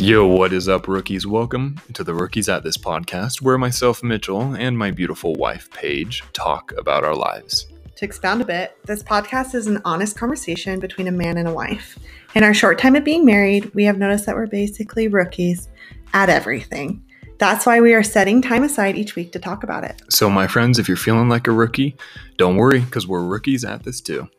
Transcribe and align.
Yo, 0.00 0.26
what 0.26 0.50
is 0.54 0.66
up, 0.66 0.88
rookies? 0.88 1.26
Welcome 1.26 1.78
to 1.92 2.02
the 2.02 2.14
Rookies 2.14 2.48
at 2.48 2.62
This 2.62 2.78
podcast, 2.78 3.42
where 3.42 3.58
myself, 3.58 4.02
Mitchell, 4.02 4.54
and 4.54 4.78
my 4.78 4.90
beautiful 4.90 5.34
wife, 5.34 5.70
Paige, 5.72 6.22
talk 6.32 6.72
about 6.78 7.04
our 7.04 7.14
lives. 7.14 7.66
To 7.96 8.06
expound 8.06 8.40
a 8.40 8.46
bit, 8.46 8.78
this 8.86 9.02
podcast 9.02 9.54
is 9.54 9.66
an 9.66 9.82
honest 9.84 10.16
conversation 10.16 10.80
between 10.80 11.06
a 11.06 11.12
man 11.12 11.36
and 11.36 11.46
a 11.46 11.52
wife. 11.52 11.98
In 12.34 12.44
our 12.44 12.54
short 12.54 12.78
time 12.78 12.96
of 12.96 13.04
being 13.04 13.26
married, 13.26 13.74
we 13.74 13.84
have 13.84 13.98
noticed 13.98 14.24
that 14.24 14.36
we're 14.36 14.46
basically 14.46 15.06
rookies 15.06 15.68
at 16.14 16.30
everything. 16.30 17.04
That's 17.36 17.66
why 17.66 17.82
we 17.82 17.92
are 17.92 18.02
setting 18.02 18.40
time 18.40 18.62
aside 18.62 18.96
each 18.96 19.16
week 19.16 19.32
to 19.32 19.38
talk 19.38 19.64
about 19.64 19.84
it. 19.84 20.00
So, 20.08 20.30
my 20.30 20.46
friends, 20.46 20.78
if 20.78 20.88
you're 20.88 20.96
feeling 20.96 21.28
like 21.28 21.46
a 21.46 21.52
rookie, 21.52 21.94
don't 22.38 22.56
worry, 22.56 22.80
because 22.80 23.06
we're 23.06 23.22
rookies 23.22 23.66
at 23.66 23.82
this 23.82 24.00
too. 24.00 24.30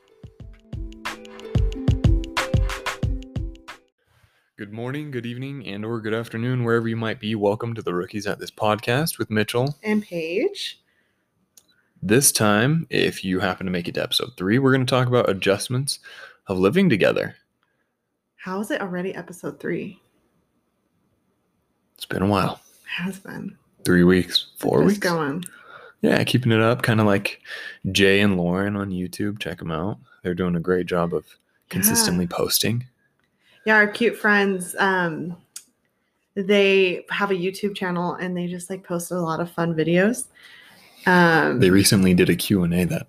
Good 4.62 4.74
morning, 4.74 5.10
good 5.10 5.26
evening, 5.26 5.66
and 5.66 5.84
or 5.84 6.00
good 6.00 6.14
afternoon, 6.14 6.64
wherever 6.64 6.88
you 6.88 6.96
might 6.96 7.20
be. 7.20 7.34
Welcome 7.34 7.74
to 7.74 7.82
the 7.82 7.96
Rookies 7.96 8.28
at 8.28 8.38
This 8.38 8.52
podcast 8.52 9.18
with 9.18 9.32
Mitchell. 9.32 9.76
And 9.82 10.04
Paige, 10.04 10.80
This 12.00 12.32
time, 12.32 12.86
if 12.92 13.26
you 13.26 13.40
happen 13.40 13.66
to 13.66 13.72
make 13.72 13.88
it 13.88 13.96
to 13.96 14.04
episode 14.04 14.34
three, 14.38 14.60
we're 14.60 14.72
going 14.72 14.86
to 14.86 14.90
talk 14.90 15.08
about 15.08 15.28
adjustments 15.32 15.98
of 16.46 16.60
living 16.60 16.90
together. 16.90 17.38
how 18.36 18.60
is 18.60 18.70
it 18.70 18.82
already 18.82 19.16
episode 19.16 19.60
three? 19.60 20.00
It's 21.96 22.06
been 22.06 22.22
a 22.22 22.28
while. 22.28 22.62
Has 22.86 23.18
been. 23.18 23.58
Three 23.84 24.04
weeks, 24.04 24.52
four 24.60 24.84
weeks. 24.84 25.00
going. 25.00 25.44
Yeah, 26.02 26.24
keeping 26.24 26.52
it 26.52 26.62
up, 26.62 26.84
kind 26.84 27.00
of 27.00 27.08
like 27.08 27.42
Jay 27.92 28.22
and 28.22 28.38
Lauren 28.38 28.76
on 28.76 28.92
YouTube. 28.92 29.40
Check 29.40 29.58
them 29.58 29.72
out. 29.72 29.98
They're 30.22 30.36
doing 30.36 30.56
a 30.56 30.60
great 30.60 30.86
job 30.86 31.16
of 31.16 31.26
consistently 31.70 32.28
posting. 32.28 32.86
Yeah, 33.66 33.76
our 33.76 33.88
cute 33.88 34.18
friends, 34.18 34.76
um, 34.80 35.36
they 36.36 37.06
have 37.10 37.32
a 37.32 37.36
YouTube 37.36 37.76
channel 37.76 38.14
and 38.16 38.36
they 38.36 38.48
just 38.48 38.70
like 38.70 38.84
post 38.84 39.12
a 39.12 39.20
lot 39.20 39.40
of 39.40 39.52
fun 39.52 39.76
videos. 39.76 40.26
Um, 41.06 41.60
They 41.60 41.70
recently 41.70 42.14
did 42.14 42.30
a 42.30 42.36
Q&A 42.36 42.86
that 42.86 43.08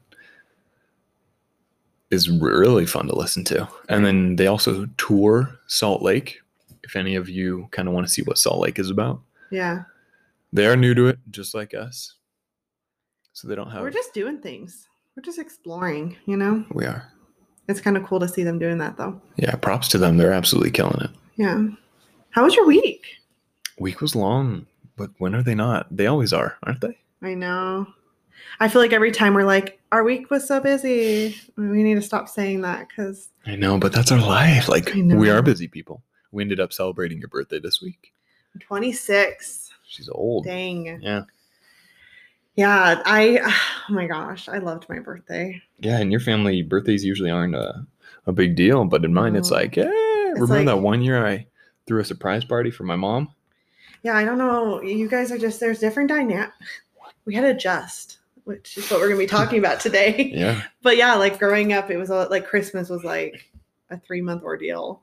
is 2.10 2.28
really 2.28 2.84
fun 2.86 3.06
to 3.06 3.14
listen 3.16 3.44
to. 3.44 3.68
And 3.88 4.04
then 4.04 4.36
they 4.36 4.46
also 4.46 4.86
tour 4.98 5.58
Salt 5.66 6.02
Lake. 6.02 6.40
If 6.82 6.96
any 6.96 7.14
of 7.14 7.28
you 7.28 7.68
kind 7.70 7.88
of 7.88 7.94
want 7.94 8.06
to 8.06 8.12
see 8.12 8.22
what 8.22 8.38
Salt 8.38 8.60
Lake 8.60 8.78
is 8.78 8.90
about, 8.90 9.20
yeah, 9.50 9.84
they 10.52 10.66
are 10.66 10.76
new 10.76 10.94
to 10.94 11.06
it, 11.06 11.18
just 11.30 11.54
like 11.54 11.72
us. 11.74 12.16
So 13.32 13.48
they 13.48 13.54
don't 13.54 13.70
have. 13.70 13.80
we're 13.80 13.90
just 13.90 14.12
doing 14.12 14.38
things. 14.38 14.88
We're 15.16 15.22
just 15.22 15.38
exploring, 15.38 16.16
you 16.26 16.36
know? 16.36 16.64
we 16.72 16.84
are. 16.84 17.10
It's 17.68 17.80
kind 17.80 17.96
of 17.96 18.04
cool 18.04 18.20
to 18.20 18.28
see 18.28 18.42
them 18.42 18.58
doing 18.58 18.78
that 18.78 18.96
though. 18.96 19.20
Yeah, 19.36 19.54
props 19.56 19.88
to 19.88 19.98
them. 19.98 20.16
They're 20.16 20.32
absolutely 20.32 20.70
killing 20.70 21.00
it. 21.00 21.10
Yeah. 21.36 21.68
How 22.30 22.44
was 22.44 22.54
your 22.54 22.66
week? 22.66 23.04
Week 23.78 24.00
was 24.00 24.14
long, 24.14 24.66
but 24.96 25.10
when 25.18 25.34
are 25.34 25.42
they 25.42 25.54
not? 25.54 25.86
They 25.94 26.06
always 26.06 26.32
are, 26.32 26.56
aren't 26.62 26.80
they? 26.80 26.98
I 27.22 27.34
know. 27.34 27.86
I 28.60 28.68
feel 28.68 28.82
like 28.82 28.92
every 28.92 29.12
time 29.12 29.34
we're 29.34 29.44
like, 29.44 29.80
our 29.92 30.02
week 30.02 30.30
was 30.30 30.46
so 30.46 30.60
busy. 30.60 31.36
We 31.56 31.82
need 31.82 31.94
to 31.94 32.02
stop 32.02 32.28
saying 32.28 32.62
that 32.62 32.88
because 32.88 33.28
I 33.46 33.56
know, 33.56 33.78
but 33.78 33.92
that's 33.92 34.12
our 34.12 34.20
life. 34.20 34.68
Like 34.68 34.92
we 34.94 35.30
are 35.30 35.42
busy 35.42 35.68
people. 35.68 36.02
We 36.32 36.42
ended 36.42 36.60
up 36.60 36.72
celebrating 36.72 37.18
your 37.18 37.28
birthday 37.28 37.60
this 37.60 37.80
week. 37.80 38.12
I'm 38.54 38.60
26. 38.60 39.70
She's 39.86 40.08
old. 40.08 40.44
Dang. 40.44 41.00
Yeah. 41.00 41.22
Yeah. 42.56 43.02
I, 43.04 43.38
oh 43.88 43.92
my 43.92 44.06
gosh, 44.06 44.48
I 44.48 44.58
loved 44.58 44.86
my 44.88 44.98
birthday. 44.98 45.60
Yeah, 45.78 45.98
in 46.00 46.10
your 46.10 46.20
family, 46.20 46.62
birthdays 46.62 47.04
usually 47.04 47.30
aren't 47.30 47.54
a, 47.54 47.86
a 48.26 48.32
big 48.32 48.56
deal, 48.56 48.84
but 48.84 49.04
in 49.04 49.12
mine, 49.14 49.36
it's 49.36 49.50
like, 49.50 49.76
yeah. 49.76 49.84
Remember 49.86 50.46
like- 50.56 50.66
that 50.66 50.78
one 50.78 51.02
year 51.02 51.26
I 51.26 51.46
threw 51.86 52.00
a 52.00 52.04
surprise 52.04 52.44
party 52.44 52.70
for 52.70 52.84
my 52.84 52.96
mom? 52.96 53.30
Yeah. 54.02 54.16
I 54.16 54.24
don't 54.24 54.38
know. 54.38 54.82
You 54.82 55.08
guys 55.08 55.30
are 55.30 55.38
just, 55.38 55.60
there's 55.60 55.78
different 55.78 56.08
dynamic. 56.08 56.50
We 57.24 57.34
had 57.34 57.42
to 57.42 57.50
adjust, 57.50 58.18
which 58.44 58.76
is 58.76 58.90
what 58.90 58.98
we're 59.00 59.08
going 59.08 59.20
to 59.20 59.24
be 59.24 59.28
talking 59.28 59.58
about 59.58 59.80
today. 59.80 60.30
Yeah. 60.34 60.62
but 60.82 60.96
yeah, 60.96 61.14
like 61.14 61.38
growing 61.38 61.72
up, 61.72 61.90
it 61.90 61.96
was 61.96 62.10
a, 62.10 62.26
like 62.28 62.46
Christmas 62.46 62.88
was 62.88 63.04
like 63.04 63.48
a 63.90 63.98
three 63.98 64.20
month 64.20 64.42
ordeal. 64.42 65.02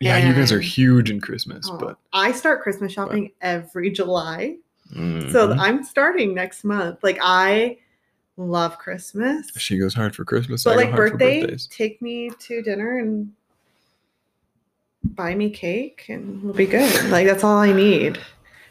Yeah, 0.00 0.18
you 0.28 0.34
guys 0.34 0.52
are 0.52 0.60
huge 0.60 1.10
in 1.10 1.20
Christmas, 1.20 1.66
Oh, 1.70 1.78
but 1.78 1.96
I 2.12 2.32
start 2.32 2.62
Christmas 2.62 2.92
shopping 2.92 3.30
every 3.40 3.90
July. 3.90 4.58
So 4.92 5.48
Mhm. 5.48 5.58
I'm 5.58 5.84
starting 5.84 6.34
next 6.34 6.64
month. 6.64 7.02
Like 7.02 7.18
I 7.22 7.78
love 8.36 8.78
Christmas. 8.78 9.50
she 9.56 9.78
goes 9.78 9.94
hard 9.94 10.14
for 10.14 10.24
Christmas. 10.24 10.64
But 10.64 10.70
go 10.72 10.76
like 10.76 10.94
birthday, 10.94 11.40
birthdays. 11.40 11.66
take 11.68 12.00
me 12.02 12.30
to 12.40 12.62
dinner 12.62 12.98
and 12.98 13.32
buy 15.04 15.34
me 15.34 15.50
cake 15.50 16.06
and 16.08 16.42
we'll 16.42 16.54
be 16.54 16.66
good. 16.66 17.10
Like 17.10 17.26
that's 17.26 17.44
all 17.44 17.56
I 17.58 17.72
need. 17.72 18.18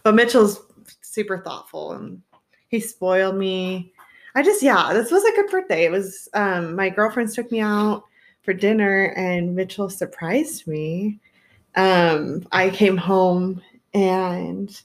But 0.03 0.16
Mitchell's 0.16 0.62
super 1.02 1.38
thoughtful 1.40 1.94
and 1.94 2.22
he 2.68 2.79
spoiled 2.79 3.35
me. 3.35 3.94
I 4.35 4.44
just 4.44 4.63
yeah, 4.63 4.94
this 4.94 5.12
was 5.12 5.23
a 5.23 5.31
good 5.35 5.50
birthday. 5.50 5.85
It 5.85 5.91
was 5.91 6.28
um 6.34 6.75
my 6.75 6.90
girlfriends 6.90 7.35
took 7.35 7.52
me 7.52 7.59
out 7.62 8.03
for 8.41 8.53
dinner 8.53 9.13
and 9.16 9.56
Mitchell 9.56 9.90
surprised 9.90 10.68
me. 10.68 11.19
Um 11.75 12.46
I 12.52 12.69
came 12.69 12.97
home 12.97 13.62
and 13.94 14.79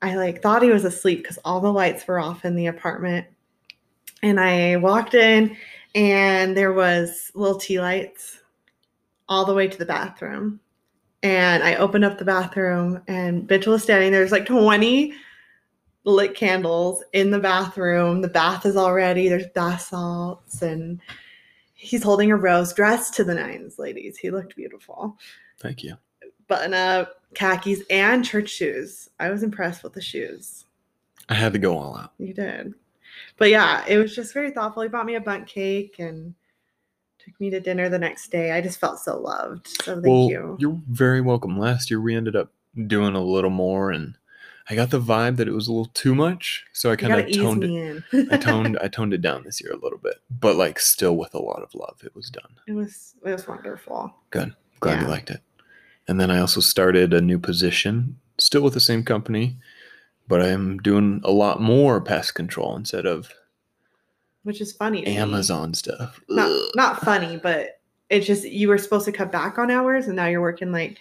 I 0.00 0.14
like 0.14 0.42
thought 0.42 0.62
he 0.62 0.70
was 0.70 0.84
asleep 0.84 1.22
because 1.22 1.38
all 1.44 1.60
the 1.60 1.72
lights 1.72 2.06
were 2.06 2.20
off 2.20 2.44
in 2.44 2.54
the 2.54 2.66
apartment. 2.66 3.26
And 4.22 4.38
I 4.38 4.76
walked 4.76 5.14
in 5.14 5.56
and 5.94 6.56
there 6.56 6.72
was 6.72 7.30
little 7.34 7.58
tea 7.58 7.80
lights 7.80 8.40
all 9.28 9.44
the 9.44 9.54
way 9.54 9.68
to 9.68 9.78
the 9.78 9.86
bathroom. 9.86 10.60
And 11.22 11.62
I 11.62 11.74
opened 11.76 12.04
up 12.04 12.18
the 12.18 12.24
bathroom 12.24 13.02
and 13.08 13.48
Mitchell 13.48 13.72
was 13.72 13.82
standing 13.82 14.12
there. 14.12 14.20
There's 14.20 14.32
like 14.32 14.46
20 14.46 15.14
lit 16.04 16.34
candles 16.34 17.02
in 17.12 17.30
the 17.30 17.40
bathroom. 17.40 18.20
The 18.20 18.28
bath 18.28 18.66
is 18.66 18.76
all 18.76 18.94
ready. 18.94 19.28
There's 19.28 19.48
bath 19.48 19.82
salts 19.82 20.62
and 20.62 21.00
he's 21.74 22.02
holding 22.02 22.30
a 22.30 22.36
rose 22.36 22.72
dressed 22.72 23.14
to 23.14 23.24
the 23.24 23.34
nines, 23.34 23.78
ladies. 23.78 24.16
He 24.16 24.30
looked 24.30 24.56
beautiful. 24.56 25.18
Thank 25.58 25.82
you. 25.82 25.96
Button 26.46 26.74
up, 26.74 27.17
khakis, 27.34 27.82
and 27.90 28.24
church 28.24 28.48
shoes. 28.50 29.08
I 29.20 29.30
was 29.30 29.42
impressed 29.42 29.82
with 29.82 29.92
the 29.92 30.00
shoes. 30.00 30.64
I 31.28 31.34
had 31.34 31.52
to 31.52 31.58
go 31.58 31.76
all 31.76 31.96
out. 31.96 32.12
You 32.18 32.32
did. 32.32 32.74
But 33.36 33.50
yeah, 33.50 33.84
it 33.86 33.98
was 33.98 34.14
just 34.14 34.32
very 34.34 34.50
thoughtful. 34.50 34.82
He 34.82 34.88
bought 34.88 35.06
me 35.06 35.14
a 35.14 35.20
Bundt 35.20 35.46
cake 35.46 35.96
and 35.98 36.34
took 37.18 37.38
me 37.40 37.50
to 37.50 37.60
dinner 37.60 37.88
the 37.88 37.98
next 37.98 38.30
day. 38.30 38.52
I 38.52 38.60
just 38.60 38.80
felt 38.80 38.98
so 38.98 39.18
loved. 39.18 39.68
So 39.82 39.94
thank 39.94 40.06
well, 40.06 40.28
you. 40.30 40.56
you're 40.58 40.80
very 40.88 41.20
welcome. 41.20 41.58
Last 41.58 41.90
year 41.90 42.00
we 42.00 42.14
ended 42.16 42.36
up 42.36 42.52
doing 42.86 43.14
a 43.14 43.22
little 43.22 43.50
more, 43.50 43.90
and 43.90 44.14
I 44.70 44.74
got 44.74 44.90
the 44.90 45.00
vibe 45.00 45.36
that 45.36 45.48
it 45.48 45.52
was 45.52 45.68
a 45.68 45.72
little 45.72 45.90
too 45.94 46.14
much, 46.14 46.64
so 46.72 46.90
I 46.90 46.96
kind 46.96 47.12
of 47.14 47.32
toned 47.32 47.64
it. 47.64 48.04
I 48.30 48.36
toned 48.36 48.78
I 48.82 48.88
toned 48.88 49.14
it 49.14 49.20
down 49.22 49.44
this 49.44 49.60
year 49.60 49.72
a 49.72 49.78
little 49.82 49.98
bit, 49.98 50.16
but 50.30 50.56
like 50.56 50.78
still 50.78 51.16
with 51.16 51.34
a 51.34 51.40
lot 51.42 51.62
of 51.62 51.74
love. 51.74 52.00
It 52.04 52.14
was 52.14 52.30
done. 52.30 52.50
it 52.66 52.72
was 52.72 53.14
it 53.24 53.30
was 53.30 53.46
wonderful. 53.48 54.14
Good. 54.30 54.54
Glad 54.80 54.94
Yeah. 54.94 55.02
you 55.02 55.08
liked 55.08 55.30
it. 55.30 55.40
And 56.08 56.18
then 56.20 56.30
I 56.30 56.38
also 56.40 56.60
started 56.60 57.12
a 57.12 57.20
new 57.20 57.38
position, 57.38 58.18
still 58.38 58.62
with 58.62 58.74
the 58.74 58.80
same 58.80 59.04
company, 59.04 59.56
but 60.26 60.40
I 60.42 60.48
am 60.48 60.78
doing 60.78 61.20
a 61.22 61.30
lot 61.30 61.60
more 61.60 62.00
pest 62.00 62.34
control 62.34 62.74
instead 62.76 63.04
of 63.06 63.30
Which 64.42 64.60
is 64.60 64.72
funny. 64.72 65.02
me. 65.02 65.16
Amazon 65.16 65.74
stuff. 65.74 66.20
Not 66.28 66.50
Ugh. 66.50 66.70
not 66.74 67.00
funny, 67.02 67.36
but 67.42 67.80
it's 68.08 68.26
just 68.26 68.44
you 68.48 68.68
were 68.68 68.78
supposed 68.78 69.04
to 69.04 69.12
cut 69.12 69.30
back 69.30 69.58
on 69.58 69.70
hours 69.70 70.06
and 70.06 70.16
now 70.16 70.26
you're 70.26 70.40
working 70.40 70.72
like 70.72 70.96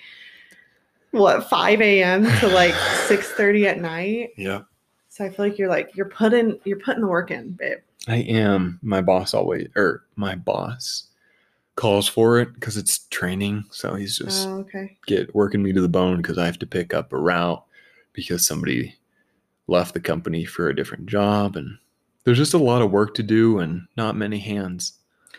what 1.12 1.50
5 1.50 1.82
a.m. 1.82 2.26
to 2.40 2.48
like 2.50 2.76
6 3.08 3.32
30 3.32 3.68
at 3.68 3.80
night. 3.80 4.32
Yeah. 4.38 4.62
So 5.10 5.24
I 5.26 5.30
feel 5.30 5.46
like 5.48 5.58
you're 5.58 5.70
like 5.70 5.96
you're 5.96 6.10
putting 6.10 6.60
you're 6.66 6.80
putting 6.80 7.02
the 7.02 7.08
work 7.08 7.32
in, 7.32 7.52
babe. 7.52 7.78
I 8.10 8.18
am. 8.18 8.80
My 8.84 9.02
boss 9.02 9.34
always, 9.34 9.68
or 9.76 10.04
my 10.16 10.36
boss 10.36 11.07
calls 11.78 12.08
for 12.10 12.40
it 12.40 12.54
because 12.56 12.76
it's 12.76 13.08
training. 13.08 13.64
So 13.72 13.96
he's 13.96 14.18
just 14.18 14.48
Oh, 14.50 14.58
okay. 14.60 14.98
get 15.08 15.34
working 15.34 15.64
me 15.64 15.72
to 15.72 15.80
the 15.82 15.88
bone 15.88 16.18
because 16.18 16.38
I 16.38 16.46
have 16.46 16.60
to 16.60 16.66
pick 16.68 16.94
up 16.94 17.14
a 17.14 17.18
route 17.18 17.64
because 18.14 18.46
somebody 18.46 18.96
left 19.68 19.94
the 19.94 20.00
company 20.02 20.44
for 20.44 20.68
a 20.68 20.76
different 20.76 21.06
job. 21.06 21.56
And 21.56 21.78
there's 22.26 22.38
just 22.38 22.54
a 22.54 22.58
lot 22.58 22.82
of 22.82 22.92
work 22.92 23.14
to 23.16 23.24
do 23.24 23.60
and 23.60 23.88
not 23.96 24.16
many 24.18 24.40
hands. 24.40 24.94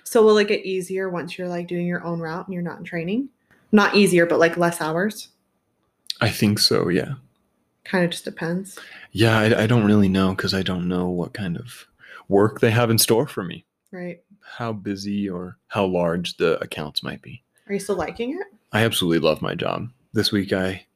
So 0.05 0.25
will 0.25 0.39
it 0.39 0.49
get 0.49 0.65
easier 0.65 1.11
once 1.11 1.37
you're 1.37 1.49
like 1.49 1.67
doing 1.69 1.87
your 1.87 2.03
own 2.05 2.21
route 2.21 2.47
and 2.47 2.55
you're 2.55 2.63
not 2.63 2.79
in 2.79 2.85
training? 2.85 3.29
Not 3.73 3.95
easier, 3.95 4.25
but 4.25 4.39
like 4.39 4.57
less 4.57 4.81
hours. 4.81 5.29
I 6.21 6.31
think 6.31 6.59
so. 6.59 6.89
Yeah. 6.89 7.15
Kind 7.85 8.05
of 8.05 8.11
just 8.13 8.25
depends. 8.25 8.79
Yeah. 9.13 9.39
I, 9.39 9.65
I 9.65 9.67
don't 9.67 9.85
really 9.85 10.09
know 10.09 10.31
because 10.31 10.55
I 10.55 10.63
don't 10.63 10.89
know 10.89 11.09
what 11.09 11.35
kind 11.35 11.57
of 11.59 11.87
work 12.29 12.61
they 12.61 12.71
have 12.71 12.91
in 12.91 12.99
store 12.99 13.27
for 13.27 13.43
me, 13.43 13.65
Right. 13.91 14.23
How 14.57 14.73
busy 14.73 15.29
or 15.29 15.57
how 15.69 15.85
large 15.85 16.37
the 16.37 16.59
accounts 16.61 17.03
might 17.03 17.23
be. 17.23 17.43
Are 17.69 17.73
you 17.75 17.81
still 17.81 17.97
liking 17.97 18.33
it? 18.33 18.47
I 18.73 18.85
absolutely 18.85 19.19
love 19.27 19.43
my 19.43 19.55
job. 19.55 19.89
This 20.13 20.33
week 20.33 20.53
I 20.53 20.87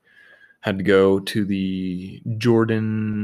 had 0.61 0.79
to 0.79 0.85
go 0.85 1.19
to 1.21 1.45
the 1.45 2.23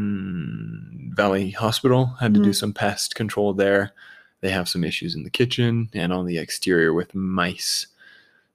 Jordan 0.09 1.13
Valley 1.15 1.51
Hospital, 1.51 2.07
had 2.21 2.35
to 2.35 2.41
do 2.43 2.51
Mhm. 2.51 2.55
some 2.57 2.73
pest 2.73 3.15
control 3.15 3.53
there. 3.55 3.93
They 4.41 4.51
have 4.51 4.69
some 4.69 4.85
issues 4.85 5.15
in 5.15 5.23
the 5.25 5.31
kitchen 5.31 5.89
and 5.95 6.13
on 6.13 6.27
the 6.27 6.39
exterior 6.39 6.93
with 6.93 7.15
mice. 7.15 7.87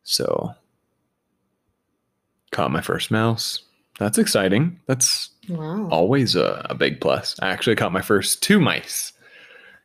So 0.03 0.55
Caught 2.51 2.69
my 2.71 2.81
first 2.81 3.09
mouse. 3.09 3.63
That's 3.97 4.19
exciting. 4.19 4.79
That's 4.85 5.31
Wow. 5.49 5.87
always 5.89 6.35
a, 6.35 6.63
a 6.69 6.75
big 6.75 7.01
plus. 7.01 7.35
I 7.41 7.49
actually 7.49 7.75
caught 7.75 7.91
my 7.91 8.01
first 8.03 8.43
two 8.43 8.59
mice 8.59 9.11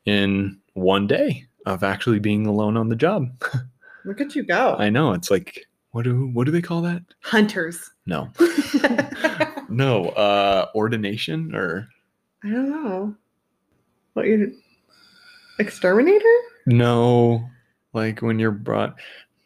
in 0.04 0.58
one 0.74 1.06
day 1.06 1.46
of 1.66 1.82
actually 1.82 2.18
being 2.18 2.46
alone 2.46 2.76
on 2.76 2.88
the 2.88 2.96
job. 2.96 3.28
Look 4.04 4.20
at 4.20 4.34
you 4.34 4.42
go. 4.42 4.76
I 4.78 4.90
know 4.90 5.12
it's 5.12 5.30
like 5.30 5.66
what 5.92 6.04
do 6.04 6.28
what 6.28 6.44
do 6.44 6.52
they 6.52 6.62
call 6.62 6.82
that? 6.82 7.02
Hunters. 7.22 7.90
No, 8.06 8.30
no, 9.68 10.08
uh, 10.10 10.66
ordination 10.74 11.54
or 11.54 11.88
I 12.44 12.48
don't 12.50 12.70
know. 12.70 13.14
What 14.14 14.26
you 14.26 14.54
exterminator? 15.58 16.24
no, 16.66 17.48
like 17.92 18.20
when 18.20 18.38
you're 18.38 18.50
brought. 18.50 18.96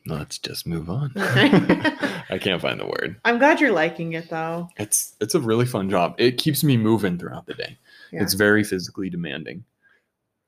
Let's 0.04 0.36
just 0.38 0.66
move 0.66 0.90
on. 0.90 1.12
I 1.16 2.36
can't 2.40 2.60
find 2.60 2.80
the 2.80 2.86
word. 2.86 3.20
I'm 3.24 3.38
glad 3.38 3.60
you're 3.60 3.70
liking 3.70 4.14
it 4.14 4.28
though. 4.28 4.68
It's 4.76 5.14
it's 5.20 5.36
a 5.36 5.40
really 5.40 5.64
fun 5.64 5.88
job. 5.88 6.16
It 6.18 6.38
keeps 6.38 6.64
me 6.64 6.76
moving 6.76 7.18
throughout 7.18 7.46
the 7.46 7.54
day. 7.54 7.78
Yeah. 8.10 8.22
It's 8.22 8.34
very 8.34 8.64
physically 8.64 9.10
demanding, 9.10 9.64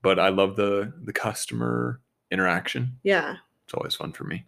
but 0.05 0.21
I 0.21 0.29
love 0.29 0.55
the 0.55 0.93
the 1.03 1.13
customer 1.13 2.01
interaction. 2.31 2.99
yeah, 3.03 3.37
It's 3.65 3.75
always 3.75 3.95
fun 3.97 4.13
for 4.13 4.25
me. 4.25 4.45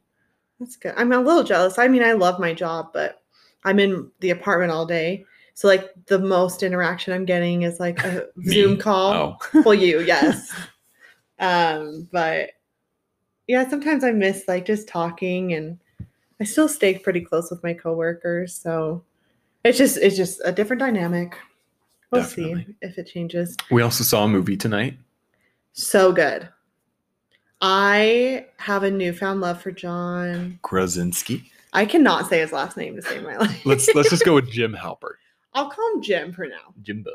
that's 0.60 0.76
good. 0.76 0.94
I'm 0.96 1.10
a 1.12 1.18
little 1.18 1.42
jealous. 1.42 1.78
I 1.78 1.88
mean, 1.88 2.04
I 2.04 2.12
love 2.12 2.38
my 2.38 2.52
job, 2.54 2.90
but 2.92 3.22
I'm 3.64 3.80
in 3.80 4.10
the 4.20 4.30
apartment 4.30 4.70
all 4.70 4.86
day. 4.86 5.24
So 5.54 5.66
like 5.66 5.90
the 6.06 6.18
most 6.18 6.62
interaction 6.62 7.14
I'm 7.14 7.24
getting 7.24 7.62
is 7.62 7.80
like 7.80 7.98
a 8.04 8.26
Zoom 8.44 8.78
call. 8.78 9.38
Oh, 9.54 9.62
well 9.64 9.74
you 9.74 10.00
yes 10.14 10.52
um 11.38 12.08
but 12.12 12.50
yeah 13.46 13.68
sometimes 13.68 14.02
i 14.04 14.10
miss 14.10 14.48
like 14.48 14.64
just 14.64 14.88
talking 14.88 15.52
and 15.52 15.78
i 16.40 16.44
still 16.44 16.66
stay 16.68 16.96
pretty 16.98 17.20
close 17.20 17.50
with 17.50 17.62
my 17.62 17.74
coworkers 17.74 18.54
so 18.54 19.02
it's 19.62 19.76
just 19.76 19.98
it's 19.98 20.16
just 20.16 20.40
a 20.46 20.52
different 20.52 20.80
dynamic 20.80 21.36
we'll 22.10 22.24
see 22.24 22.66
if 22.80 22.96
it 22.96 23.06
changes 23.06 23.54
we 23.70 23.82
also 23.82 24.02
saw 24.02 24.24
a 24.24 24.28
movie 24.28 24.56
tonight. 24.56 24.96
So 25.78 26.10
good 26.10 26.48
i 27.60 28.46
have 28.58 28.82
a 28.82 28.90
newfound 28.90 29.40
love 29.42 29.60
for 29.60 29.70
john 29.70 30.58
Krasinski. 30.62 31.50
i 31.74 31.84
cannot 31.84 32.28
say 32.28 32.40
his 32.40 32.50
last 32.52 32.76
name 32.78 32.96
to 32.96 33.02
save 33.02 33.22
my 33.22 33.36
life 33.38 33.64
Let's 33.66 33.94
let's 33.94 34.08
just 34.10 34.24
go 34.24 34.34
with 34.34 34.50
Jim 34.50 34.72
Halpert. 34.74 35.16
i'll 35.52 35.68
call 35.70 35.94
him 35.94 36.02
jim 36.02 36.32
for 36.32 36.46
now 36.46 36.72
Jimbo. 36.82 37.10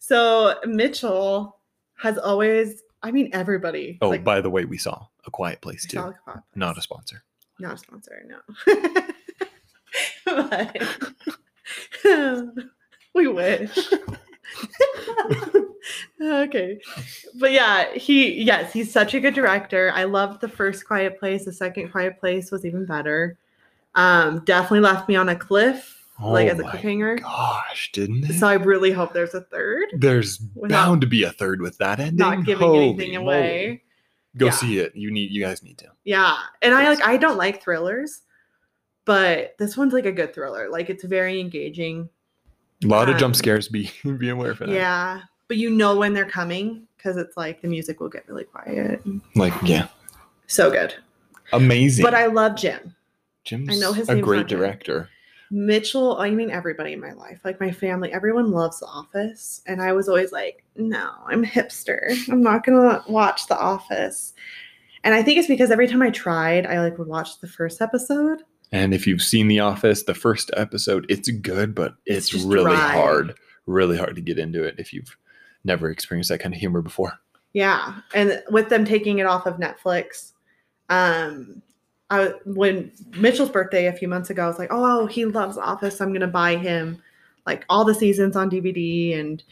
so 0.00 0.56
mitchell 0.66 1.58
has 1.96 2.18
always 2.18 2.82
i 3.04 3.10
mean 3.12 3.30
everybody 3.32 3.96
Oh, 4.02 4.08
like, 4.08 4.24
by 4.24 4.40
the 4.40 4.50
way, 4.50 4.64
we 4.64 4.76
saw 4.78 5.06
a 5.26 5.30
quiet 5.30 5.60
place 5.60 5.86
too. 5.86 5.98
Saw 5.98 6.08
the 6.08 6.14
Quiet 6.24 6.40
Not 6.56 6.76
a 6.76 6.82
sponsor. 6.82 7.22
not 7.60 7.74
a 7.74 7.78
sponsor, 7.78 8.22
no. 8.26 8.38
but 10.24 10.76
we 13.14 13.26
wish. 13.28 13.88
okay. 16.20 16.80
But 17.36 17.52
yeah, 17.52 17.92
he 17.94 18.42
yes, 18.42 18.72
he's 18.72 18.92
such 18.92 19.14
a 19.14 19.20
good 19.20 19.34
director. 19.34 19.90
I 19.94 20.04
loved 20.04 20.40
the 20.40 20.48
first 20.48 20.86
Quiet 20.86 21.18
Place. 21.18 21.44
The 21.44 21.52
second 21.52 21.90
Quiet 21.90 22.18
Place 22.20 22.50
was 22.50 22.64
even 22.64 22.84
better. 22.86 23.38
Um, 23.94 24.40
definitely 24.44 24.80
left 24.80 25.08
me 25.08 25.16
on 25.16 25.28
a 25.28 25.36
cliff, 25.36 26.06
like 26.20 26.48
Oh 26.48 26.52
as 26.52 26.58
a 26.58 26.62
my 26.62 26.70
cliffhanger. 26.72 27.20
Gosh, 27.20 27.92
didn't 27.92 28.24
it? 28.24 28.38
So 28.38 28.46
I 28.48 28.54
really 28.54 28.90
hope 28.90 29.12
there's 29.12 29.34
a 29.34 29.42
third. 29.42 29.86
There's 29.96 30.40
Without 30.54 30.86
bound 30.86 31.00
to 31.02 31.06
be 31.06 31.22
a 31.24 31.30
third 31.30 31.60
with 31.60 31.78
that 31.78 32.00
ending. 32.00 32.16
Not 32.16 32.44
giving 32.44 32.66
Holy 32.66 32.88
anything 32.88 33.12
moly. 33.14 33.24
away. 33.24 33.82
Go 34.36 34.46
Yeah. 34.46 34.52
see 34.52 34.78
it. 34.80 34.96
You 34.96 35.10
need. 35.12 35.30
You 35.30 35.42
guys 35.42 35.62
need 35.62 35.78
to. 35.78 35.86
Yeah. 36.04 36.36
And 36.60 36.74
I 36.74 36.88
like 36.88 37.02
I 37.06 37.16
don't 37.16 37.36
like 37.36 37.62
thrillers, 37.62 38.22
but 39.04 39.54
this 39.58 39.76
one's 39.76 39.92
like 39.92 40.06
a 40.06 40.12
good 40.12 40.34
thriller. 40.34 40.68
Like 40.70 40.90
it's 40.90 41.04
very 41.04 41.38
engaging. 41.40 42.08
A 42.84 42.86
lot 42.88 43.08
of 43.08 43.16
jump 43.16 43.30
Um, 43.30 43.34
scares. 43.34 43.68
Be 43.68 43.90
be 44.18 44.28
aware 44.28 44.54
for 44.54 44.66
that. 44.66 44.72
Yeah. 44.74 45.22
But 45.48 45.56
you 45.56 45.70
know 45.70 45.96
when 45.96 46.12
they're 46.14 46.24
coming 46.24 46.86
because 46.96 47.16
it's 47.16 47.36
like 47.36 47.60
the 47.62 47.68
music 47.68 48.00
will 48.00 48.08
get 48.08 48.26
really 48.28 48.44
quiet. 48.44 49.02
Like 49.34 49.52
yeah, 49.62 49.88
So 50.46 50.70
good. 50.70 50.94
amazing. 51.52 52.02
But 52.04 52.14
I 52.14 52.26
love 52.26 52.56
Jim. 52.56 52.94
Jim's 53.44 53.78
know 53.80 53.92
his 53.92 54.08
a 54.08 54.20
great 54.20 54.46
director. 54.46 55.10
Mitchell, 55.50 56.16
I 56.18 56.30
mean 56.30 56.50
everybody 56.50 56.94
in 56.94 57.00
my 57.00 57.12
life, 57.12 57.40
like 57.44 57.60
my 57.60 57.70
family, 57.70 58.10
everyone 58.12 58.50
loves 58.50 58.80
The 58.80 58.86
Office. 58.86 59.60
And 59.66 59.82
I 59.82 59.92
was 59.92 60.08
always 60.08 60.32
like, 60.32 60.64
no, 60.76 61.10
I'm 61.26 61.44
a 61.44 61.46
hipster. 61.46 62.10
I'm 62.30 62.42
not 62.42 62.64
gonna 62.64 63.04
watch 63.06 63.46
The 63.46 63.58
Office. 63.58 64.32
And 65.04 65.14
I 65.14 65.22
think 65.22 65.38
it's 65.38 65.46
because 65.48 65.70
every 65.70 65.86
time 65.86 66.00
I 66.00 66.08
tried, 66.10 66.64
I 66.66 66.80
like 66.80 66.96
would 66.96 67.06
watch 67.08 67.38
the 67.40 67.46
first 67.46 67.82
episode. 67.82 68.42
And 68.72 68.92
if 68.92 69.06
you've 69.06 69.22
seen 69.22 69.48
The 69.48 69.60
Office, 69.60 70.02
the 70.02 70.14
first 70.14 70.50
episode, 70.56 71.06
it's 71.08 71.30
good, 71.30 71.74
but 71.74 71.94
It's 72.06 72.34
it's, 72.34 72.44
really 72.44 72.72
dry. 72.72 72.92
hard, 72.92 73.34
really 73.66 73.96
hard 73.96 74.16
to 74.16 74.20
get 74.20 74.38
into 74.38 74.64
it 74.64 74.76
if 74.78 74.92
you've 74.92 75.16
never 75.64 75.90
experienced 75.90 76.30
that 76.30 76.40
kind 76.40 76.54
of 76.54 76.60
humor 76.60 76.82
before. 76.82 77.12
Yeah, 77.52 78.00
and 78.14 78.42
with 78.50 78.68
them 78.68 78.84
taking 78.84 79.18
it 79.18 79.26
off 79.26 79.46
of 79.46 79.58
Netflix, 79.58 80.32
um, 80.90 81.62
I 82.10 82.32
when 82.44 82.90
Mitchell's 83.16 83.50
birthday 83.50 83.86
a 83.86 83.92
few 83.92 84.08
months 84.08 84.28
ago, 84.28 84.44
I 84.44 84.48
was 84.48 84.58
like, 84.58 84.72
oh, 84.72 85.06
he 85.06 85.24
loves 85.24 85.56
Office. 85.56 86.00
I'm 86.00 86.12
gonna 86.12 86.26
buy 86.26 86.56
him 86.56 87.00
like 87.46 87.64
all 87.68 87.84
the 87.84 87.94
seasons 87.94 88.34
on 88.34 88.50
DVD, 88.50 89.18
and 89.18 89.42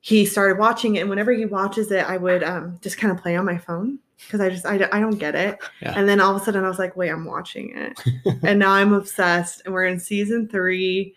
he 0.00 0.26
started 0.26 0.58
watching 0.58 0.96
it. 0.96 1.00
And 1.00 1.10
whenever 1.10 1.32
he 1.32 1.44
watches 1.44 1.92
it, 1.92 2.04
I 2.08 2.16
would 2.16 2.42
um, 2.42 2.78
just 2.82 2.98
kind 2.98 3.12
of 3.12 3.22
play 3.22 3.36
on 3.36 3.46
my 3.46 3.56
phone 3.56 4.00
because 4.26 4.40
I 4.40 4.50
just 4.50 4.66
I, 4.66 4.78
don't- 4.78 4.92
I 4.92 5.00
don't 5.00 5.18
get 5.18 5.34
it. 5.34 5.58
Yeah. 5.80 5.92
And 5.96 6.08
then 6.08 6.20
all 6.20 6.34
of 6.34 6.40
a 6.42 6.44
sudden, 6.44 6.64
I 6.64 6.68
was 6.68 6.78
like, 6.78 6.96
wait, 6.96 7.10
I'm 7.10 7.24
watching 7.24 7.76
it, 7.76 8.00
and 8.42 8.58
now 8.58 8.72
I'm 8.72 8.92
obsessed. 8.92 9.62
And 9.64 9.72
we're 9.74 9.84
in 9.86 10.00
season 10.00 10.48
three, 10.48 11.14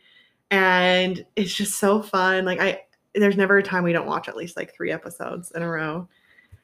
and 0.49 1.25
it's 1.35 1.53
just 1.53 1.79
so 1.79 2.01
fun. 2.01 2.45
Like 2.45 2.59
I 2.59 2.81
there's 3.13 3.35
never 3.37 3.57
a 3.57 3.63
time 3.63 3.83
we 3.83 3.91
don't 3.93 4.07
watch 4.07 4.29
at 4.29 4.37
least 4.37 4.55
like 4.55 4.73
three 4.73 4.91
episodes 4.91 5.51
in 5.51 5.61
a 5.61 5.67
row. 5.69 6.07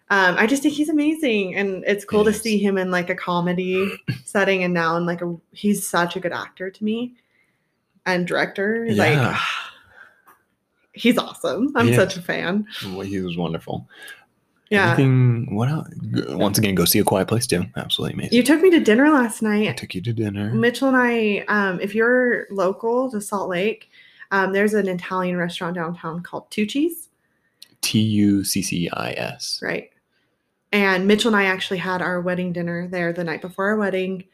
Um, 0.09 0.35
I 0.37 0.47
just 0.47 0.63
think 0.63 0.73
he's 0.75 0.87
amazing, 0.87 1.55
and 1.55 1.83
it's 1.85 2.05
cool 2.05 2.23
to 2.23 2.31
see 2.33 2.57
him 2.57 2.77
in 2.77 2.91
like 2.91 3.09
a 3.09 3.15
comedy 3.15 3.91
setting, 4.25 4.63
and 4.63 4.73
now 4.73 4.95
in 4.95 5.05
like 5.05 5.21
a 5.21 5.35
he's 5.51 5.85
such 5.85 6.15
a 6.15 6.21
good 6.21 6.31
actor 6.31 6.69
to 6.71 6.83
me, 6.83 7.15
and 8.05 8.25
director. 8.25 8.85
Like 8.89 9.17
he's 10.93 11.17
awesome. 11.17 11.71
I'm 11.75 11.87
He 11.87 11.93
such 11.95 12.15
a 12.17 12.21
fan. 12.21 12.67
Well, 12.85 13.01
he 13.01 13.19
was 13.19 13.37
wonderful. 13.37 13.87
Yeah, 14.69 14.87
Anything, 14.87 15.55
what 15.55 15.69
else? 15.69 15.87
Once 16.29 16.57
again, 16.57 16.75
go 16.75 16.83
see 16.83 16.99
A 16.99 17.03
Quiet 17.03 17.27
Place 17.27 17.47
too. 17.47 17.63
Absolutely 17.77 18.15
amazing. 18.15 18.35
you 18.35 18.43
took 18.43 18.61
me 18.61 18.69
to 18.71 18.79
dinner 18.81 19.09
last 19.09 19.41
night. 19.41 19.69
I 19.69 19.73
took 19.73 19.95
you 19.95 20.01
to 20.01 20.11
dinner. 20.11 20.53
Mitchell 20.53 20.89
and 20.89 20.97
I, 20.97 21.45
um, 21.47 21.80
if 21.80 21.95
you're 21.95 22.47
local 22.51 23.09
to 23.11 23.21
Salt 23.21 23.49
Lake, 23.49 23.89
um, 24.31 24.51
there's 24.51 24.73
an 24.73 24.89
Italian 24.89 25.37
restaurant 25.37 25.75
downtown 25.75 26.21
called 26.21 26.49
Tucci's. 26.51 27.07
T 27.81 27.99
U 27.99 28.44
C 28.44 28.61
C 28.61 28.89
I 28.92 29.11
S. 29.11 29.59
right? 29.63 29.89
And 30.73 31.07
Mitchell 31.07 31.30
and 31.33 31.37
I 31.37 31.45
actually 31.45 31.77
had 31.77 32.01
our 32.01 32.19
wedding 32.19 32.51
dinner 32.51 32.87
there 32.89 33.13
the 33.13 33.23
night 33.23 33.42
before 33.42 33.68
our 33.68 33.77
wedding. 33.77 34.25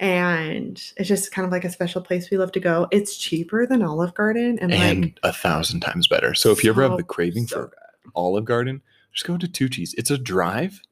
And 0.00 0.82
it's 0.96 1.08
just 1.08 1.30
kind 1.30 1.44
of 1.44 1.52
like 1.52 1.64
a 1.64 1.70
special 1.70 2.00
place 2.00 2.30
we 2.30 2.38
love 2.38 2.52
to 2.52 2.60
go. 2.60 2.88
It's 2.90 3.16
cheaper 3.16 3.66
than 3.66 3.82
Olive 3.82 4.14
Garden 4.14 4.58
and, 4.60 4.72
And 4.72 5.02
like 5.02 5.18
a 5.22 5.32
thousand 5.32 5.80
times 5.80 6.08
better. 6.08 6.34
So 6.34 6.50
if 6.50 6.64
you 6.64 6.70
ever 6.70 6.82
have 6.82 6.96
the 6.96 7.02
craving 7.02 7.46
so 7.46 7.56
for 7.56 7.72
Olive 8.14 8.44
Garden, 8.44 8.80
just 9.14 9.26
go 9.26 9.36
to 9.38 9.46
Tucci's. 9.48 9.94
It's 9.94 10.10
a 10.10 10.18
drive, 10.18 10.82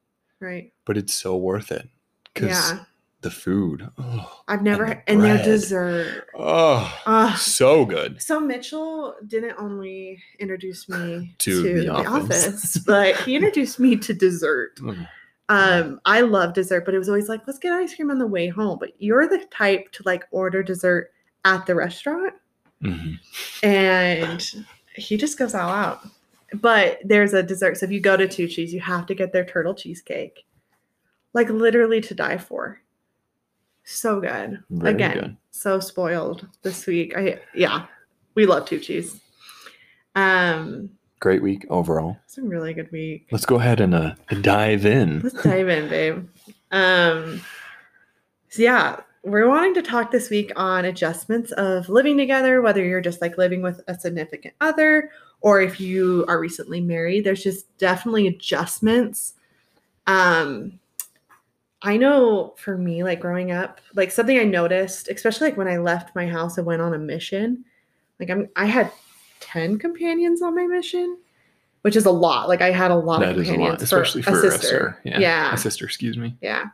right. 0.41 0.73
but 0.87 0.97
it's 0.97 1.13
so 1.13 1.37
worth 1.37 1.71
it 1.71 1.89
because 2.33 2.49
Yeah. 2.51 2.85
the 3.21 3.31
food. 3.31 3.89
Oh, 3.99 4.43
I've 4.49 4.63
never 4.63 4.85
and 4.85 4.95
had 4.95 5.05
the 5.07 5.13
and 5.13 5.23
their 5.23 5.45
dessert. 5.45 6.29
oh 6.35 6.99
Uh, 7.07 7.35
so 7.37 7.85
good. 7.85 8.21
so 8.23 8.41
Mitchell 8.41 9.15
didn't 9.27 9.57
only 9.59 10.21
introduce 10.41 10.89
me 10.89 11.35
To 11.39 11.63
to, 11.63 11.75
The 11.75 11.81
the, 11.87 11.89
Office. 11.95 12.47
office. 12.49 12.79
but 12.79 13.17
he 13.23 13.37
introduced 13.37 13.79
me 13.79 13.97
to 13.97 14.15
dessert. 14.15 14.79
Mm. 15.51 15.85
Um, 15.85 16.01
I 16.07 16.23
love 16.23 16.55
dessert, 16.55 16.87
but 16.87 16.95
it 16.95 16.99
was 16.99 17.11
always 17.11 17.29
like, 17.29 17.43
let's 17.47 17.59
get 17.59 17.73
ice 17.75 17.95
cream 17.95 18.11
on 18.11 18.19
the 18.19 18.27
way 18.27 18.49
home. 18.49 18.79
But 18.81 18.91
you're 19.03 19.29
the 19.29 19.45
type 19.51 19.91
to 19.93 20.03
like 20.07 20.25
order 20.31 20.63
dessert 20.63 21.13
at 21.45 21.67
the 21.67 21.75
restaurant. 21.75 22.33
Mhm. 22.83 23.19
and 23.63 24.43
he 24.97 25.17
just 25.17 25.39
goes 25.39 25.55
all 25.55 25.69
out. 25.69 26.01
But 26.55 26.99
there's 27.05 27.33
a 27.35 27.43
dessert. 27.43 27.77
So 27.79 27.87
if 27.87 27.93
you 27.93 28.01
go 28.01 28.17
to 28.17 28.27
Tucci's, 28.27 28.73
you 28.75 28.81
have 28.81 29.07
to 29.07 29.15
get 29.15 29.33
their 29.33 29.45
turtle 29.45 29.75
cheesecake. 29.75 30.45
Like 31.35 31.49
literally 31.49 32.01
to 32.03 32.15
die 32.15 32.39
for. 32.39 32.81
So 33.85 34.21
good. 34.21 34.63
Very 34.71 34.95
Again, 34.95 35.19
good. 35.21 35.37
so 35.51 35.81
spoiled 35.81 36.47
this 36.63 36.87
week. 36.87 37.17
I 37.17 37.41
yeah, 37.55 37.87
we 38.35 38.47
love 38.47 38.67
Tucci's. 38.67 39.21
Um, 40.15 40.91
Great 41.21 41.43
week 41.43 41.65
overall. 41.71 42.17
it's 42.25 42.37
a 42.39 42.43
really 42.43 42.75
good 42.75 42.91
week. 42.93 43.29
Let's 43.31 43.47
go 43.47 43.57
ahead 43.57 43.81
and 43.81 43.95
uh, 43.95 44.15
dive 44.41 44.85
in. 44.85 45.21
Let's 45.21 45.43
dive 45.43 45.69
in, 45.69 45.89
babe. 45.89 46.29
Um, 46.71 47.41
so 48.51 48.63
yeah, 48.63 49.01
we're 49.25 49.49
wanting 49.49 49.75
to 49.75 49.83
talk 49.83 50.11
this 50.11 50.31
week 50.31 50.51
on 50.57 50.85
adjustments 50.85 51.53
of 51.53 51.89
living 51.89 52.17
together, 52.19 52.61
whether 52.61 52.85
you're 52.85 53.01
just 53.01 53.21
like 53.21 53.39
living 53.39 53.63
with 53.63 53.81
a 53.87 53.95
significant 53.99 54.55
other 54.61 55.11
or 55.41 55.61
if 55.61 55.81
you 55.81 56.25
are 56.29 56.41
recently 56.41 56.81
married. 56.81 57.25
There's 57.25 57.43
just 57.43 57.77
definitely 57.79 58.27
adjustments. 58.27 59.35
Um, 60.07 60.79
I 61.83 61.97
know 61.97 62.55
for 62.57 62.77
me, 62.77 63.03
like 63.05 63.21
growing 63.21 63.51
up, 63.53 63.81
like 63.95 64.11
something 64.11 64.39
I 64.39 64.45
noticed, 64.45 65.09
especially 65.09 65.49
like 65.49 65.57
when 65.57 65.69
I 65.69 65.79
left 65.79 66.15
my 66.17 66.27
house 66.27 66.59
and 66.59 66.67
went 66.67 66.83
on 66.83 66.95
a 66.95 66.99
mission, 66.99 67.65
like 68.21 68.31
I'm 68.31 68.49
I 68.57 68.67
had 68.67 68.91
10 69.41 69.79
companions 69.79 70.43
on 70.43 70.55
my 70.55 70.67
mission, 70.67 71.19
which 71.83 71.97
is 71.97 72.07
a 72.07 72.11
lot. 72.11 72.49
Like 72.49 72.61
I 72.61 72.71
had 72.71 72.91
a 72.93 72.97
lot 72.97 73.21
That 73.21 73.31
of 73.31 73.39
is 73.39 73.49
a 73.49 73.53
companions, 73.53 73.81
lot, 73.81 73.83
especially 73.83 74.23
for, 74.23 74.31
a 74.31 74.35
a 74.35 74.41
sister. 74.41 74.59
sister. 74.61 75.01
Yeah. 75.05 75.19
Yeah. 75.19 75.55
A 75.55 75.57
sister, 75.57 75.85
excuse 75.85 76.17
me. 76.17 76.37
Yeah. 76.41 76.67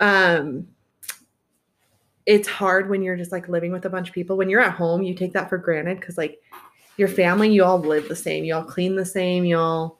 Um 0.00 0.68
it's 2.26 2.48
hard 2.48 2.88
when 2.88 3.02
you're 3.02 3.16
just 3.16 3.32
like 3.32 3.48
living 3.48 3.72
with 3.72 3.84
a 3.84 3.90
bunch 3.90 4.08
of 4.08 4.14
people. 4.14 4.36
When 4.36 4.48
you're 4.48 4.60
at 4.60 4.74
home, 4.74 5.02
you 5.02 5.14
take 5.14 5.32
that 5.32 5.48
for 5.48 5.58
granted 5.58 6.00
because 6.00 6.16
like 6.16 6.40
your 6.96 7.08
family, 7.08 7.52
you 7.52 7.64
all 7.64 7.78
live 7.78 8.08
the 8.08 8.16
same, 8.16 8.44
you 8.44 8.54
all 8.54 8.64
clean 8.64 8.96
the 8.96 9.04
same, 9.04 9.44
you 9.44 9.58
all 9.58 9.98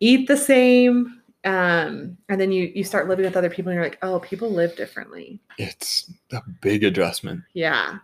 eat 0.00 0.26
the 0.28 0.36
same. 0.36 1.20
Um, 1.44 2.16
and 2.28 2.40
then 2.40 2.52
you 2.52 2.70
you 2.74 2.84
start 2.84 3.08
living 3.08 3.24
with 3.24 3.36
other 3.36 3.50
people 3.50 3.70
and 3.70 3.76
you're 3.76 3.84
like, 3.84 3.98
oh, 4.02 4.20
people 4.20 4.50
live 4.50 4.76
differently. 4.76 5.40
It's 5.58 6.10
a 6.32 6.40
big 6.60 6.84
adjustment. 6.84 7.42
Yeah. 7.52 7.98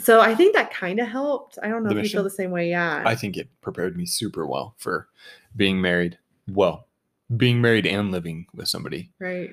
So 0.00 0.20
I 0.20 0.34
think 0.34 0.54
that 0.54 0.72
kind 0.72 0.98
of 0.98 1.06
helped. 1.06 1.58
I 1.62 1.68
don't 1.68 1.84
know 1.84 1.90
The 1.90 1.98
if 1.98 2.04
you 2.04 2.10
feel 2.10 2.24
the 2.24 2.30
same 2.30 2.50
way. 2.50 2.68
Yeah. 2.68 3.02
I 3.06 3.14
think 3.14 3.36
it 3.36 3.48
prepared 3.60 3.96
me 3.96 4.04
super 4.04 4.44
well 4.46 4.74
for 4.78 5.08
being 5.54 5.80
married. 5.80 6.18
Well, 6.48 6.88
being 7.36 7.60
married 7.60 7.86
and 7.86 8.10
living 8.10 8.46
with 8.52 8.68
somebody. 8.68 9.10
Right. 9.20 9.50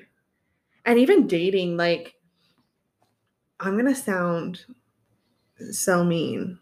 And 0.84 0.98
even 0.98 1.26
dating, 1.26 1.76
like, 1.76 2.14
I'm 3.64 3.78
going 3.78 3.92
to 3.92 3.94
sound 3.94 4.64
so 5.70 6.04
mean. 6.04 6.58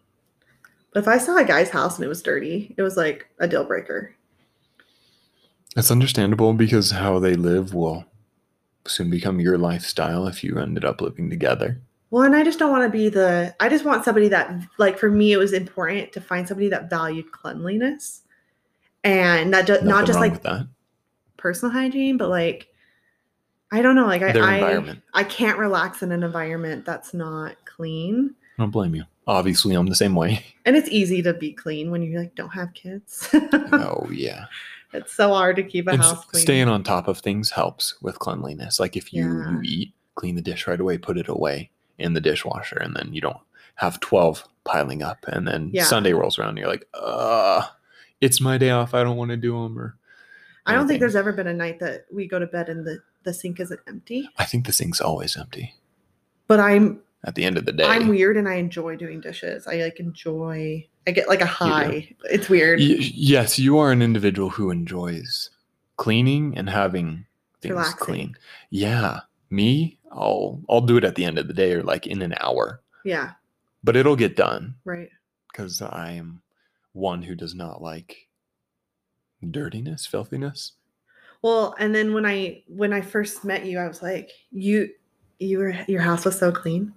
But 0.93 1.01
if 1.01 1.09
I 1.09 1.19
saw 1.19 1.37
a 1.37 1.45
guy's 1.45 1.71
house 1.71 1.97
and 1.97 2.05
it 2.05 2.09
was 2.09 2.23
dirty, 2.23 2.75
it 2.77 2.83
was 2.83 2.97
like 2.97 3.27
a 3.39 3.49
deal 3.49 3.65
breaker. 3.65 4.15
It's 5.77 5.91
understandable 5.91 6.53
because 6.53 6.91
how 6.91 7.19
they 7.19 7.35
live 7.35 7.73
will 7.73 8.05
soon 8.87 9.09
become 9.09 9.41
your 9.41 9.57
lifestyle 9.57 10.27
if 10.27 10.45
you 10.45 10.59
ended 10.59 10.85
up 10.85 11.01
living 11.01 11.31
together. 11.31 11.81
Well, 12.11 12.25
and 12.25 12.37
I 12.37 12.45
just 12.45 12.59
don't 12.59 12.71
want 12.71 12.85
to 12.85 12.91
be 12.91 13.09
the, 13.09 13.55
I 13.59 13.71
just 13.71 13.87
want 13.87 14.05
somebody 14.05 14.29
that, 14.29 14.53
like, 14.77 14.99
for 14.99 15.11
me, 15.11 15.33
it 15.33 15.39
was 15.39 15.55
important 15.55 16.13
to 16.13 16.21
find 16.21 16.47
somebody 16.47 16.69
that 16.69 16.91
valued 16.91 17.33
cleanliness 17.33 18.21
and 19.03 19.55
that 19.55 19.67
just, 19.67 19.83
not 19.83 20.05
just 20.05 20.21
like 20.21 20.43
that. 20.43 20.67
personal 21.39 21.73
hygiene, 21.73 22.17
but 22.19 22.29
like, 22.29 22.69
I 23.73 23.83
don't 23.83 23.97
know. 23.97 24.07
Like, 24.07 24.23
I, 24.23 24.27
I, 24.27 24.55
environment. 24.55 25.01
I 25.15 25.25
can't 25.25 25.59
relax 25.59 26.03
in 26.03 26.13
an 26.13 26.23
environment 26.23 26.85
that's 26.85 27.13
not 27.15 27.57
clean. 27.65 28.35
I 28.59 28.63
don't 28.63 28.71
blame 28.71 28.95
you. 28.95 29.05
Obviously, 29.27 29.75
I'm 29.75 29.87
the 29.87 29.95
same 29.97 30.15
way. 30.15 30.45
And 30.65 30.77
it's 30.77 30.89
easy 30.91 31.23
to 31.23 31.35
be 31.35 31.53
clean 31.53 31.91
when 31.91 32.03
you 32.03 32.17
like 32.21 32.37
don't 32.37 32.51
have 32.51 32.73
kids. 32.73 33.29
oh 33.73 34.09
yeah. 34.13 34.45
it's 34.93 35.13
so 35.13 35.31
hard 35.31 35.57
to 35.57 35.65
keep 35.65 35.89
a 35.89 35.91
And 35.91 36.01
house 36.03 36.25
clean. 36.27 36.41
staying 36.41 36.69
on 36.69 36.85
top 36.85 37.09
of 37.09 37.19
things 37.19 37.51
helps 37.51 38.01
with 38.01 38.21
cleanliness. 38.21 38.79
Like 38.79 38.97
if 38.97 39.13
you, 39.13 39.25
Yeah. 39.27 39.51
you 39.51 39.61
eat, 39.65 39.95
clean 40.15 40.37
the 40.37 40.41
dish 40.43 40.69
right 40.69 40.79
away, 40.79 40.99
put 40.99 41.19
it 41.19 41.27
away 41.27 41.71
in 41.99 42.13
the 42.15 42.21
dishwasher, 42.21 42.77
and 42.77 42.95
then 42.95 43.13
you 43.13 43.21
don't 43.21 43.39
have 43.75 43.99
12 43.99 44.45
piling 44.65 45.03
up. 45.03 45.25
And 45.27 45.49
then 45.49 45.71
Yeah. 45.73 45.83
Sunday 45.83 46.13
rolls 46.13 46.39
around 46.39 46.51
and 46.51 46.59
you're 46.59 46.69
like, 46.69 46.87
uh, 46.95 47.63
it's 48.21 48.41
my 48.41 48.57
day 48.59 48.71
off. 48.71 48.95
I 48.95 49.03
don't 49.03 49.17
want 49.17 49.33
to 49.33 49.37
do 49.37 49.55
them. 49.65 49.77
Or 49.77 49.97
I 50.67 50.75
don't 50.75 50.87
think 50.87 51.01
there's 51.01 51.17
ever 51.17 51.33
been 51.33 51.49
a 51.49 51.55
night 51.55 51.81
that 51.81 52.05
we 52.13 52.29
go 52.29 52.39
to 52.39 52.47
bed 52.47 52.69
and 52.69 52.87
the, 52.87 53.01
the 53.25 53.33
sink 53.35 53.61
isn't 53.61 53.81
empty. 53.87 54.29
I 54.39 54.45
think 54.45 54.67
the 54.67 54.73
sink's 54.73 55.01
always 55.01 55.37
empty 55.37 55.75
But 56.47 56.61
I'm 56.61 57.01
at 57.25 57.35
the 57.37 57.45
end 57.45 57.57
of 57.57 57.65
the 57.67 57.73
day. 57.73 57.85
I'm 57.85 58.09
weird 58.09 58.37
and 58.37 58.49
I 58.49 58.55
enjoy 58.55 58.97
doing 58.97 59.21
dishes. 59.21 59.67
I 59.67 59.77
like 59.77 60.01
enjoy 60.01 60.87
I 61.07 61.11
get 61.11 61.29
like 61.29 61.41
a 61.41 61.47
high. 61.47 62.15
It's 62.25 62.49
weird. 62.49 62.79
Y- 62.79 62.97
yes, 62.99 63.59
you 63.59 63.79
are 63.79 63.91
an 63.93 64.03
individual 64.03 64.51
who 64.51 64.71
enjoys 64.71 65.51
cleaning 65.97 66.57
and 66.57 66.69
having 66.71 67.27
things 67.61 67.73
Relaxing. 67.75 67.97
clean. 67.99 68.37
Yeah, 68.71 69.21
me, 69.51 69.99
I'll 70.11 70.61
I'll 70.69 70.81
do 70.81 70.97
it 70.97 71.05
at 71.05 71.15
the 71.17 71.25
end 71.25 71.39
of 71.39 71.47
the 71.49 71.55
day 71.55 71.73
or 71.75 71.83
like 71.83 72.07
in 72.07 72.23
an 72.23 72.35
hour, 72.41 72.81
Yeah, 73.05 73.33
but 73.85 73.97
it'll 73.97 74.17
get 74.17 74.37
done 74.37 74.75
right. 74.85 75.11
because 75.53 75.81
I 75.83 76.13
am 76.13 76.43
one 76.93 77.23
who 77.23 77.35
does 77.35 77.55
not 77.55 77.81
like 77.83 78.29
dirtiness, 79.49 80.07
filthiness. 80.07 80.73
Well, 81.43 81.75
and 81.79 81.95
then 81.95 82.15
when 82.15 82.25
I 82.25 82.63
when 82.69 82.93
I 82.93 83.01
first 83.01 83.45
met 83.45 83.67
you, 83.67 83.79
I 83.79 83.89
was 83.89 84.03
like, 84.03 84.31
you 84.51 84.89
you 85.39 85.59
were 85.59 85.75
your 85.89 86.01
house 86.01 86.25
was 86.25 86.39
so 86.39 86.53
clean. 86.53 86.93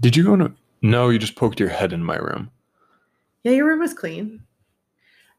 Did 0.00 0.16
you 0.16 0.24
go 0.24 0.36
to? 0.36 0.52
No, 0.82 1.10
you 1.10 1.18
just 1.18 1.36
poked 1.36 1.60
your 1.60 1.68
head 1.68 1.92
in 1.92 2.02
my 2.02 2.16
room. 2.16 2.50
Yeah, 3.44 3.52
your 3.52 3.66
room 3.66 3.80
was 3.80 3.92
clean. 3.94 4.42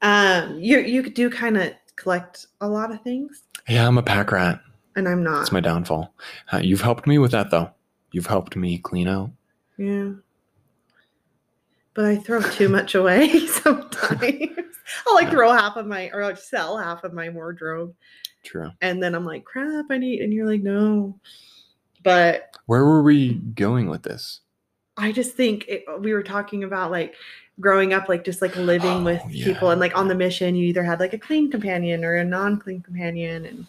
Um, 0.03 0.59
you 0.59 0.79
you 0.79 1.09
do 1.09 1.29
kind 1.29 1.57
of 1.57 1.73
collect 1.95 2.47
a 2.61 2.67
lot 2.67 2.91
of 2.91 3.01
things, 3.03 3.43
Yeah, 3.69 3.87
I'm 3.87 3.97
a 3.99 4.03
pack 4.03 4.31
rat. 4.31 4.59
and 4.95 5.07
I'm 5.07 5.23
not. 5.23 5.41
It's 5.41 5.51
my 5.51 5.59
downfall. 5.59 6.13
Uh, 6.51 6.57
you've 6.57 6.81
helped 6.81 7.05
me 7.05 7.17
with 7.19 7.31
that 7.31 7.51
though. 7.51 7.69
You've 8.11 8.25
helped 8.27 8.55
me 8.55 8.77
clean 8.79 9.07
out. 9.07 9.29
Yeah. 9.77 10.11
But 11.93 12.05
I 12.05 12.15
throw 12.17 12.41
too 12.41 12.69
much 12.69 12.95
away 12.95 13.45
sometimes. 13.47 14.23
I'll 15.07 15.15
like 15.15 15.25
Yeah. 15.25 15.29
throw 15.31 15.51
half 15.51 15.75
of 15.77 15.85
my 15.87 16.09
or 16.13 16.35
sell 16.35 16.77
half 16.77 17.03
of 17.03 17.13
my 17.13 17.29
wardrobe. 17.29 17.93
True. 18.43 18.71
And 18.81 19.01
then 19.03 19.13
I'm 19.13 19.25
like, 19.25 19.43
crap, 19.43 19.85
I 19.89 19.97
need 19.97 20.21
and 20.21 20.33
you're 20.33 20.47
like, 20.47 20.61
no. 20.61 21.19
But 22.03 22.55
Where 22.65 22.85
were 22.85 23.03
we 23.03 23.33
going 23.35 23.89
with 23.89 24.03
this? 24.03 24.39
I 24.97 25.11
just 25.11 25.35
think 25.35 25.65
it, 25.67 25.83
we 25.99 26.13
were 26.13 26.23
talking 26.23 26.63
about 26.63 26.91
like 26.91 27.15
growing 27.59 27.93
up, 27.93 28.09
like 28.09 28.23
just 28.23 28.41
like 28.41 28.55
living 28.55 28.89
Oh, 28.89 29.03
with 29.03 29.21
yeah, 29.29 29.45
people 29.45 29.69
and 29.69 29.79
like 29.79 29.95
on 29.97 30.07
the 30.07 30.15
mission, 30.15 30.55
you 30.55 30.67
either 30.67 30.83
had 30.83 30.99
like 30.99 31.13
a 31.13 31.17
clean 31.17 31.51
companion 31.51 32.03
or 32.03 32.15
a 32.15 32.23
non-clean 32.23 32.81
companion. 32.81 33.45
And 33.45 33.67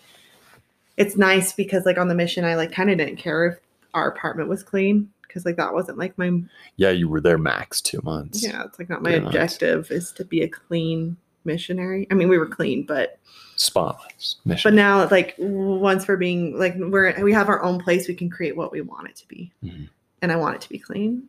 it's 0.97 1.17
nice 1.17 1.53
because 1.53 1.85
like 1.85 1.99
on 1.99 2.09
the 2.09 2.15
mission, 2.15 2.45
I 2.45 2.55
like 2.57 2.73
kind 2.73 2.91
of 2.91 2.99
didn't 2.99 3.17
care 3.17 3.47
if 3.47 3.59
our 3.95 4.09
apartment 4.09 4.49
was 4.49 4.63
clean 4.63 5.11
because 5.33 5.47
like 5.47 5.57
that 5.57 5.73
wasn't 5.73 5.97
like 5.99 6.17
my 6.19 6.43
Yeah, 6.77 6.91
you 6.91 7.09
were 7.09 7.21
there 7.21 7.39
max 7.39 7.81
two 7.81 8.01
months. 8.05 8.43
Yeah, 8.45 8.65
it's 8.65 8.79
like 8.79 8.91
not 8.91 9.03
my 9.03 9.13
objective 9.13 9.91
is 9.91 10.13
to 10.13 10.25
be 10.25 10.43
a 10.43 10.49
clean 10.49 11.17
missionary. 11.45 12.07
I 12.11 12.15
mean, 12.15 12.29
we 12.29 12.37
were 12.39 12.47
clean, 12.47 12.85
but 12.85 13.19
Spotless 13.57 14.37
mission. 14.45 14.71
but 14.71 14.75
now 14.77 15.09
like 15.09 15.35
once 15.39 16.07
we're 16.07 16.17
being 16.19 16.59
like 16.59 16.75
we're 16.77 17.23
we 17.25 17.33
have 17.33 17.49
our 17.49 17.63
own 17.63 17.81
place, 17.81 18.09
we 18.09 18.15
can 18.15 18.29
create 18.29 18.57
what 18.57 18.73
we 18.73 18.81
want 18.83 19.09
it 19.09 19.17
to 19.17 19.29
be, 19.29 19.51
Mhm. 19.65 19.89
and 20.21 20.31
I 20.31 20.37
want 20.37 20.57
it 20.57 20.61
to 20.63 20.69
be 20.69 20.79
clean, 20.79 21.25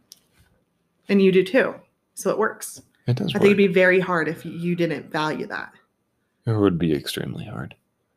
and 1.07 1.22
you 1.22 1.31
do 1.31 1.43
too. 1.43 1.75
So 2.15 2.29
it 2.29 2.38
works. 2.38 2.81
it 3.07 3.15
does 3.15 3.33
I 3.33 3.38
work. 3.38 3.41
think 3.41 3.45
it'd 3.45 3.57
be 3.57 3.67
very 3.67 4.00
hard 4.00 4.27
if 4.27 4.45
you 4.45 4.75
didn't 4.75 5.12
value 5.12 5.48
that. 5.48 5.72
it 6.45 6.51
would 6.57 6.77
be 6.77 6.93
extremely 6.93 7.45
hard 7.45 7.74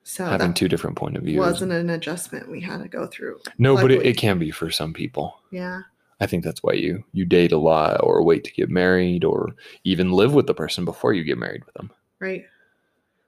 So 0.09 0.25
having 0.25 0.55
two 0.55 0.69
different 0.69 0.95
point 0.97 1.17
of 1.17 1.25
views. 1.25 1.37
It 1.37 1.41
wasn't 1.41 1.73
an 1.73 1.91
adjustment 1.91 2.49
we 2.49 2.61
had 2.61 2.81
to 2.81 2.89
go 2.89 3.09
through. 3.09 3.41
no, 3.59 3.75
but 3.75 3.91
it, 3.91 4.07
it 4.07 4.17
can 4.17 4.39
be 4.39 4.53
for 4.53 4.71
some 4.71 4.93
people. 4.93 5.37
Yeah, 5.51 5.81
I 6.21 6.27
think 6.27 6.45
that's 6.45 6.63
why 6.63 6.75
you 6.75 7.03
you 7.13 7.25
date 7.25 7.51
a 7.51 7.59
lot 7.59 8.01
or 8.05 8.23
wait 8.23 8.45
to 8.45 8.53
get 8.53 8.71
married 8.71 9.25
or 9.25 9.57
even 9.83 10.13
live 10.13 10.33
with 10.33 10.47
the 10.47 10.55
person 10.55 10.85
before 10.85 11.13
you 11.13 11.25
get 11.25 11.39
married 11.39 11.65
with 11.65 11.75
them. 11.75 11.91
right. 12.21 12.45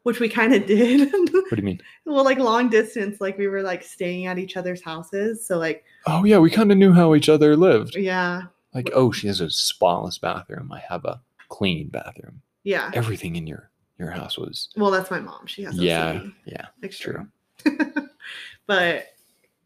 Which 0.05 0.21
we 0.21 0.29
kind 0.29 0.55
of 0.55 0.65
did. 0.67 1.11
What 1.33 1.51
do 1.51 1.57
you 1.57 1.63
mean? 1.63 1.81
well, 2.07 2.25
like 2.25 2.39
long 2.39 2.69
distance, 2.71 3.21
like 3.21 3.37
we 3.39 3.49
were 3.49 3.63
like 3.63 3.83
staying 3.83 4.27
at 4.27 4.39
each 4.39 4.57
other's 4.57 4.81
houses. 4.83 5.45
So 5.47 5.59
like, 5.59 5.85
Oh 6.07 6.25
yeah, 6.25 6.39
we 6.39 6.49
kind 6.51 6.71
of 6.71 6.79
knew 6.79 6.93
how 6.93 7.15
each 7.15 7.29
other 7.29 7.57
lived. 7.57 7.97
yeah, 7.97 8.43
Like, 8.75 8.91
oh, 8.95 9.11
she 9.13 9.27
has 9.27 9.41
a 9.41 9.51
spotless 9.51 10.17
bathroom. 10.19 10.71
I 10.73 10.79
have 10.89 11.05
a 11.05 11.21
clean 11.49 11.89
bathroom. 11.89 12.41
yeah. 12.65 12.91
Everything 12.95 13.35
in 13.37 13.47
your 13.47 13.68
your 13.99 14.11
house 14.11 14.39
was 14.39 14.69
Well, 14.77 14.91
that's 14.91 15.11
my 15.11 15.21
mom. 15.21 15.47
She 15.47 15.63
has 15.65 15.77
yeah, 15.77 16.15
OCD. 16.15 16.35
yeah. 16.47 16.67
Extreme. 16.83 17.33
True. 17.65 17.79
but 18.67 19.07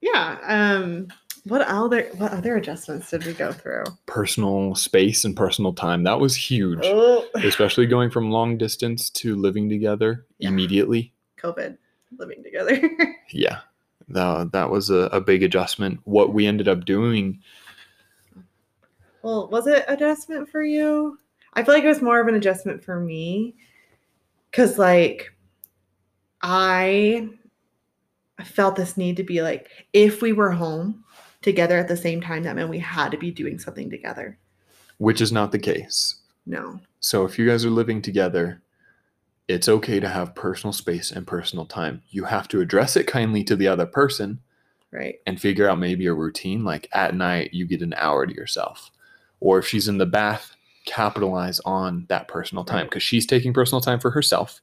yeah, 0.01 0.39
um 0.47 1.09
what 1.45 1.62
other 1.62 2.05
what 2.19 2.33
other 2.33 2.57
adjustments 2.57 3.11
did 3.11 3.27
we 3.27 3.33
go 3.33 3.53
through? 3.53 3.85
Personal 4.07 4.75
space 4.77 5.25
and 5.25 5.37
personal 5.37 5.73
time. 5.73 6.05
That 6.05 6.21
was 6.21 6.37
huge. 6.37 6.81
Oh, 6.85 7.27
especially 7.37 7.87
going 7.87 8.11
from 8.11 8.31
long 8.31 8.57
distance 8.57 9.11
to 9.11 9.35
living 9.37 9.69
together 9.69 10.25
Yeah. 10.39 10.49
immediately. 10.51 11.12
COVID 11.41 11.77
living 12.19 12.43
together. 12.43 12.81
Yeah, 13.35 13.61
that, 14.09 14.53
that 14.53 14.69
was 14.71 14.91
a, 14.91 15.09
a 15.11 15.19
big 15.21 15.43
adjustment. 15.43 16.01
What 16.05 16.35
we 16.35 16.47
ended 16.47 16.69
up 16.69 16.85
doing, 16.85 17.41
well, 19.23 19.49
was 19.49 19.67
it 19.67 19.85
adjustment 19.89 20.51
for 20.51 20.62
you? 20.62 21.19
I 21.55 21.62
feel 21.62 21.75
like 21.75 21.85
it 21.85 21.89
was 21.89 22.03
more 22.03 22.21
of 22.21 22.29
an 22.29 22.35
adjustment 22.35 22.85
for 22.85 23.01
me 23.01 23.55
cuz 24.53 24.79
like 24.79 25.33
I 26.43 27.29
felt 28.45 28.77
this 28.77 28.97
need 28.97 29.17
to 29.19 29.23
be 29.23 29.43
like 29.43 29.69
if 29.93 30.21
we 30.23 30.33
were 30.33 30.51
home 30.51 31.05
together 31.43 31.79
at 31.79 31.89
the 31.89 31.97
same 31.97 32.21
time 32.21 32.43
that 32.43 32.57
meant 32.57 32.71
we 32.71 32.79
had 32.79 33.11
to 33.13 33.19
be 33.19 33.31
doing 33.31 33.59
something 33.59 33.91
together. 33.91 34.39
which 34.99 35.21
is 35.21 35.33
not 35.33 35.51
the 35.51 35.59
case. 35.59 36.17
No. 36.47 36.79
So 37.01 37.25
if 37.25 37.37
you 37.37 37.49
guys 37.49 37.65
are 37.65 37.71
living 37.71 38.01
together, 38.03 38.63
it's 39.49 39.69
okay 39.69 39.99
to 39.99 40.09
have 40.09 40.37
personal 40.37 40.73
space 40.73 41.11
and 41.11 41.27
personal 41.27 41.67
time. 41.67 42.03
You 42.11 42.23
have 42.25 42.47
to 42.49 42.61
address 42.61 42.95
it 42.97 43.09
kindly 43.09 43.43
to 43.45 43.57
the 43.57 43.67
other 43.67 43.87
person 43.87 44.39
Right. 44.93 45.17
and 45.27 45.41
figure 45.41 45.69
out 45.69 45.81
maybe 45.81 46.07
a 46.07 46.15
routine. 46.15 46.63
Like 46.63 46.89
at 46.93 47.17
night, 47.17 47.53
you 47.53 47.67
get 47.67 47.83
an 47.83 47.95
hour 47.97 48.27
to 48.27 48.33
yourself. 48.35 48.93
Or 49.41 49.59
if 49.59 49.67
she's 49.67 49.89
in 49.89 49.99
the 49.99 50.07
bath, 50.07 50.55
capitalize 50.85 51.61
on 51.61 52.07
that 52.09 52.29
personal 52.29 52.65
time 52.65 52.77
Right. 52.79 52.91
because 52.91 53.03
she's 53.03 53.27
taking 53.27 53.53
personal 53.53 53.81
time 53.81 54.01
for 54.01 54.11
herself. 54.11 54.61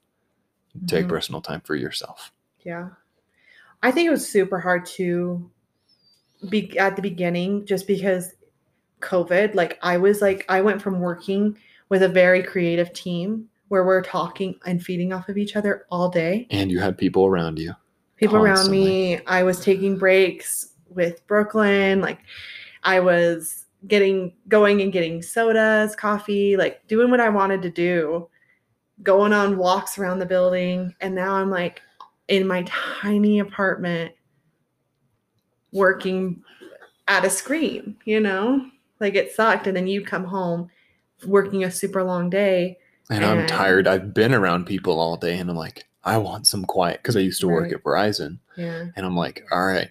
Take 0.87 1.05
Mhm. 1.05 1.09
personal 1.09 1.41
time 1.41 1.61
for 1.61 1.75
yourself. 1.75 2.31
Yeah. 2.63 2.89
I 3.81 3.91
think 3.91 4.07
it 4.07 4.11
was 4.11 4.27
super 4.27 4.59
hard 4.59 4.85
to 4.97 5.49
be 6.49 6.77
at 6.77 6.95
the 6.95 7.01
beginning 7.01 7.65
just 7.65 7.87
because 7.87 8.33
COVID, 9.01 9.55
like 9.55 9.79
I 9.81 9.97
was 9.97 10.21
like 10.21 10.45
I 10.49 10.61
went 10.61 10.81
from 10.81 10.99
working 10.99 11.57
with 11.89 12.03
a 12.03 12.09
very 12.09 12.43
creative 12.43 12.91
team 12.93 13.47
where 13.69 13.85
we're 13.85 14.01
talking 14.01 14.55
and 14.65 14.83
feeding 14.83 15.13
off 15.13 15.29
of 15.29 15.37
each 15.37 15.55
other 15.55 15.85
all 15.89 16.09
day. 16.09 16.47
And 16.49 16.71
you 16.71 16.79
had 16.79 16.97
people 16.97 17.25
around 17.25 17.59
you. 17.59 17.73
People 18.17 18.37
around 18.37 18.69
me, 18.69 19.19
I 19.25 19.43
was 19.43 19.59
taking 19.61 19.97
breaks 19.97 20.73
with 20.89 21.25
Brooklyn, 21.27 22.01
like 22.01 22.19
I 22.83 22.99
was 22.99 23.65
getting 23.87 24.33
going 24.47 24.81
and 24.81 24.91
getting 24.91 25.21
sodas, 25.21 25.95
coffee, 25.95 26.57
like 26.57 26.85
doing 26.87 27.09
what 27.09 27.19
I 27.19 27.29
wanted 27.29 27.61
to 27.61 27.69
do, 27.69 28.29
going 29.03 29.33
on 29.33 29.57
walks 29.57 29.97
around 29.97 30.19
the 30.19 30.25
building, 30.25 30.93
and 31.01 31.15
now 31.15 31.35
I'm 31.35 31.49
like 31.49 31.81
in 32.27 32.47
my 32.47 32.63
tiny 32.67 33.39
apartment 33.39 34.13
working 35.71 36.41
at 37.07 37.25
a 37.25 37.29
screen, 37.29 37.97
you 38.05 38.19
know? 38.19 38.65
Like 38.99 39.15
it 39.15 39.33
sucked. 39.33 39.67
And 39.67 39.75
then 39.75 39.87
you 39.87 40.03
come 40.03 40.23
home 40.23 40.69
working 41.25 41.63
a 41.63 41.71
super 41.71 42.03
long 42.03 42.29
day. 42.29 42.77
And 43.09 43.25
I'm 43.25 43.47
tired. 43.47 43.87
I've 43.87 44.13
been 44.13 44.33
around 44.33 44.65
people 44.65 44.99
all 44.99 45.17
day 45.17 45.39
and 45.39 45.49
I'm 45.49 45.55
like, 45.55 45.85
I 46.03 46.17
want 46.17 46.47
some 46.47 46.63
quiet 46.63 46.99
because 47.01 47.17
I 47.17 47.21
used 47.21 47.41
to 47.41 47.47
work 47.47 47.71
at 47.71 47.83
Verizon. 47.83 48.37
Yeah. 48.55 48.85
And 48.95 49.05
I'm 49.05 49.15
like, 49.15 49.43
all 49.51 49.65
right, 49.65 49.89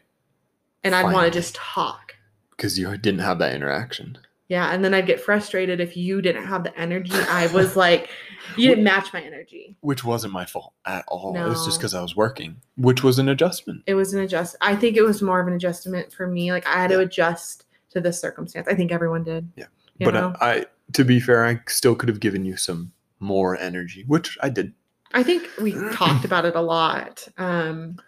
And 0.84 0.94
I'd 0.94 1.12
want 1.12 1.26
to 1.26 1.36
just 1.36 1.54
talk. 1.54 2.14
Because 2.58 2.78
you 2.78 2.98
didn't 2.98 3.20
have 3.20 3.38
that 3.38 3.54
interaction. 3.54 4.18
Yeah. 4.48 4.72
And 4.72 4.84
then 4.84 4.92
I'd 4.92 5.06
get 5.06 5.20
frustrated 5.20 5.78
if 5.80 5.96
you 5.96 6.20
didn't 6.20 6.44
have 6.44 6.64
the 6.64 6.78
energy. 6.78 7.12
I 7.14 7.46
was 7.52 7.76
like, 7.76 8.10
you 8.56 8.68
didn't 8.68 8.84
match 8.84 9.12
my 9.12 9.20
energy. 9.20 9.76
Which 9.80 10.04
wasn't 10.04 10.32
my 10.32 10.44
fault 10.44 10.72
at 10.84 11.04
all. 11.08 11.36
It 11.36 11.48
was 11.48 11.64
just 11.64 11.78
because 11.78 11.94
I 11.94 12.02
was 12.02 12.16
working, 12.16 12.56
which 12.76 13.04
was 13.04 13.18
an 13.18 13.28
adjustment. 13.28 13.82
It 13.86 13.94
was 13.94 14.12
an 14.14 14.20
adjust. 14.20 14.56
I 14.60 14.74
think 14.74 14.96
it 14.96 15.02
was 15.02 15.22
more 15.22 15.40
of 15.40 15.46
an 15.46 15.54
adjustment 15.54 16.12
for 16.12 16.26
me. 16.26 16.50
Like 16.50 16.66
I 16.66 16.80
had 16.80 16.90
to 16.90 17.00
adjust 17.00 17.64
to 17.90 18.00
the 18.00 18.12
circumstance. 18.12 18.66
I 18.68 18.74
think 18.74 18.90
everyone 18.90 19.22
did. 19.22 19.50
Yeah. 19.56 19.66
But. 20.00 20.16
I, 20.16 20.32
I, 20.40 20.66
to 20.94 21.04
be 21.04 21.20
fair, 21.20 21.44
I 21.44 21.60
still 21.68 21.94
could 21.94 22.08
have 22.08 22.20
given 22.20 22.44
you 22.44 22.56
some 22.56 22.92
more 23.20 23.58
energy, 23.58 24.04
which 24.06 24.38
I 24.42 24.48
did. 24.48 24.72
I 25.12 25.22
think 25.22 25.46
we 25.60 25.72
talked 25.92 26.24
about 26.24 26.44
it 26.44 26.54
a 26.54 26.60
lot. 26.60 27.26
Um, 27.36 27.98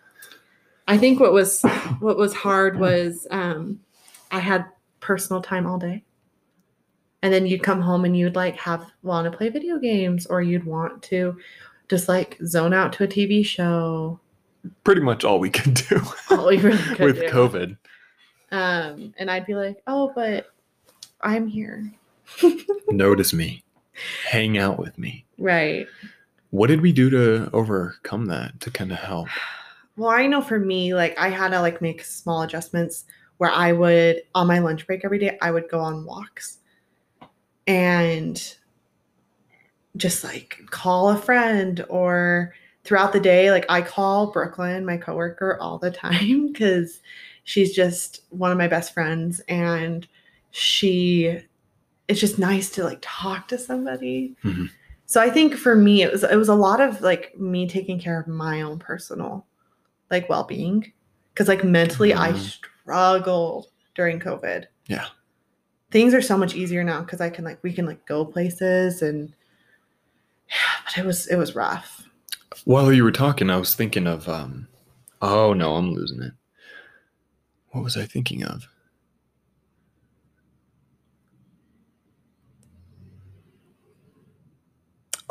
I 0.88 0.98
think 0.98 1.20
what 1.20 1.32
was 1.32 1.62
what 2.00 2.16
was 2.16 2.34
hard 2.34 2.78
was 2.80 3.26
um, 3.30 3.80
I 4.30 4.38
had 4.38 4.66
personal 5.00 5.42
time 5.42 5.66
all 5.66 5.78
day, 5.78 6.04
and 7.22 7.32
then 7.32 7.46
you'd 7.46 7.62
come 7.62 7.80
home 7.80 8.04
and 8.04 8.16
you'd 8.16 8.36
like 8.36 8.56
have 8.56 8.86
want 9.02 9.30
to 9.30 9.36
play 9.36 9.48
video 9.48 9.78
games, 9.78 10.26
or 10.26 10.42
you'd 10.42 10.64
want 10.64 11.02
to 11.04 11.38
just 11.88 12.08
like 12.08 12.38
zone 12.44 12.72
out 12.72 12.92
to 12.94 13.04
a 13.04 13.08
TV 13.08 13.44
show. 13.44 14.20
Pretty 14.84 15.00
much 15.00 15.24
all 15.24 15.38
we 15.38 15.50
could 15.50 15.74
do 15.74 16.02
All 16.30 16.48
we 16.48 16.58
really 16.58 16.76
could 16.78 17.00
with 17.00 17.16
do. 17.20 17.28
COVID. 17.28 17.76
Um, 18.52 19.14
and 19.18 19.30
I'd 19.30 19.46
be 19.46 19.54
like, 19.54 19.82
"Oh, 19.86 20.12
but 20.14 20.52
I'm 21.20 21.46
here." 21.46 21.92
Notice 22.88 23.32
me, 23.32 23.64
hang 24.28 24.58
out 24.58 24.78
with 24.78 24.98
me. 24.98 25.24
Right. 25.38 25.86
What 26.50 26.66
did 26.66 26.80
we 26.80 26.92
do 26.92 27.10
to 27.10 27.48
overcome 27.52 28.26
that 28.26 28.60
to 28.60 28.70
kind 28.70 28.92
of 28.92 28.98
help? 28.98 29.28
Well, 29.96 30.08
I 30.08 30.28
know 30.28 30.40
for 30.40 30.58
me, 30.58 30.94
like 30.94 31.18
I 31.18 31.28
had 31.28 31.50
to 31.50 31.60
like 31.60 31.82
make 31.82 32.02
small 32.02 32.40
adjustments 32.40 33.04
where 33.40 33.50
I 33.50 33.72
would 33.72 34.20
on 34.34 34.46
my 34.46 34.58
lunch 34.58 34.86
break 34.86 35.02
every 35.02 35.18
day, 35.18 35.38
I 35.40 35.50
would 35.50 35.70
go 35.70 35.80
on 35.80 36.04
walks 36.04 36.58
and 37.66 38.54
just 39.96 40.22
like 40.24 40.58
call 40.68 41.08
a 41.08 41.16
friend 41.16 41.82
or 41.88 42.52
throughout 42.84 43.14
the 43.14 43.20
day, 43.20 43.50
like 43.50 43.64
I 43.70 43.80
call 43.80 44.30
Brooklyn, 44.30 44.84
my 44.84 44.98
coworker, 44.98 45.56
all 45.58 45.78
the 45.78 45.90
time 46.06 46.48
because 46.52 47.00
she's 47.44 47.74
just 47.74 48.24
one 48.28 48.52
of 48.52 48.58
my 48.58 48.68
best 48.68 48.92
friends 48.92 49.40
and 49.48 50.06
she 50.50 51.38
it's 52.08 52.20
just 52.20 52.38
nice 52.38 52.68
to 52.72 52.84
like 52.84 52.98
talk 53.00 53.48
to 53.48 53.56
somebody. 53.56 54.36
Mhm. 54.44 54.68
So 55.06 55.18
I 55.18 55.30
think 55.30 55.54
for 55.54 55.74
me 55.74 56.02
it 56.02 56.12
was 56.12 56.24
it 56.24 56.36
was 56.36 56.50
a 56.50 56.54
lot 56.54 56.82
of 56.82 57.00
like 57.00 57.38
me 57.38 57.66
taking 57.66 57.98
care 57.98 58.20
of 58.20 58.28
my 58.28 58.60
own 58.60 58.78
personal 58.78 59.46
like 60.10 60.28
well-being 60.28 60.92
cuz 61.36 61.48
like 61.48 61.64
mentally 61.64 62.12
I 62.12 62.32
Mhm. 62.32 62.58
Struggled 62.90 63.68
during 63.94 64.18
COVID. 64.18 64.64
Yeah. 64.88 65.06
Things 65.92 66.12
are 66.12 66.22
so 66.22 66.36
much 66.36 66.56
easier 66.56 66.82
now 66.82 67.02
cuz 67.04 67.20
I 67.20 67.30
can 67.30 67.44
like 67.44 67.62
we 67.62 67.72
can 67.72 67.86
like 67.86 68.04
go 68.04 68.24
places 68.24 69.00
and 69.00 69.32
yeah, 70.48 70.82
but 70.84 70.98
it 70.98 71.06
was 71.06 71.28
it 71.28 71.36
was 71.36 71.54
rough. 71.54 72.08
While 72.64 72.92
you 72.92 73.04
were 73.04 73.12
talking, 73.12 73.48
I 73.48 73.58
was 73.58 73.76
thinking 73.76 74.08
of, 74.08 74.28
um, 74.28 74.66
oh 75.22 75.52
no, 75.52 75.76
I'm 75.76 75.92
losing 75.92 76.20
it. 76.20 76.32
What 77.70 77.84
was 77.84 77.96
I 77.96 78.06
thinking 78.06 78.42
of? 78.42 78.66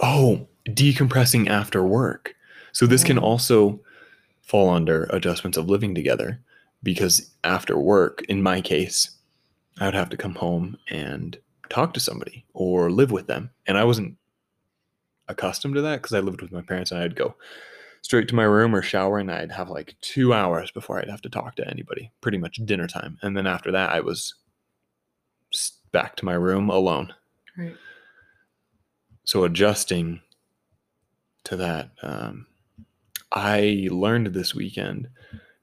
Oh, 0.01 0.47
decompressing 0.65 1.49
after 1.49 1.83
work. 1.83 2.35
So 2.71 2.85
this 2.85 3.03
can 3.03 3.17
also 3.17 3.81
fall 4.41 4.69
under 4.69 5.03
adjustments 5.11 5.57
of 5.57 5.69
living 5.69 5.93
together 5.93 6.41
because 6.83 7.31
after 7.43 7.77
work, 7.77 8.23
in 8.29 8.41
my 8.41 8.61
case, 8.61 9.11
I 9.79 9.85
would 9.85 9.93
have 9.93 10.09
to 10.09 10.17
come 10.17 10.35
home 10.35 10.77
and 10.89 11.37
talk 11.69 11.93
to 11.93 11.99
somebody 11.99 12.45
or 12.53 12.91
live 12.91 13.11
with 13.11 13.27
them. 13.27 13.51
And 13.67 13.77
I 13.77 13.83
wasn't 13.83 14.17
accustomed 15.27 15.75
to 15.75 15.81
that 15.81 16.01
because 16.01 16.13
I 16.13 16.19
lived 16.19 16.41
with 16.41 16.51
my 16.51 16.61
parents 16.61 16.91
and 16.91 17.01
I'd 17.01 17.15
go 17.15 17.35
straight 18.01 18.27
to 18.29 18.35
my 18.35 18.43
room 18.43 18.75
or 18.75 18.81
shower 18.81 19.19
and 19.19 19.31
I'd 19.31 19.51
have 19.51 19.69
like 19.69 19.95
two 20.01 20.33
hours 20.33 20.71
before 20.71 20.99
I'd 20.99 21.09
have 21.09 21.21
to 21.21 21.29
talk 21.29 21.55
to 21.55 21.67
anybody, 21.67 22.11
pretty 22.21 22.37
much 22.37 22.59
dinner 22.65 22.87
time. 22.87 23.17
And 23.21 23.37
then 23.37 23.45
after 23.47 23.71
that, 23.71 23.91
I 23.91 23.99
was 23.99 24.33
back 25.91 26.15
to 26.17 26.25
my 26.25 26.33
room 26.33 26.69
alone. 26.69 27.13
Right. 27.57 27.75
So 29.23 29.43
adjusting 29.43 30.21
to 31.43 31.55
that, 31.57 31.91
um, 32.01 32.47
I 33.31 33.87
learned 33.91 34.27
this 34.27 34.55
weekend 34.55 35.09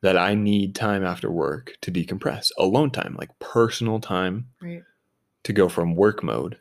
that 0.03 0.17
I 0.17 0.35
need 0.35 0.75
time 0.75 1.05
after 1.05 1.31
work 1.31 1.73
to 1.83 1.91
decompress, 1.91 2.51
alone 2.59 2.91
time, 2.91 3.17
like 3.19 3.37
personal 3.39 3.99
time 4.01 4.49
Right. 4.61 4.83
to 5.45 5.53
go 5.53 5.69
from 5.69 5.95
work 5.97 6.23
mode 6.23 6.59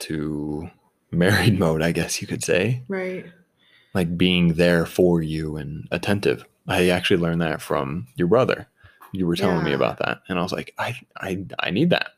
to 0.00 0.70
married 1.10 1.58
mode, 1.58 1.82
I 1.82 1.92
guess 1.92 2.20
you 2.20 2.26
could 2.28 2.42
say, 2.44 2.84
Right. 2.88 3.26
like 3.92 4.16
being 4.16 4.54
there 4.54 4.86
for 4.86 5.22
you 5.22 5.56
and 5.56 5.86
attentive. 5.90 6.44
I 6.66 6.88
actually 6.88 7.18
learned 7.18 7.42
that 7.42 7.60
from 7.60 8.06
your 8.16 8.28
brother. 8.28 8.68
You 9.12 9.26
were 9.26 9.36
telling 9.36 9.62
me 9.62 9.72
about 9.72 9.98
that, 9.98 10.22
and 10.28 10.38
I 10.38 10.42
was 10.42 10.50
like, 10.52 10.74
I, 10.76 10.96
I, 11.16 11.44
I 11.60 11.70
need 11.70 11.90
that. 11.90 12.08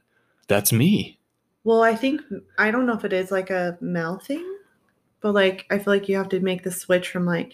That's 0.48 0.72
me. 0.72 1.18
Well, 1.62 1.82
I 1.82 1.94
think 1.94 2.22
I 2.56 2.70
don't 2.70 2.86
know 2.86 2.94
if 2.94 3.04
it 3.04 3.12
is 3.12 3.30
like 3.30 3.50
a 3.50 3.76
male 3.82 4.18
thing, 4.18 4.46
but 5.20 5.32
like 5.32 5.66
I 5.70 5.78
feel 5.78 5.92
like 5.92 6.08
you 6.08 6.16
have 6.16 6.28
to 6.30 6.40
make 6.40 6.62
the 6.62 6.70
switch 6.70 7.10
from 7.10 7.26
like 7.26 7.52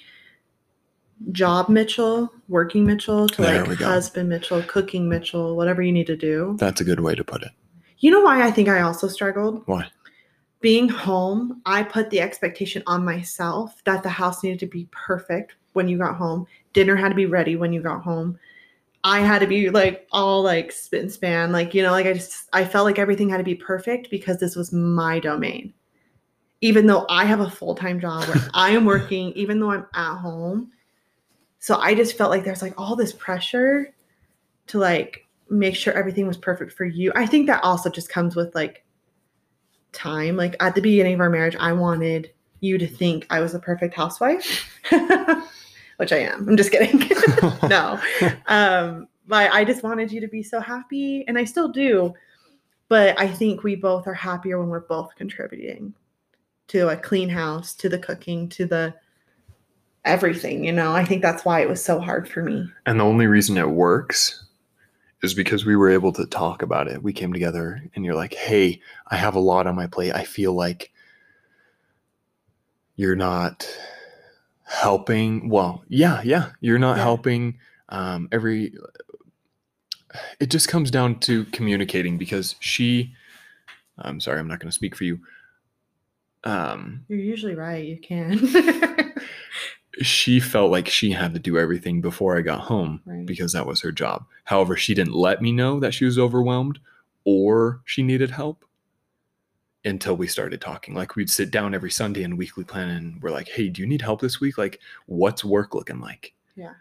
job 1.30 1.68
Mitchell, 1.68 2.32
working 2.48 2.84
Mitchell 2.84 3.28
to 3.28 3.42
There 3.42 3.64
like 3.64 3.78
husband 3.78 4.28
Mitchell, 4.28 4.62
cooking 4.62 5.08
Mitchell, 5.08 5.56
whatever 5.56 5.82
you 5.82 5.92
need 5.92 6.06
to 6.08 6.16
do. 6.16 6.56
That's 6.58 6.80
a 6.80 6.84
good 6.84 7.00
way 7.00 7.14
to 7.14 7.24
put 7.24 7.42
it. 7.42 7.50
You 7.98 8.10
know 8.10 8.20
why 8.20 8.44
I 8.44 8.50
think 8.50 8.68
I 8.68 8.80
also 8.80 9.06
struggled? 9.06 9.62
Why? 9.66 9.88
Being 10.60 10.88
home, 10.88 11.60
I 11.66 11.82
put 11.82 12.10
the 12.10 12.20
expectation 12.20 12.82
on 12.86 13.04
myself 13.04 13.82
that 13.84 14.02
the 14.02 14.08
house 14.08 14.42
needed 14.42 14.60
to 14.60 14.66
be 14.66 14.88
perfect 14.90 15.54
when 15.72 15.88
you 15.88 15.98
got 15.98 16.16
home. 16.16 16.46
Dinner 16.72 16.96
had 16.96 17.10
to 17.10 17.14
be 17.14 17.26
ready 17.26 17.56
when 17.56 17.72
you 17.72 17.82
got 17.82 18.02
home. 18.02 18.38
I 19.04 19.20
had 19.20 19.40
to 19.40 19.46
be 19.46 19.70
like 19.70 20.06
all 20.12 20.42
like 20.42 20.70
spit 20.70 21.02
and 21.02 21.12
span. 21.12 21.50
Like, 21.50 21.74
you 21.74 21.82
know, 21.82 21.90
like 21.90 22.06
I 22.06 22.12
just 22.12 22.48
I 22.52 22.64
felt 22.64 22.84
like 22.84 22.98
everything 22.98 23.28
had 23.28 23.38
to 23.38 23.44
be 23.44 23.54
perfect 23.54 24.10
because 24.10 24.38
this 24.38 24.54
was 24.54 24.72
my 24.72 25.18
domain. 25.18 25.74
Even 26.60 26.86
though 26.86 27.06
I 27.08 27.24
have 27.24 27.40
a 27.40 27.50
full-time 27.50 27.98
job 27.98 28.24
where 28.28 28.36
I 28.54 28.70
am 28.70 28.84
working, 28.84 29.32
even 29.32 29.58
though 29.58 29.72
I'm 29.72 29.86
at 29.94 30.18
home. 30.18 30.70
So 31.62 31.76
I 31.76 31.94
just 31.94 32.18
felt 32.18 32.30
like 32.30 32.42
there's 32.42 32.60
like 32.60 32.74
all 32.76 32.96
this 32.96 33.12
pressure 33.12 33.94
to 34.66 34.78
like 34.78 35.28
make 35.48 35.76
sure 35.76 35.92
everything 35.92 36.26
was 36.26 36.36
perfect 36.36 36.72
for 36.72 36.84
you. 36.84 37.12
I 37.14 37.24
think 37.24 37.46
that 37.46 37.62
also 37.62 37.88
just 37.88 38.08
comes 38.08 38.34
with 38.34 38.52
like 38.52 38.84
time. 39.92 40.36
Like 40.36 40.56
at 40.58 40.74
the 40.74 40.80
beginning 40.80 41.14
of 41.14 41.20
our 41.20 41.30
marriage, 41.30 41.54
I 41.60 41.72
wanted 41.72 42.32
you 42.58 42.78
to 42.78 42.86
think 42.88 43.28
I 43.30 43.38
was 43.38 43.54
a 43.54 43.60
perfect 43.60 43.94
housewife, 43.94 44.68
which 45.98 46.10
I 46.10 46.16
am. 46.16 46.48
I'm 46.48 46.56
just 46.56 46.72
kidding. 46.72 47.08
no. 47.68 48.00
Um, 48.48 49.06
but 49.28 49.52
I 49.52 49.64
just 49.64 49.84
wanted 49.84 50.10
you 50.10 50.20
to 50.20 50.26
be 50.26 50.42
so 50.42 50.58
happy, 50.58 51.24
and 51.28 51.38
I 51.38 51.44
still 51.44 51.68
do. 51.68 52.12
But 52.88 53.18
I 53.20 53.28
think 53.28 53.62
we 53.62 53.76
both 53.76 54.08
are 54.08 54.14
happier 54.14 54.58
when 54.58 54.68
we're 54.68 54.80
both 54.80 55.14
contributing 55.14 55.94
to 56.68 56.88
a 56.88 56.96
clean 56.96 57.28
house, 57.28 57.72
to 57.76 57.88
the 57.88 58.00
cooking, 58.00 58.48
to 58.48 58.66
the 58.66 58.94
everything. 60.04 60.64
You 60.64 60.72
know, 60.72 60.92
I 60.92 61.04
think 61.04 61.22
that's 61.22 61.44
why 61.44 61.60
it 61.60 61.68
was 61.68 61.84
so 61.84 62.00
hard 62.00 62.28
for 62.28 62.42
me. 62.42 62.68
And 62.86 62.98
the 63.00 63.04
only 63.04 63.26
reason 63.26 63.56
it 63.56 63.70
works 63.70 64.44
is 65.22 65.34
because 65.34 65.64
we 65.64 65.76
were 65.76 65.90
able 65.90 66.12
to 66.12 66.26
talk 66.26 66.62
about 66.62 66.88
it. 66.88 67.02
We 67.02 67.12
came 67.12 67.32
together 67.32 67.82
and 67.94 68.04
you're 68.04 68.14
like, 68.16 68.34
hey, 68.34 68.80
I 69.08 69.16
have 69.16 69.34
a 69.36 69.40
lot 69.40 69.66
on 69.66 69.76
my 69.76 69.86
plate. 69.86 70.12
I 70.14 70.24
feel 70.24 70.52
like 70.52 70.92
you're 72.96 73.16
not 73.16 73.66
helping 74.64 75.48
well 75.50 75.82
yeah 75.88 76.20
yeah 76.24 76.50
you're 76.60 76.78
not 76.78 76.96
Yeah. 76.96 77.02
helping 77.02 77.58
um 77.90 78.28
every 78.32 78.72
it 80.40 80.50
just 80.50 80.68
comes 80.68 80.90
down 80.90 81.18
to 81.20 81.44
communicating 81.46 82.16
because 82.16 82.54
she 82.60 83.12
i'm 83.98 84.18
sorry 84.20 84.38
i'm 84.40 84.48
not 84.48 84.60
going 84.60 84.68
to 84.70 84.74
speak 84.74 84.94
for 84.94 85.04
you 85.04 85.20
um 86.44 87.04
You're 87.08 87.18
usually 87.18 87.54
right. 87.54 87.84
You 87.84 87.98
can. 87.98 88.38
she 90.00 90.40
felt 90.40 90.70
like 90.70 90.88
she 90.88 91.10
had 91.10 91.34
to 91.34 91.38
do 91.40 91.58
everything 91.58 92.00
before 92.00 92.36
i 92.36 92.40
got 92.40 92.60
home 92.60 93.00
Right. 93.04 93.26
because 93.26 93.52
that 93.52 93.66
was 93.66 93.80
her 93.82 93.92
job 93.92 94.24
however 94.44 94.76
she 94.76 94.94
didn't 94.94 95.14
let 95.14 95.42
me 95.42 95.52
know 95.52 95.78
that 95.80 95.92
she 95.94 96.04
was 96.06 96.18
overwhelmed 96.18 96.78
or 97.24 97.82
she 97.84 98.02
needed 98.02 98.30
help 98.30 98.64
until 99.84 100.16
we 100.16 100.26
started 100.26 100.60
talking 100.60 100.94
like 100.94 101.14
we'd 101.16 101.28
sit 101.30 101.50
down 101.50 101.74
every 101.74 101.90
sunday 101.90 102.22
and 102.22 102.38
weekly 102.38 102.64
plan 102.64 102.88
and 102.88 103.20
we're 103.22 103.30
like 103.30 103.48
hey 103.48 103.68
do 103.68 103.82
you 103.82 103.86
need 103.86 104.00
help 104.02 104.20
this 104.20 104.40
week 104.40 104.56
like 104.56 104.80
what's 105.06 105.44
work 105.44 105.74
looking 105.74 106.00
like 106.00 106.32
Yeah. 106.56 106.74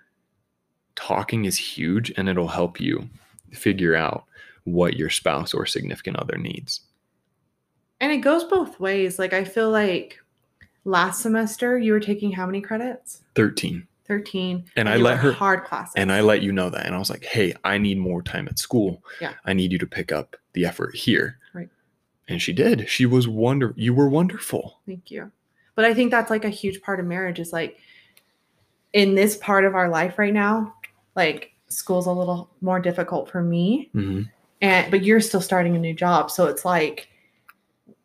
talking 0.95 1.45
is 1.45 1.58
huge 1.58 2.13
and 2.15 2.30
it'll 2.30 2.47
help 2.47 2.80
you 2.80 3.10
figure 3.52 3.95
out 3.95 4.24
what 4.63 4.95
your 4.95 5.10
spouse 5.10 5.54
or 5.54 5.65
significant 5.65 6.15
other 6.17 6.38
needs 6.38 6.82
and 8.00 8.12
it 8.12 8.17
goes 8.17 8.43
both 8.45 8.80
ways. 8.80 9.19
Like 9.19 9.32
I 9.32 9.43
feel 9.43 9.69
like 9.69 10.19
last 10.84 11.22
semester 11.22 11.78
you 11.78 11.91
were 11.94 12.00
taking 12.00 12.32
how 12.32 12.46
many 12.46 12.62
credits? 12.62 13.22
13 13.36 13.88
13. 14.08 14.65
And 14.76 14.89
I 14.89 14.98
let 14.98 15.20
her- 15.20 15.32
hard 15.32 15.63
classes. 15.63 15.94
and 15.96 16.12
i 16.12 16.20
let 16.22 16.41
you 16.41 16.52
know 16.52 16.70
that 16.70 16.86
and 16.86 16.94
i 16.94 16.98
was 16.98 17.10
like 17.10 17.24
hey 17.24 17.54
i 17.63 17.78
need 17.78 17.98
more 17.98 18.22
time 18.22 18.48
at 18.48 18.60
school 18.60 19.02
Yeah. 19.22 19.34
i 19.46 19.54
need 19.54 19.72
you 19.72 19.78
to 19.78 19.88
pick 19.88 20.12
up 20.12 20.36
the 20.54 20.65
effort 20.65 20.96
here 20.96 21.38
Right. 21.54 21.70
and 22.28 22.41
she 22.41 22.52
did 22.52 22.89
she 22.89 23.06
was 23.06 23.28
wonder 23.28 23.74
you 23.78 23.94
were 23.94 24.10
wonderful 24.10 24.80
Thank 24.86 25.12
you. 25.12 25.32
But 25.76 25.86
I 25.86 25.94
think 25.94 26.12
that's 26.12 26.30
like 26.30 26.44
a 26.44 26.50
huge 26.50 26.82
part 26.82 27.00
of 27.00 27.06
marriage 27.06 27.39
is 27.39 27.54
like 27.54 27.78
in 28.91 29.15
this 29.15 29.38
part 29.38 29.63
of 29.63 29.74
our 29.74 29.88
life 29.88 30.20
right 30.20 30.34
now, 30.34 30.76
like 31.15 31.54
school's 31.70 32.08
a 32.08 32.12
little 32.12 32.52
more 32.60 32.82
difficult 32.82 33.30
for 33.32 33.41
me. 33.41 33.89
Mhm. 33.96 34.30
And 34.62 34.91
but 34.91 35.04
you're 35.06 35.22
still 35.22 35.39
starting 35.39 35.78
a 35.78 35.80
new 35.80 35.94
job. 35.94 36.30
So 36.30 36.48
it's 36.48 36.65
like 36.65 37.08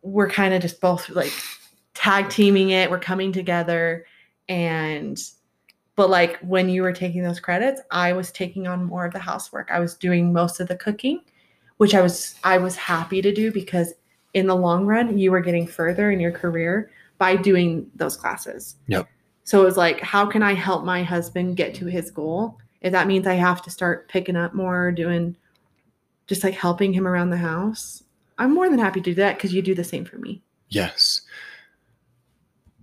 we're 0.01 0.29
kind 0.29 0.53
of 0.53 0.61
just 0.61 0.79
both 0.79 1.09
like 1.09 1.33
tag 1.97 2.29
teaming 2.29 2.69
it. 2.69 2.89
We're 2.89 2.99
coming 2.99 3.31
together 3.31 4.05
and 4.47 5.19
but 5.95 6.11
like 6.11 6.37
when 6.41 6.69
you 6.69 6.83
were 6.83 6.93
taking 6.93 7.23
those 7.23 7.39
credits, 7.39 7.81
I 7.89 8.13
was 8.13 8.31
taking 8.31 8.67
on 8.67 8.83
more 8.83 9.05
of 9.05 9.13
the 9.13 9.19
housework. 9.19 9.69
I 9.71 9.79
was 9.79 9.95
doing 9.95 10.31
most 10.31 10.59
of 10.59 10.67
the 10.67 10.75
cooking, 10.75 11.21
which 11.77 11.95
I 11.95 12.01
was 12.01 12.35
I 12.43 12.59
was 12.59 12.75
happy 12.75 13.21
to 13.21 13.33
do 13.33 13.51
because 13.51 13.93
in 14.33 14.45
the 14.45 14.55
long 14.55 14.85
run 14.85 15.17
you 15.17 15.31
were 15.31 15.41
getting 15.41 15.65
further 15.65 16.11
in 16.11 16.19
your 16.19 16.31
career 16.31 16.91
by 17.17 17.35
doing 17.35 17.89
those 17.95 18.15
classes. 18.15 18.75
Yep. 18.87 19.09
So 19.43 19.61
it 19.61 19.65
was 19.65 19.77
like, 19.77 19.99
how 20.01 20.27
can 20.27 20.43
I 20.43 20.53
help 20.53 20.85
my 20.85 21.03
husband 21.03 21.57
get 21.57 21.73
to 21.75 21.85
his 21.85 22.11
goal? 22.11 22.59
If 22.81 22.91
that 22.91 23.07
means 23.07 23.25
I 23.25 23.33
have 23.33 23.63
to 23.63 23.71
start 23.71 24.07
picking 24.07 24.35
up 24.35 24.53
more, 24.53 24.91
doing 24.91 25.35
just 26.27 26.43
like 26.43 26.53
helping 26.53 26.93
him 26.93 27.07
around 27.07 27.31
the 27.31 27.37
house, 27.37 28.03
I'm 28.37 28.53
more 28.53 28.69
than 28.69 28.77
happy 28.77 29.01
to 29.01 29.09
do 29.11 29.15
that 29.15 29.37
because 29.37 29.53
you 29.53 29.63
do 29.63 29.73
the 29.73 29.83
same 29.83 30.05
for 30.05 30.17
me. 30.19 30.43
Yes. 30.69 31.21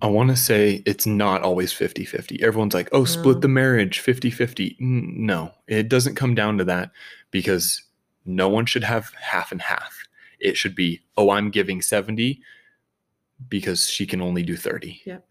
I 0.04 0.06
want 0.08 0.28
to 0.28 0.36
say 0.36 0.82
it's 0.84 1.06
not 1.06 1.40
always 1.40 1.72
50 1.72 2.04
50. 2.04 2.42
Everyone's 2.42 2.74
like, 2.74 2.90
oh, 2.92 3.06
split 3.06 3.40
the 3.40 3.48
oh. 3.48 3.52
marriage 3.52 4.00
50 4.00 4.30
50. 4.30 4.76
No, 4.78 5.52
it 5.66 5.88
doesn't 5.88 6.14
come 6.14 6.34
down 6.34 6.58
to 6.58 6.64
that 6.64 6.90
because 7.30 7.82
no 8.26 8.50
one 8.50 8.66
should 8.66 8.84
have 8.84 9.14
half 9.18 9.50
and 9.50 9.62
half. 9.62 9.96
It 10.38 10.58
should 10.58 10.74
be, 10.74 11.00
oh, 11.16 11.30
I'm 11.30 11.48
giving 11.48 11.80
70 11.80 12.38
because 13.48 13.88
she 13.88 14.04
can 14.04 14.20
only 14.20 14.42
do 14.42 14.58
30. 14.58 15.00
Yep. 15.06 15.26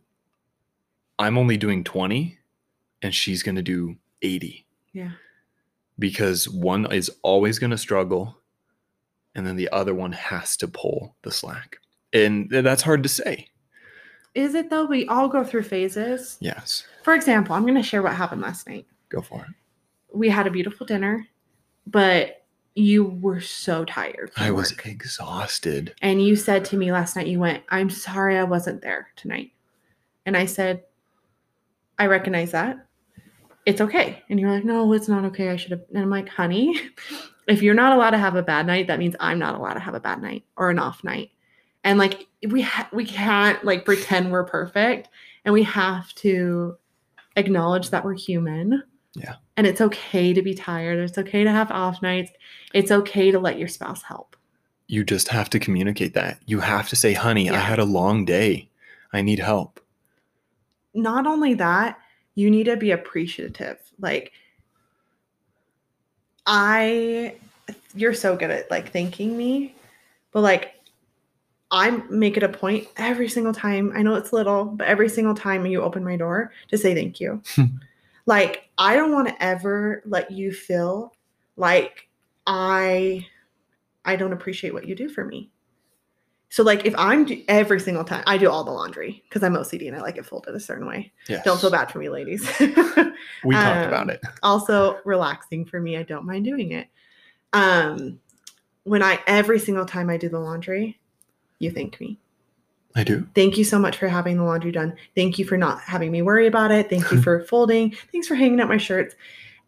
I'm 1.20 1.38
only 1.38 1.56
doing 1.56 1.84
20 1.84 2.40
and 3.04 3.14
she's 3.14 3.44
going 3.44 3.58
to 3.58 3.62
do 3.62 3.98
80 4.24 4.66
Yeah. 4.92 5.12
because 6.00 6.50
one 6.50 6.92
is 6.92 7.12
always 7.22 7.60
going 7.60 7.70
to 7.70 7.78
struggle 7.78 8.40
and 9.36 9.46
then 9.46 9.56
the 9.56 9.70
other 9.70 9.94
one 9.94 10.14
has 10.14 10.58
to 10.58 10.68
pull 10.68 11.16
the 11.22 11.32
slack. 11.32 11.78
And 12.12 12.50
that's 12.50 12.82
hard 12.82 13.04
to 13.04 13.10
say. 13.10 13.50
Is 14.36 14.56
it 14.56 14.69
though? 14.69 14.86
We 14.86 15.08
all 15.08 15.28
go 15.28 15.43
through 15.43 15.63
phases. 15.63 16.38
Yes. 16.39 16.86
For 17.04 17.13
example, 17.13 17.56
I'm 17.56 17.63
going 17.63 17.76
to 17.76 17.84
share 17.84 18.02
what 18.02 18.15
happened 18.15 18.41
last 18.41 18.67
night. 18.67 18.88
Go 19.10 19.22
for 19.22 19.41
it. 19.41 19.54
We 20.13 20.30
had 20.30 20.48
a 20.48 20.52
beautiful 20.52 20.86
dinner, 20.86 21.28
but 21.88 22.43
you 22.76 23.04
were 23.04 23.41
so 23.41 23.86
tired. 23.86 24.32
I 24.36 24.52
was 24.52 24.72
exhausted. 24.84 25.93
And 26.02 26.24
you 26.24 26.36
said 26.36 26.65
to 26.65 26.78
me 26.78 26.91
last 26.91 27.15
night, 27.15 27.28
you 27.28 27.39
went, 27.39 27.63
I'm 27.69 27.89
sorry 27.89 28.38
I 28.38 28.43
wasn't 28.43 28.82
there 28.82 29.10
tonight. 29.15 29.52
And 30.26 30.36
I 30.36 30.46
said, 30.46 30.84
I 32.00 32.08
recognize 32.08 32.52
that. 32.52 32.88
It's 33.65 33.82
okay. 33.82 34.24
And 34.30 34.39
you're 34.39 34.52
like, 34.52 34.65
no, 34.65 34.91
it's 34.93 35.08
not 35.08 35.26
okay. 35.26 35.50
I 35.50 35.56
should 35.56 35.72
have. 35.72 35.84
And 35.89 36.00
I'm 36.00 36.10
like, 36.10 36.28
honey, 36.28 36.80
if 37.48 37.62
you're 37.62 37.74
not 37.74 37.96
allowed 37.96 38.12
to 38.12 38.17
have 38.17 38.36
a 38.36 38.43
bad 38.43 38.65
night, 38.65 38.88
that 38.88 39.00
means 39.00 39.15
I'm 39.19 39.39
not 39.39 39.56
allowed 39.56 39.76
to 39.76 39.80
have 39.80 39.93
a 39.93 40.00
bad 40.00 40.22
night 40.22 40.43
or 40.58 40.69
an 40.69 40.80
off 40.80 41.04
night. 41.04 41.32
And 41.84 42.00
like, 42.00 42.28
we 42.48 42.62
ha- 42.62 42.89
we 42.93 43.06
can't 43.06 43.63
like 43.63 43.86
pretend 43.86 44.32
we're 44.32 44.43
perfect, 44.46 45.10
and 45.46 45.54
we 45.54 45.63
have 45.63 46.13
to 46.15 46.78
acknowledge 47.36 47.89
that 47.89 48.06
we're 48.06 48.13
human. 48.13 48.84
Yeah. 49.15 49.36
And 49.58 49.67
it's 49.67 49.82
okay 49.82 50.34
to 50.34 50.41
be 50.41 50.54
tired. 50.56 50.98
It's 51.00 51.17
okay 51.17 51.43
to 51.43 51.52
have 51.52 51.69
off 51.72 52.02
nights. 52.02 52.32
It's 52.74 52.91
okay 52.91 53.32
to 53.32 53.39
let 53.39 53.60
your 53.60 53.67
spouse 53.67 54.02
help. 54.02 54.36
You 54.88 55.04
just 55.04 55.28
have 55.30 55.50
to 55.52 55.60
communicate 55.60 56.13
that. 56.15 56.39
You 56.46 56.60
have 56.62 56.89
to 56.89 56.96
say, 56.96 57.13
honey, 57.13 57.50
I 57.50 57.58
had 57.58 57.80
a 57.80 57.86
long 57.86 58.26
day. 58.26 58.69
I 59.12 59.22
need 59.22 59.39
help. 59.39 59.80
not 60.96 61.26
only 61.28 61.54
that, 61.56 62.00
you 62.36 62.50
need 62.50 62.65
to 62.65 62.78
be 62.78 62.91
appreciative. 62.91 63.80
Like 64.00 64.32
I 66.46 67.36
you're 67.96 68.13
so 68.13 68.36
good 68.36 68.52
at 68.52 68.69
like 68.72 68.91
thanking 68.91 69.38
me, 69.38 69.76
but 70.32 70.41
like 70.41 70.74
I 71.74 71.90
make 72.10 72.38
it 72.38 72.44
a 72.44 72.50
point 72.50 72.88
every 72.98 73.28
single 73.28 73.52
time. 73.54 73.92
I 73.96 74.04
know 74.04 74.14
it's 74.16 74.32
little, 74.32 74.64
but 74.66 74.88
every 74.88 75.10
single 75.10 75.34
time 75.34 75.66
you 75.66 75.82
open 75.82 76.04
my 76.04 76.16
door 76.16 76.52
to 76.70 76.78
say 76.78 76.94
thank 76.94 77.20
you. 77.20 77.42
like 78.28 78.70
I 78.78 78.96
don't 78.96 79.12
want 79.12 79.28
to 79.28 79.44
ever 79.44 80.04
let 80.06 80.30
you 80.32 80.54
feel 80.54 81.14
like 81.58 82.08
I 82.48 83.26
I 84.06 84.16
don't 84.16 84.34
appreciate 84.34 84.74
what 84.74 84.88
you 84.88 84.96
do 84.96 85.10
for 85.10 85.26
me. 85.26 85.50
So 86.50 86.62
like 86.62 86.86
if 86.86 86.94
I'm 86.96 87.26
do- 87.26 87.44
every 87.48 87.80
single 87.80 88.04
time 88.04 88.24
I 88.28 88.38
do 88.38 88.48
all 88.52 88.64
the 88.64 88.72
laundry 88.72 89.24
because 89.28 89.42
I'm 89.42 89.54
OCD 89.56 89.88
and 89.88 89.98
I 89.98 90.02
like 90.02 90.18
it 90.18 90.26
folded 90.28 90.54
a 90.54 90.60
certain 90.60 90.86
way. 90.88 91.12
Yes. 91.28 91.44
Don't 91.44 91.60
feel 91.60 91.72
bad 91.72 91.92
for 91.92 91.98
me, 92.00 92.10
ladies. 92.10 92.48
We 93.46 93.56
talked 93.56 93.84
Um, 93.84 93.88
about 93.88 94.10
it. 94.10 94.22
also 94.44 95.00
relaxing 95.06 95.66
for 95.66 95.80
me. 95.80 95.98
I 95.98 96.04
don't 96.04 96.26
mind 96.26 96.46
doing 96.46 96.72
it. 96.74 96.88
Um, 97.54 98.20
when 98.84 99.02
I 99.02 99.20
every 99.28 99.60
single 99.60 99.86
time 99.86 100.10
I 100.10 100.18
do 100.18 100.30
the 100.30 100.40
laundry, 100.40 101.00
you 101.63 101.71
thank 101.71 101.99
me. 101.99 102.19
I 102.95 103.04
do. 103.04 103.28
Thank 103.34 103.58
you 103.58 103.63
so 103.63 103.80
much 103.80 103.97
for 103.97 104.08
having 104.08 104.38
the 104.38 104.43
laundry 104.43 104.71
done. 104.71 104.95
Thank 105.15 105.39
you 105.39 105.45
for 105.45 105.58
not 105.58 105.82
having 105.82 106.12
me 106.12 106.21
worry 106.21 106.45
about 106.45 106.71
it. 106.71 106.89
Thank 106.89 107.12
you 107.12 107.21
for 107.23 107.43
folding. 107.45 107.95
Thanks 108.12 108.28
for 108.28 108.36
hanging 108.36 108.60
up 108.60 108.69
my 108.69 108.78
shirts. 108.78 109.15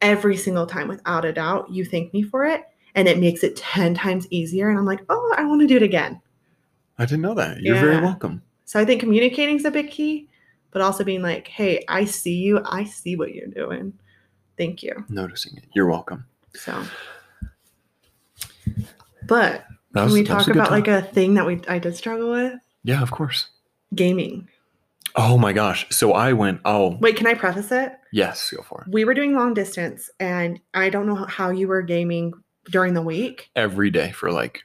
Every 0.01 0.37
single 0.37 0.67
time, 0.67 0.87
without 0.87 1.25
a 1.25 1.33
doubt, 1.33 1.71
you 1.71 1.85
thank 1.85 2.13
me 2.13 2.21
for 2.21 2.45
it. 2.45 2.63
And 2.93 3.07
it 3.07 3.19
makes 3.19 3.43
it 3.43 3.55
10 3.55 3.95
times 3.95 4.27
easier. 4.29 4.69
And 4.69 4.77
I'm 4.77 4.85
like, 4.85 5.03
oh, 5.09 5.33
I 5.37 5.45
want 5.45 5.61
to 5.61 5.67
do 5.67 5.77
it 5.77 5.83
again. 5.83 6.21
I 6.97 7.05
didn't 7.05 7.21
know 7.21 7.33
that. 7.33 7.61
You're 7.61 7.75
very 7.75 7.99
welcome. 7.99 8.41
So 8.65 8.79
I 8.79 8.85
think 8.85 9.01
communicating 9.01 9.57
is 9.57 9.65
a 9.65 9.71
big 9.71 9.91
key, 9.91 10.29
but 10.71 10.81
also 10.81 11.03
being 11.03 11.21
like, 11.21 11.47
hey, 11.47 11.83
I 11.87 12.05
see 12.05 12.35
you. 12.35 12.61
I 12.65 12.83
see 12.83 13.15
what 13.15 13.33
you're 13.33 13.47
doing. 13.47 13.93
Thank 14.57 14.81
you. 14.81 15.05
Noticing 15.09 15.57
it. 15.57 15.65
You're 15.73 15.87
welcome. 15.87 16.25
So, 16.53 16.83
but 19.27 19.65
can 20.01 20.05
was- 20.05 20.13
we 20.13 20.23
talk 20.23 20.47
about 20.47 20.71
like 20.71 20.87
a 20.87 21.01
thing 21.01 21.33
that 21.35 21.45
we 21.45 21.61
I 21.67 21.79
did 21.79 21.95
struggle 21.95 22.31
with? 22.31 22.53
Yeah, 22.83 23.01
of 23.01 23.11
course. 23.11 23.47
Gaming. 23.93 24.47
Oh 25.15 25.37
my 25.37 25.53
gosh. 25.53 25.85
So 25.91 26.11
I 26.13 26.33
went, 26.33 26.59
oh, 26.65 26.97
Wait, 26.99 27.15
can 27.15 27.25
I 27.27 27.33
preface 27.35 27.71
it? 27.71 27.93
yes, 28.11 28.51
go 28.51 28.61
for 28.63 28.81
it. 28.85 28.91
We 28.91 29.05
were 29.05 29.13
doing 29.13 29.33
long 29.33 29.53
distance, 29.53 30.09
and 30.19 30.59
I 30.73 30.89
don't 30.89 31.05
know 31.07 31.15
how 31.15 31.49
you 31.51 31.67
were 31.67 31.81
gaming 31.81 32.33
during 32.69 32.93
the 32.93 33.01
week. 33.01 33.49
Every 33.55 33.89
day 33.89 34.11
for 34.11 34.31
like 34.31 34.63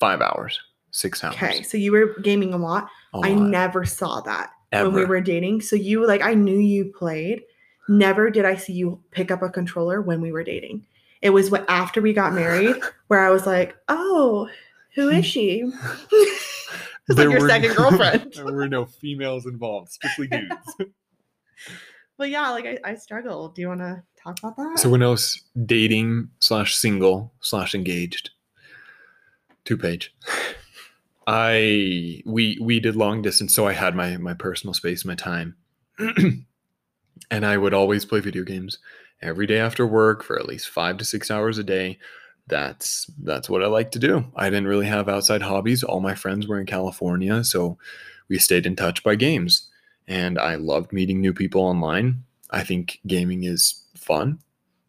five 0.00 0.20
hours, 0.20 0.58
six 0.90 1.22
hours. 1.22 1.34
Okay, 1.36 1.62
so 1.62 1.76
you 1.78 1.92
were 1.92 2.18
gaming 2.20 2.52
a 2.52 2.56
lot. 2.56 2.88
A 3.14 3.18
I 3.18 3.28
lot. 3.30 3.48
never 3.48 3.84
saw 3.84 4.20
that 4.22 4.50
when 4.72 4.92
we 4.92 5.04
were 5.04 5.20
dating. 5.20 5.60
So 5.60 5.76
you 5.76 6.04
like 6.06 6.22
I 6.22 6.34
knew 6.34 6.58
you 6.58 6.86
played. 6.98 7.42
Never 7.88 8.30
did 8.30 8.44
I 8.44 8.56
see 8.56 8.72
you 8.72 9.00
pick 9.12 9.30
up 9.30 9.42
a 9.42 9.48
controller 9.50 10.00
when 10.02 10.20
we 10.20 10.32
were 10.32 10.44
dating. 10.44 10.84
It 11.20 11.30
was 11.30 11.50
what 11.50 11.64
after 11.68 12.00
we 12.00 12.12
got 12.12 12.32
married 12.32 12.74
where 13.06 13.20
I 13.20 13.30
was 13.30 13.46
like, 13.46 13.76
"Oh, 13.88 14.48
who 14.94 15.08
is 15.08 15.26
she?" 15.26 15.62
it's 16.12 17.18
like 17.18 17.30
your 17.30 17.40
were- 17.40 17.48
second 17.48 17.74
girlfriend. 17.74 18.32
there 18.36 18.52
were 18.52 18.68
no 18.68 18.84
females 18.86 19.46
involved, 19.46 19.90
strictly 19.92 20.26
dudes. 20.28 20.92
But 22.18 22.30
yeah, 22.30 22.50
like 22.50 22.66
I, 22.66 22.78
I 22.84 22.94
struggle. 22.94 23.48
Do 23.48 23.62
you 23.62 23.68
want 23.68 23.80
to 23.80 24.02
talk 24.22 24.38
about 24.38 24.56
that? 24.56 24.78
so 24.78 24.88
when 24.88 25.02
I 25.02 25.08
was 25.08 25.42
dating 25.66 26.28
slash 26.40 26.76
single 26.76 27.32
slash 27.40 27.74
engaged, 27.74 28.30
to 29.64 29.76
Paige, 29.76 30.14
I 31.26 32.22
we 32.26 32.58
we 32.60 32.80
did 32.80 32.96
long 32.96 33.22
distance, 33.22 33.54
so 33.54 33.66
I 33.66 33.72
had 33.72 33.94
my 33.94 34.16
my 34.16 34.34
personal 34.34 34.74
space, 34.74 35.04
my 35.04 35.14
time. 35.14 35.56
and 35.98 37.46
I 37.46 37.56
would 37.56 37.74
always 37.74 38.04
play 38.04 38.20
video 38.20 38.42
games 38.44 38.78
every 39.20 39.46
day 39.46 39.58
after 39.58 39.86
work 39.86 40.22
for 40.22 40.38
at 40.38 40.46
least 40.48 40.68
five 40.68 40.96
to 40.98 41.04
six 41.04 41.30
hours 41.30 41.58
a 41.58 41.64
day. 41.64 41.98
That's 42.48 43.10
that's 43.22 43.48
what 43.48 43.62
I 43.62 43.66
like 43.66 43.92
to 43.92 43.98
do. 43.98 44.24
I 44.36 44.50
didn't 44.50 44.66
really 44.66 44.86
have 44.86 45.08
outside 45.08 45.42
hobbies. 45.42 45.82
All 45.82 46.00
my 46.00 46.14
friends 46.14 46.46
were 46.46 46.60
in 46.60 46.66
California, 46.66 47.44
so 47.44 47.78
we 48.28 48.38
stayed 48.38 48.66
in 48.66 48.76
touch 48.76 49.02
by 49.02 49.14
games. 49.14 49.68
And 50.08 50.38
I 50.38 50.56
loved 50.56 50.92
meeting 50.92 51.20
new 51.20 51.32
people 51.32 51.62
online. 51.62 52.24
I 52.50 52.64
think 52.64 52.98
gaming 53.06 53.44
is 53.44 53.84
fun. 53.96 54.38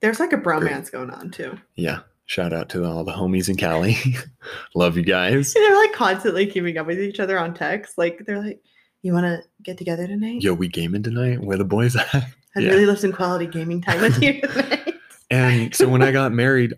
There's 0.02 0.20
like 0.20 0.34
a 0.34 0.38
bromance 0.38 0.92
going 0.92 1.12
on 1.12 1.32
too. 1.32 1.58
Yeah. 1.76 2.00
Shout 2.26 2.54
out 2.54 2.70
to 2.70 2.86
all 2.86 3.04
the 3.04 3.12
homies 3.12 3.50
in 3.50 3.58
Cali. 3.58 3.98
Love 4.76 4.98
you 4.98 5.04
guys. 5.04 5.54
And 5.56 5.63
they're 5.63 5.76
like 5.76 5.94
constantly 5.94 6.46
keeping 6.46 6.78
up 6.78 6.88
with 6.88 7.00
each 7.00 7.20
other 7.20 7.38
on 7.38 7.54
text. 7.54 7.98
Like 7.98 8.26
they're 8.26 8.42
like, 8.42 8.62
"You 9.02 9.13
want 9.13 9.26
to 9.26 9.44
get 9.62 9.78
together 9.78 10.08
tonight? 10.08 10.42
Yo, 10.42 10.54
we 10.54 10.68
gaming 10.68 11.04
tonight. 11.04 11.42
Where 11.42 11.58
the 11.58 11.66
boys 11.66 11.96
at? 11.96 12.13
I'd 12.13 12.24
yeah. 12.58 12.70
really 12.70 12.86
love 12.86 13.00
some 13.00 13.12
quality 13.12 13.46
gaming 13.46 13.82
time 13.82 14.02
with 14.02 14.22
you 14.22 14.42
tonight." 14.42 14.96
And 15.30 15.76
so 15.76 15.88
when 15.89 16.02
I 16.02 16.12
got 16.12 16.32
married, 16.32 16.76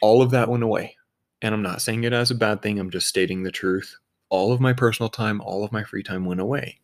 all 0.00 0.22
of 0.22 0.30
that 0.32 0.48
went 0.48 0.62
away. 0.62 0.96
And 1.42 1.54
I'm 1.54 1.62
not 1.62 1.80
saying 1.82 2.04
it 2.04 2.12
as 2.12 2.30
a 2.30 2.34
bad 2.34 2.60
thing. 2.62 2.78
I'm 2.78 2.90
just 2.90 3.08
stating 3.08 3.42
the 3.42 3.50
truth. 3.50 3.96
All 4.28 4.52
of 4.52 4.60
my 4.60 4.72
personal 4.72 5.08
time, 5.08 5.40
all 5.40 5.64
of 5.64 5.72
my 5.72 5.82
free 5.84 6.02
time 6.02 6.24
went 6.24 6.40
away. 6.40 6.78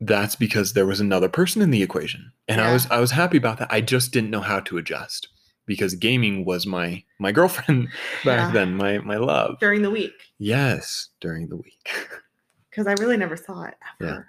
That's 0.00 0.34
because 0.34 0.72
there 0.72 0.86
was 0.86 1.00
another 1.00 1.28
person 1.28 1.62
in 1.62 1.70
the 1.70 1.82
equation. 1.82 2.32
And 2.48 2.60
I 2.60 2.72
was 2.72 2.86
I 2.90 2.98
was 2.98 3.12
happy 3.12 3.36
about 3.36 3.58
that. 3.58 3.72
I 3.72 3.80
just 3.80 4.12
didn't 4.12 4.30
know 4.30 4.40
how 4.40 4.60
to 4.60 4.78
adjust 4.78 5.28
because 5.66 5.94
gaming 5.94 6.44
was 6.44 6.66
my 6.66 7.04
my 7.20 7.30
girlfriend 7.30 7.88
back 8.24 8.48
Yeah. 8.48 8.50
then, 8.52 8.74
my 8.76 8.98
my 8.98 9.16
love. 9.16 9.58
during 9.60 9.82
the 9.82 9.90
week 9.90 10.12
Yes, 10.38 11.08
during 11.20 11.48
the 11.48 11.56
week. 11.56 11.88
because 12.70 12.86
I 12.88 12.92
really 12.94 13.16
never 13.16 13.36
saw 13.36 13.62
it 13.64 13.74
ever. 14.00 14.12
Yeah. 14.12 14.22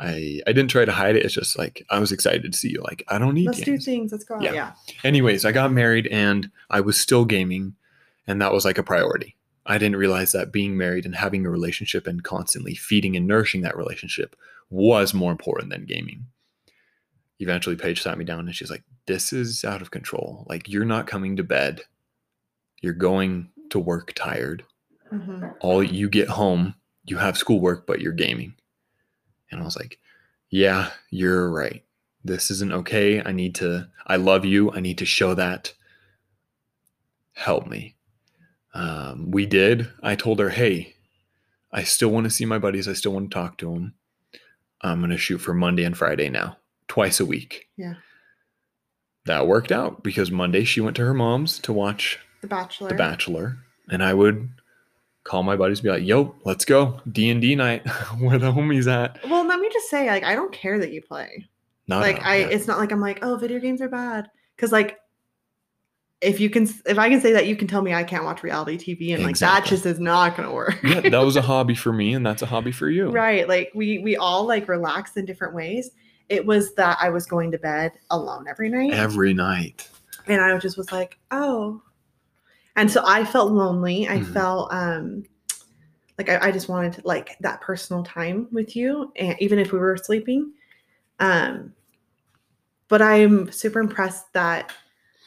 I 0.00 0.40
I 0.46 0.52
didn't 0.52 0.70
try 0.70 0.84
to 0.84 0.92
hide 0.92 1.16
it. 1.16 1.24
It's 1.24 1.34
just 1.34 1.58
like 1.58 1.84
I 1.90 1.98
was 1.98 2.10
excited 2.10 2.50
to 2.50 2.58
see 2.58 2.70
you. 2.70 2.82
Like 2.82 3.04
I 3.08 3.18
don't 3.18 3.34
need 3.34 3.46
Let's 3.46 3.60
do 3.60 3.78
things. 3.78 4.12
Let's 4.12 4.24
go 4.24 4.36
out. 4.36 4.42
Yeah. 4.42 4.52
Yeah. 4.54 4.72
Anyways, 5.04 5.44
I 5.44 5.52
got 5.52 5.72
married 5.72 6.06
and 6.08 6.50
I 6.70 6.80
was 6.80 6.98
still 6.98 7.24
gaming, 7.24 7.74
and 8.26 8.40
that 8.40 8.52
was 8.52 8.64
like 8.64 8.78
a 8.78 8.82
priority. 8.82 9.36
I 9.66 9.78
didn't 9.78 9.96
realize 9.96 10.32
that 10.32 10.52
being 10.52 10.76
married 10.76 11.04
and 11.04 11.14
having 11.14 11.44
a 11.44 11.50
relationship 11.50 12.06
and 12.06 12.24
constantly 12.24 12.74
feeding 12.74 13.14
and 13.14 13.26
nourishing 13.26 13.60
that 13.60 13.76
relationship 13.76 14.34
was 14.70 15.12
more 15.12 15.30
important 15.30 15.70
than 15.70 15.84
gaming. 15.84 16.26
Eventually, 17.38 17.76
Paige 17.76 18.02
sat 18.02 18.18
me 18.18 18.24
down 18.24 18.40
and 18.40 18.54
she's 18.54 18.70
like, 18.70 18.84
This 19.06 19.32
is 19.32 19.64
out 19.64 19.82
of 19.82 19.90
control. 19.90 20.46
Like, 20.48 20.68
you're 20.68 20.84
not 20.84 21.06
coming 21.06 21.36
to 21.36 21.42
bed. 21.44 21.82
You're 22.80 22.94
going 22.94 23.50
to 23.70 23.78
work 23.78 24.12
tired. 24.14 24.64
hmm 25.10 25.46
All 25.60 25.82
you 25.82 26.08
get 26.08 26.28
home, 26.28 26.74
you 27.04 27.18
have 27.18 27.36
schoolwork, 27.38 27.86
but 27.86 28.00
you're 28.00 28.12
gaming. 28.12 28.54
And 29.50 29.60
I 29.60 29.64
was 29.64 29.76
like, 29.76 29.98
Yeah, 30.50 30.90
you're 31.10 31.50
right. 31.50 31.84
This 32.24 32.50
isn't 32.50 32.72
okay. 32.72 33.22
I 33.22 33.32
need 33.32 33.54
to, 33.56 33.88
I 34.06 34.16
love 34.16 34.44
you. 34.44 34.70
I 34.72 34.80
need 34.80 34.98
to 34.98 35.06
show 35.06 35.34
that. 35.34 35.72
Help 37.34 37.66
me. 37.66 37.96
Um, 38.74 39.30
we 39.30 39.46
did. 39.46 39.88
I 40.02 40.14
told 40.14 40.38
her, 40.38 40.50
Hey, 40.50 40.94
I 41.72 41.82
still 41.84 42.10
want 42.10 42.24
to 42.24 42.30
see 42.30 42.44
my 42.44 42.58
buddies. 42.58 42.88
I 42.88 42.92
still 42.92 43.12
want 43.12 43.30
to 43.30 43.34
talk 43.34 43.56
to 43.58 43.72
them. 43.72 43.94
I'm 44.82 45.00
going 45.00 45.10
to 45.10 45.16
shoot 45.18 45.38
for 45.38 45.54
Monday 45.54 45.84
and 45.84 45.96
Friday 45.96 46.28
now, 46.28 46.56
twice 46.88 47.20
a 47.20 47.26
week. 47.26 47.68
Yeah. 47.76 47.94
That 49.26 49.46
worked 49.46 49.70
out 49.70 50.02
because 50.02 50.30
Monday 50.30 50.64
she 50.64 50.80
went 50.80 50.96
to 50.96 51.04
her 51.04 51.14
mom's 51.14 51.58
to 51.60 51.72
watch 51.72 52.18
The 52.40 52.46
Bachelor. 52.48 52.88
the 52.88 52.94
Bachelor, 52.94 53.58
and 53.90 54.02
I 54.02 54.14
would 54.14 54.48
call 55.24 55.42
my 55.42 55.56
buddies, 55.56 55.78
and 55.78 55.84
be 55.84 55.90
like, 55.90 56.04
"Yo, 56.04 56.34
let's 56.44 56.64
go 56.64 57.00
D 57.10 57.30
and 57.30 57.40
D 57.40 57.54
night. 57.54 57.86
Where 58.18 58.38
the 58.38 58.52
homies 58.52 58.90
at?" 58.90 59.18
Well, 59.28 59.46
let 59.46 59.60
me 59.60 59.68
just 59.72 59.88
say, 59.88 60.08
like, 60.08 60.24
I 60.24 60.34
don't 60.34 60.52
care 60.52 60.78
that 60.78 60.92
you 60.92 61.02
play. 61.02 61.48
Not 61.86 62.00
like, 62.02 62.24
I, 62.24 62.36
yeah. 62.36 62.46
it's 62.46 62.66
not 62.66 62.78
like 62.78 62.92
I'm 62.92 63.00
like, 63.00 63.18
oh, 63.22 63.36
video 63.36 63.58
games 63.58 63.82
are 63.82 63.88
bad. 63.88 64.28
Because 64.54 64.70
like, 64.70 64.98
if 66.20 66.38
you 66.38 66.48
can, 66.50 66.68
if 66.86 66.98
I 66.98 67.08
can 67.08 67.20
say 67.20 67.32
that, 67.32 67.46
you 67.46 67.56
can 67.56 67.66
tell 67.66 67.82
me 67.82 67.94
I 67.94 68.04
can't 68.04 68.24
watch 68.24 68.42
reality 68.42 68.76
TV, 68.76 69.14
and 69.14 69.24
like 69.24 69.38
that 69.38 69.64
just 69.64 69.86
is 69.86 69.98
not 69.98 70.36
gonna 70.36 70.52
work. 70.52 70.78
yeah, 70.84 71.00
that 71.00 71.18
was 71.18 71.36
a 71.36 71.42
hobby 71.52 71.74
for 71.74 71.92
me, 71.92 72.14
and 72.14 72.24
that's 72.24 72.42
a 72.42 72.46
hobby 72.46 72.72
for 72.72 72.88
you. 72.88 73.10
right. 73.10 73.48
Like 73.48 73.70
we 73.74 73.98
we 74.00 74.16
all 74.16 74.46
like 74.46 74.68
relax 74.68 75.16
in 75.16 75.24
different 75.24 75.54
ways. 75.54 75.90
It 76.28 76.46
was 76.46 76.74
that 76.74 76.96
I 77.00 77.10
was 77.10 77.26
going 77.26 77.50
to 77.50 77.58
bed 77.58 77.92
alone 78.10 78.46
every 78.48 78.68
night. 78.68 78.92
Every 78.92 79.34
night. 79.34 79.88
and 80.28 80.40
I 80.40 80.56
just 80.58 80.76
was 80.76 80.92
like, 80.92 81.18
oh. 81.32 81.82
And 82.80 82.90
so 82.90 83.02
I 83.06 83.26
felt 83.26 83.52
lonely. 83.52 84.08
I 84.08 84.20
Mhm. 84.20 84.32
felt 84.32 84.72
um 84.72 85.24
like 86.16 86.30
I, 86.30 86.48
I 86.48 86.50
just 86.50 86.68
wanted 86.68 87.04
like 87.04 87.36
that 87.40 87.60
personal 87.60 88.02
time 88.02 88.48
with 88.52 88.74
you, 88.74 89.12
and 89.16 89.36
even 89.38 89.58
if 89.58 89.70
we 89.72 89.78
were 89.78 89.96
sleeping. 89.98 90.52
Um, 91.18 91.74
but 92.88 93.02
I'm 93.02 93.52
super 93.52 93.80
impressed 93.80 94.32
that 94.32 94.72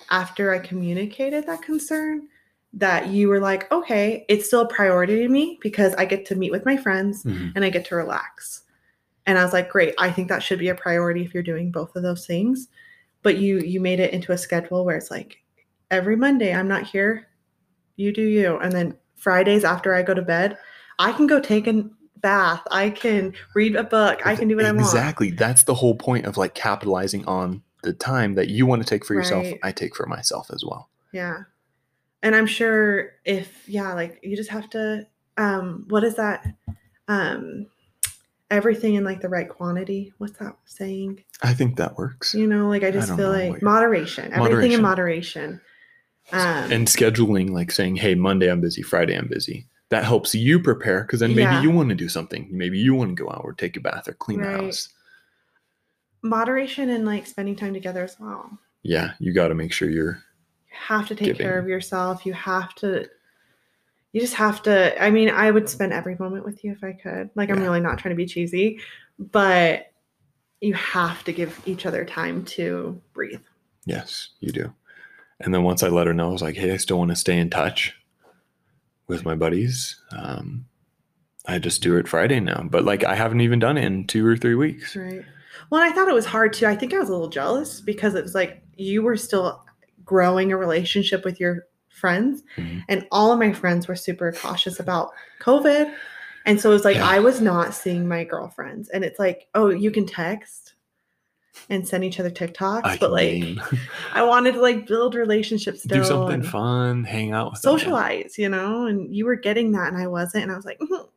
after 0.10 0.52
I 0.52 0.60
communicated 0.60 1.46
that 1.46 1.62
concern, 1.62 2.28
that 2.74 3.08
you 3.10 3.30
were 3.30 3.40
like, 3.40 3.72
okay, 3.72 4.26
it's 4.30 4.48
still 4.48 4.62
a 4.62 4.68
priority 4.68 5.20
to 5.20 5.30
me 5.30 5.60
because 5.62 5.94
I 5.96 6.06
get 6.06 6.26
to 6.28 6.36
meet 6.36 6.52
with 6.52 6.66
my 6.66 6.76
friends 6.76 7.24
Mhm. 7.24 7.52
and 7.56 7.64
I 7.64 7.70
get 7.70 7.86
to 7.86 7.96
relax. 7.96 8.64
And 9.28 9.38
I 9.38 9.44
was 9.44 9.54
like, 9.54 9.70
great, 9.70 9.94
I 10.00 10.12
think 10.12 10.28
that 10.30 10.42
should 10.42 10.60
be 10.60 10.70
a 10.70 10.76
priority 10.76 11.24
if 11.24 11.34
you're 11.36 11.44
doing 11.44 11.72
both 11.72 11.96
of 11.96 12.02
those 12.02 12.26
things. 12.26 12.68
But 13.22 13.38
you 13.38 13.60
you 13.60 13.80
made 13.80 14.00
it 14.00 14.12
into 14.12 14.32
a 14.32 14.38
schedule 14.38 14.84
where 14.86 14.98
it's 14.98 15.12
like 15.12 15.38
every 15.92 16.16
Monday 16.16 16.54
I'm 16.54 16.68
not 16.68 16.84
here, 16.84 17.28
you 17.96 18.12
do 18.12 18.24
you. 18.24 18.58
And 18.58 18.72
then 18.72 18.98
Fridays 19.16 19.64
after 19.64 19.94
I 19.94 20.02
go 20.02 20.14
to 20.14 20.22
bed, 20.22 20.58
I 21.00 21.12
can 21.12 21.28
go 21.28 21.40
take 21.40 21.68
a 21.68 21.86
bath, 22.18 22.62
I 22.72 22.90
can 22.90 23.34
read 23.54 23.76
a 23.76 23.84
book, 23.84 24.26
I 24.26 24.36
can 24.36 24.48
do 24.48 24.56
what 24.56 24.66
I 24.66 24.72
want. 24.72 24.86
Exactly. 24.86 25.32
That's 25.32 25.64
the 25.64 25.76
whole 25.76 25.96
point 25.96 26.26
of 26.26 26.38
like 26.38 26.54
capitalizing 26.56 27.26
on 27.26 27.64
the 27.84 27.94
time 27.94 28.36
that 28.36 28.50
you 28.50 28.66
want 28.66 28.82
to 28.82 28.88
take 28.88 29.06
for 29.06 29.14
yourself. 29.14 29.46
Right. 29.46 29.60
I 29.62 29.72
take 29.72 29.96
for 29.96 30.06
myself 30.08 30.50
as 30.54 30.64
well. 30.66 30.90
Yeah. 31.12 31.44
And 32.22 32.36
I'm 32.36 32.48
sure 32.48 33.12
if 33.26 33.68
yeah, 33.68 33.94
like 33.94 34.20
you 34.24 34.36
just 34.36 34.50
have 34.50 34.70
to 34.72 35.06
um 35.38 35.86
what 35.90 36.04
is 36.04 36.16
that? 36.16 36.46
Um 37.08 37.68
everything 38.50 38.94
in 38.94 39.04
like 39.04 39.20
the 39.20 39.30
right 39.30 39.50
quantity. 39.50 40.14
What's 40.20 40.38
that 40.38 40.56
saying? 40.66 41.24
I 41.42 41.54
think 41.54 41.76
that 41.78 41.98
works. 41.98 42.34
You 42.34 42.48
know, 42.48 42.70
like 42.70 42.84
I 42.84 42.88
I 42.88 42.92
just 42.92 43.10
don't 43.10 43.18
feel 43.18 43.32
like 43.32 43.62
moderation. 43.62 44.32
Everything 44.32 44.72
in 44.72 44.82
moderation. 44.82 45.60
Um 46.32 46.72
and 46.72 46.88
scheduling, 46.88 47.50
like 47.52 47.72
saying, 47.72 47.98
"Hey, 47.98 48.16
Monday 48.16 48.50
I'm 48.50 48.62
busy, 48.62 48.82
Friday 48.82 49.16
I'm 49.16 49.28
busy." 49.28 49.68
That 49.90 50.06
helps 50.06 50.34
you 50.34 50.60
prepare 50.60 51.02
because 51.04 51.20
then 51.20 51.36
maybe 51.36 51.42
Yeah. 51.42 51.62
you 51.62 51.70
want 51.72 51.90
to 51.90 51.96
do 51.96 52.10
something. 52.10 52.48
Maybe 52.52 52.80
you 52.80 52.96
want 52.96 53.16
to 53.16 53.24
go 53.24 53.30
out 53.30 53.42
or 53.44 53.54
take 53.54 53.78
a 53.78 53.80
bath 53.80 54.08
or 54.08 54.14
clean 54.14 54.40
Right. 54.40 54.58
the 54.58 54.64
house. 54.66 54.90
moderation 56.26 56.90
and 56.90 57.06
like 57.06 57.28
spending 57.28 57.56
time 57.56 57.74
together 57.74 58.02
as 58.04 58.18
well. 58.20 58.58
Yeah, 58.82 59.14
you 59.20 59.34
got 59.34 59.50
to 59.50 59.56
make 59.56 59.74
sure 59.74 59.90
you're 59.90 60.24
You 60.70 60.78
have 60.88 61.08
to 61.10 61.16
take 61.16 61.38
care 61.38 61.60
of 61.60 61.68
yourself. 61.68 62.26
You 62.26 62.34
have 62.34 62.74
to 62.76 63.08
you 64.14 64.22
just 64.22 64.36
have 64.36 64.64
to 64.64 65.02
I 65.04 65.10
mean, 65.12 65.30
I 65.30 65.52
would 65.52 65.68
spend 65.68 65.92
every 65.94 66.16
moment 66.18 66.46
with 66.46 66.64
you 66.64 66.72
if 66.72 66.84
I 66.84 66.94
could. 66.94 67.30
Like 67.36 67.50
I'm 67.50 67.58
Yeah. 67.58 67.64
really 67.64 67.82
not 67.82 67.98
trying 68.00 68.14
to 68.14 68.18
be 68.18 68.26
cheesy, 68.26 68.80
but 69.20 69.92
you 70.62 70.74
have 70.76 71.24
to 71.26 71.34
give 71.34 71.62
each 71.66 71.86
other 71.86 72.06
time 72.06 72.46
to 72.46 73.00
breathe. 73.14 73.44
Yes, 73.86 74.30
you 74.40 74.52
do. 74.54 74.74
And 75.44 75.54
then 75.54 75.64
once 75.64 75.84
I 75.84 75.90
let 75.90 76.08
her 76.08 76.14
know, 76.14 76.30
I 76.30 76.32
was 76.32 76.42
like, 76.42 76.56
hey, 76.56 76.72
I 76.72 76.78
still 76.78 76.98
want 76.98 77.12
to 77.12 77.16
stay 77.16 77.38
in 77.38 77.50
touch 77.50 77.96
with 79.08 79.26
my 79.26 79.36
buddies. 79.36 80.00
Um, 80.12 80.66
I 81.46 81.60
just 81.60 81.84
do 81.84 81.98
it 81.98 82.08
Friday 82.08 82.40
now, 82.40 82.64
but 82.70 82.86
like 82.86 83.04
I 83.04 83.16
haven't 83.16 83.42
even 83.42 83.60
done 83.60 83.78
it 83.78 83.84
in 83.84 84.08
two 84.08 84.26
or 84.26 84.38
three 84.38 84.56
weeks. 84.56 84.96
Right. 84.96 85.24
Well, 85.70 85.82
I 85.82 85.90
thought 85.92 86.08
it 86.08 86.14
was 86.14 86.26
hard 86.26 86.54
too. 86.54 86.66
I 86.66 86.76
think 86.76 86.94
I 86.94 87.00
was 87.00 87.10
a 87.10 87.12
little 87.12 87.28
jealous 87.30 87.82
because 87.82 88.16
it 88.16 88.24
was 88.24 88.34
like 88.34 88.64
you 88.78 89.02
were 89.02 89.18
still 89.18 89.64
growing 90.06 90.52
a 90.52 90.58
relationship 90.58 91.26
with 91.26 91.40
your 91.40 91.66
friends, 91.90 92.44
Mhm. 92.58 92.84
and 92.90 93.06
all 93.12 93.32
of 93.32 93.40
my 93.40 93.52
friends 93.54 93.88
were 93.88 93.96
super 93.96 94.32
cautious 94.32 94.80
about 94.80 95.12
COVID. 95.42 95.94
And 96.46 96.60
so 96.60 96.70
it 96.70 96.74
was 96.74 96.86
like 96.86 96.96
Yeah. 96.98 97.08
I 97.08 97.20
was 97.20 97.40
not 97.42 97.74
seeing 97.74 98.08
my 98.08 98.24
girlfriends, 98.24 98.88
and 98.90 99.04
it's 99.04 99.20
like, 99.20 99.48
oh, 99.54 99.70
you 99.70 99.92
can 99.92 100.06
text 100.06 100.63
and 101.70 101.88
send 101.88 102.04
each 102.04 102.20
other 102.20 102.30
TikToks, 102.30 102.82
I 102.84 102.98
but 102.98 103.12
like 103.12 103.44
I 104.14 104.24
wanted 104.24 104.54
to 104.54 104.62
like 104.62 104.88
build 104.88 105.16
relationships 105.16 105.84
do 105.88 106.04
something 106.04 106.44
fun, 106.44 107.04
hang 107.04 107.32
out 107.32 107.52
with 107.52 107.62
them, 107.62 107.78
socialize, 107.78 108.38
you 108.38 108.50
know. 108.50 108.86
And 108.86 109.16
you 109.16 109.26
were 109.26 109.36
getting 109.36 109.72
that, 109.74 109.88
and 109.88 109.98
I 110.02 110.08
wasn't, 110.08 110.44
and 110.44 110.52
I 110.52 110.56
was 110.56 110.66
like, 110.66 110.80
mhm, 110.80 111.08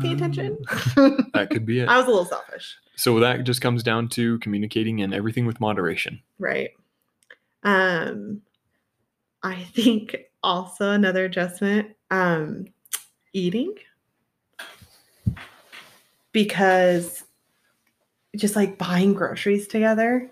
pay 0.00 0.12
attention. 0.12 0.58
Um, 0.96 1.30
that 1.34 1.50
could 1.50 1.66
be 1.66 1.80
it. 1.80 1.88
I 1.88 1.96
was 1.96 2.06
a 2.06 2.10
little 2.10 2.24
selfish. 2.24 2.76
So 2.96 3.20
that 3.20 3.44
just 3.44 3.60
comes 3.60 3.82
down 3.82 4.08
to 4.10 4.38
communicating 4.38 5.02
and 5.02 5.12
everything 5.12 5.46
with 5.46 5.60
moderation. 5.60 6.22
Right. 6.38 6.70
Um 7.62 8.42
I 9.42 9.62
think 9.62 10.16
also 10.42 10.90
another 10.90 11.24
adjustment 11.26 11.94
um 12.10 12.66
eating 13.32 13.74
because 16.32 17.24
just 18.36 18.56
like 18.56 18.78
buying 18.78 19.12
groceries 19.14 19.66
together. 19.66 20.30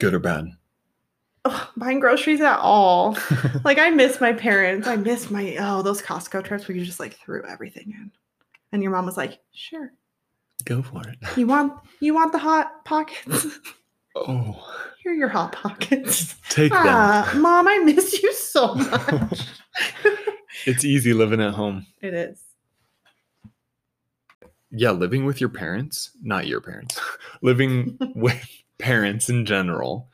Good 0.00 0.14
or 0.14 0.18
bad? 0.18 0.46
Ugh, 1.44 1.68
buying 1.76 2.00
groceries 2.00 2.40
at 2.40 2.58
all. 2.58 3.16
Like 3.64 3.78
I 3.78 3.90
miss 3.90 4.20
my 4.20 4.32
parents. 4.32 4.86
I 4.88 4.96
miss 4.96 5.30
my 5.30 5.56
oh 5.60 5.82
those 5.82 6.00
Costco 6.02 6.44
trips 6.44 6.66
where 6.68 6.76
you 6.76 6.84
just 6.84 7.00
like 7.00 7.14
threw 7.18 7.44
everything 7.46 7.92
in. 7.96 8.10
And 8.72 8.82
your 8.82 8.92
mom 8.92 9.06
was 9.06 9.16
like, 9.16 9.38
"Sure. 9.52 9.92
Go 10.64 10.82
for 10.82 11.02
it. 11.08 11.16
You 11.36 11.46
want 11.46 11.72
you 12.00 12.14
want 12.14 12.32
the 12.32 12.38
hot 12.38 12.84
pockets?" 12.84 13.46
Oh, 14.16 14.64
Here 15.02 15.10
are 15.10 15.14
your 15.16 15.26
hot 15.28 15.50
pockets. 15.50 16.36
take 16.48 16.70
them. 16.70 16.82
Ah, 16.86 17.32
mom, 17.34 17.66
I 17.66 17.78
miss 17.78 18.22
you 18.22 18.32
so 18.32 18.74
much. 18.76 19.40
It's 20.66 20.84
easy 20.84 21.12
living 21.12 21.40
at 21.40 21.52
home. 21.54 21.84
it 22.00 22.14
is. 22.14 22.40
Yeah, 24.74 24.90
living 24.90 25.24
with 25.24 25.40
your 25.40 25.50
parents, 25.50 26.10
not 26.22 26.46
your 26.46 26.60
parents, 26.60 27.00
living 27.42 27.96
with 28.14 28.44
parents 28.78 29.28
in 29.28 29.46
general 29.46 30.08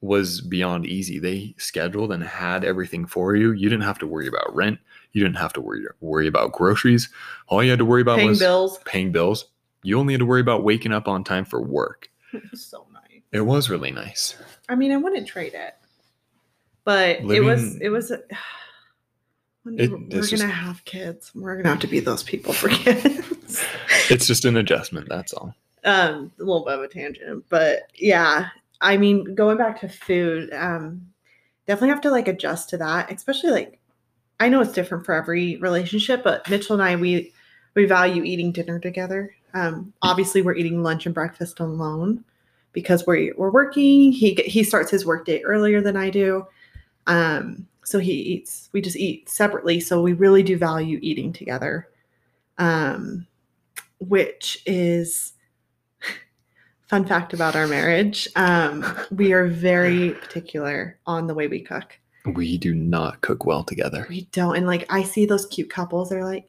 was 0.00 0.40
beyond 0.40 0.86
easy. 0.86 1.18
They 1.18 1.54
scheduled 1.58 2.12
and 2.12 2.22
had 2.22 2.64
everything 2.64 3.06
for 3.06 3.34
you. 3.34 3.52
You 3.52 3.68
didn't 3.68 3.84
have 3.84 3.98
to 4.00 4.06
worry 4.06 4.28
about 4.28 4.54
rent. 4.54 4.78
You 5.12 5.22
didn't 5.22 5.38
have 5.38 5.52
to 5.54 5.60
worry 5.60 5.84
worry 6.00 6.26
about 6.26 6.52
groceries. 6.52 7.08
All 7.48 7.62
you 7.62 7.70
had 7.70 7.78
to 7.78 7.84
worry 7.84 8.02
about 8.02 8.16
Paying 8.18 8.28
was 8.28 8.38
bills. 8.38 8.78
paying 8.84 9.12
bills. 9.12 9.46
You 9.82 9.98
only 9.98 10.14
had 10.14 10.20
to 10.20 10.26
worry 10.26 10.40
about 10.40 10.64
waking 10.64 10.92
up 10.92 11.08
on 11.08 11.24
time 11.24 11.44
for 11.44 11.60
work. 11.60 12.10
It 12.34 12.50
was 12.50 12.64
so 12.64 12.84
nice. 12.92 13.22
It 13.30 13.42
was 13.42 13.70
really 13.70 13.92
nice. 13.92 14.34
I 14.68 14.74
mean, 14.74 14.90
I 14.90 14.96
wouldn't 14.96 15.28
trade 15.28 15.54
it, 15.54 15.74
but 16.84 17.20
it 17.20 17.40
was 17.40 17.76
it 17.80 17.90
was. 17.90 18.12
Day 19.66 19.84
It- 19.84 19.90
we're 19.90 19.98
gonna 19.98 20.22
just- 20.22 20.42
have 20.42 20.84
kids. 20.84 21.32
We're 21.34 21.56
gonna 21.56 21.68
have 21.70 21.78
to 21.80 21.86
be 21.86 22.00
those 22.00 22.22
people 22.22 22.52
for 22.52 22.68
kids. 22.70 23.64
It's 24.10 24.26
just 24.26 24.44
an 24.44 24.56
adjustment, 24.56 25.08
that's 25.08 25.32
all. 25.32 25.54
um, 25.84 26.30
a 26.38 26.42
little 26.42 26.64
bit 26.64 26.74
of 26.74 26.80
a 26.82 26.88
tangent, 26.88 27.44
but 27.48 27.80
yeah, 27.94 28.48
I 28.80 28.96
mean, 28.96 29.34
going 29.34 29.56
back 29.58 29.80
to 29.80 29.88
food, 29.88 30.52
um, 30.52 31.06
definitely 31.66 31.88
have 31.90 32.00
to 32.02 32.10
like 32.10 32.28
adjust 32.28 32.68
to 32.70 32.78
that, 32.78 33.10
especially 33.12 33.50
like 33.50 33.78
I 34.40 34.48
know 34.48 34.60
it's 34.60 34.72
different 34.72 35.06
for 35.06 35.14
every 35.14 35.56
relationship, 35.58 36.22
but 36.24 36.48
Mitchell 36.50 36.74
and 36.74 36.82
I 36.82 36.96
we 36.96 37.32
we 37.74 37.84
value 37.86 38.22
eating 38.24 38.50
dinner 38.52 38.78
together. 38.78 39.34
Um, 39.54 39.92
obviously, 40.02 40.42
we're 40.42 40.56
eating 40.56 40.82
lunch 40.82 41.06
and 41.06 41.14
breakfast 41.14 41.60
alone 41.60 42.24
because 42.72 43.06
we're 43.06 43.32
we're 43.36 43.50
working. 43.50 44.10
He 44.12 44.34
he 44.46 44.64
starts 44.64 44.90
his 44.90 45.06
work 45.06 45.24
day 45.26 45.42
earlier 45.42 45.80
than 45.80 45.96
I 45.96 46.10
do, 46.10 46.46
um, 47.06 47.66
so 47.84 47.98
he 47.98 48.12
eats. 48.12 48.68
We 48.72 48.80
just 48.80 48.96
eat 48.96 49.28
separately. 49.28 49.80
So 49.80 50.02
we 50.02 50.12
really 50.12 50.42
do 50.42 50.56
value 50.56 50.98
eating 51.02 51.32
together, 51.32 51.88
um, 52.58 53.26
which 53.98 54.62
is 54.66 55.32
fun 56.88 57.04
fact 57.04 57.32
about 57.32 57.56
our 57.56 57.66
marriage. 57.66 58.28
Um, 58.36 58.84
we 59.10 59.32
are 59.32 59.46
very 59.46 60.10
particular 60.22 60.98
on 61.06 61.26
the 61.26 61.34
way 61.34 61.46
we 61.46 61.60
cook. 61.60 61.98
We 62.34 62.56
do 62.56 62.74
not 62.74 63.20
cook 63.20 63.44
well 63.44 63.64
together. 63.64 64.06
We 64.08 64.22
don't. 64.32 64.56
And 64.56 64.66
like 64.66 64.86
I 64.90 65.02
see 65.02 65.26
those 65.26 65.44
cute 65.46 65.68
couples, 65.68 66.08
they're 66.08 66.24
like, 66.24 66.48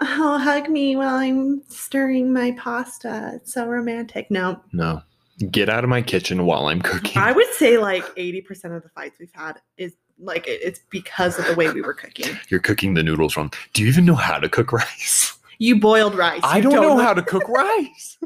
oh, 0.00 0.38
hug 0.38 0.70
me 0.70 0.96
while 0.96 1.16
I'm 1.16 1.62
stirring 1.68 2.32
my 2.32 2.52
pasta. 2.52 3.32
It's 3.34 3.52
so 3.52 3.66
romantic. 3.66 4.30
No, 4.30 4.60
No. 4.72 5.02
Get 5.50 5.68
out 5.68 5.82
of 5.82 5.90
my 5.90 6.02
kitchen 6.02 6.46
while 6.46 6.66
I'm 6.66 6.80
cooking. 6.82 7.20
I 7.20 7.32
would 7.32 7.52
say 7.54 7.78
like 7.78 8.04
80% 8.16 8.76
of 8.76 8.82
the 8.82 8.90
fights 8.90 9.16
we've 9.18 9.32
had 9.34 9.54
is 9.76 9.94
like 10.22 10.46
it- 10.46 10.60
it's 10.62 10.80
because 10.90 11.38
of 11.38 11.46
the 11.46 11.54
way 11.54 11.70
we 11.70 11.82
were 11.82 11.94
cooking. 11.94 12.38
You're 12.48 12.60
cooking 12.60 12.94
the 12.94 13.02
noodles 13.02 13.36
wrong. 13.36 13.52
Do 13.72 13.82
you 13.82 13.88
even 13.88 14.04
know 14.04 14.14
how 14.14 14.38
to 14.38 14.48
cook 14.48 14.72
rice? 14.72 15.36
You 15.58 15.78
boiled 15.78 16.16
rice. 16.16 16.40
I 16.42 16.56
You 16.56 16.62
don't 16.64 16.72
know 16.82 16.98
how 16.98 17.14
to 17.14 17.22
cook 17.22 17.48
rice. 17.48 18.18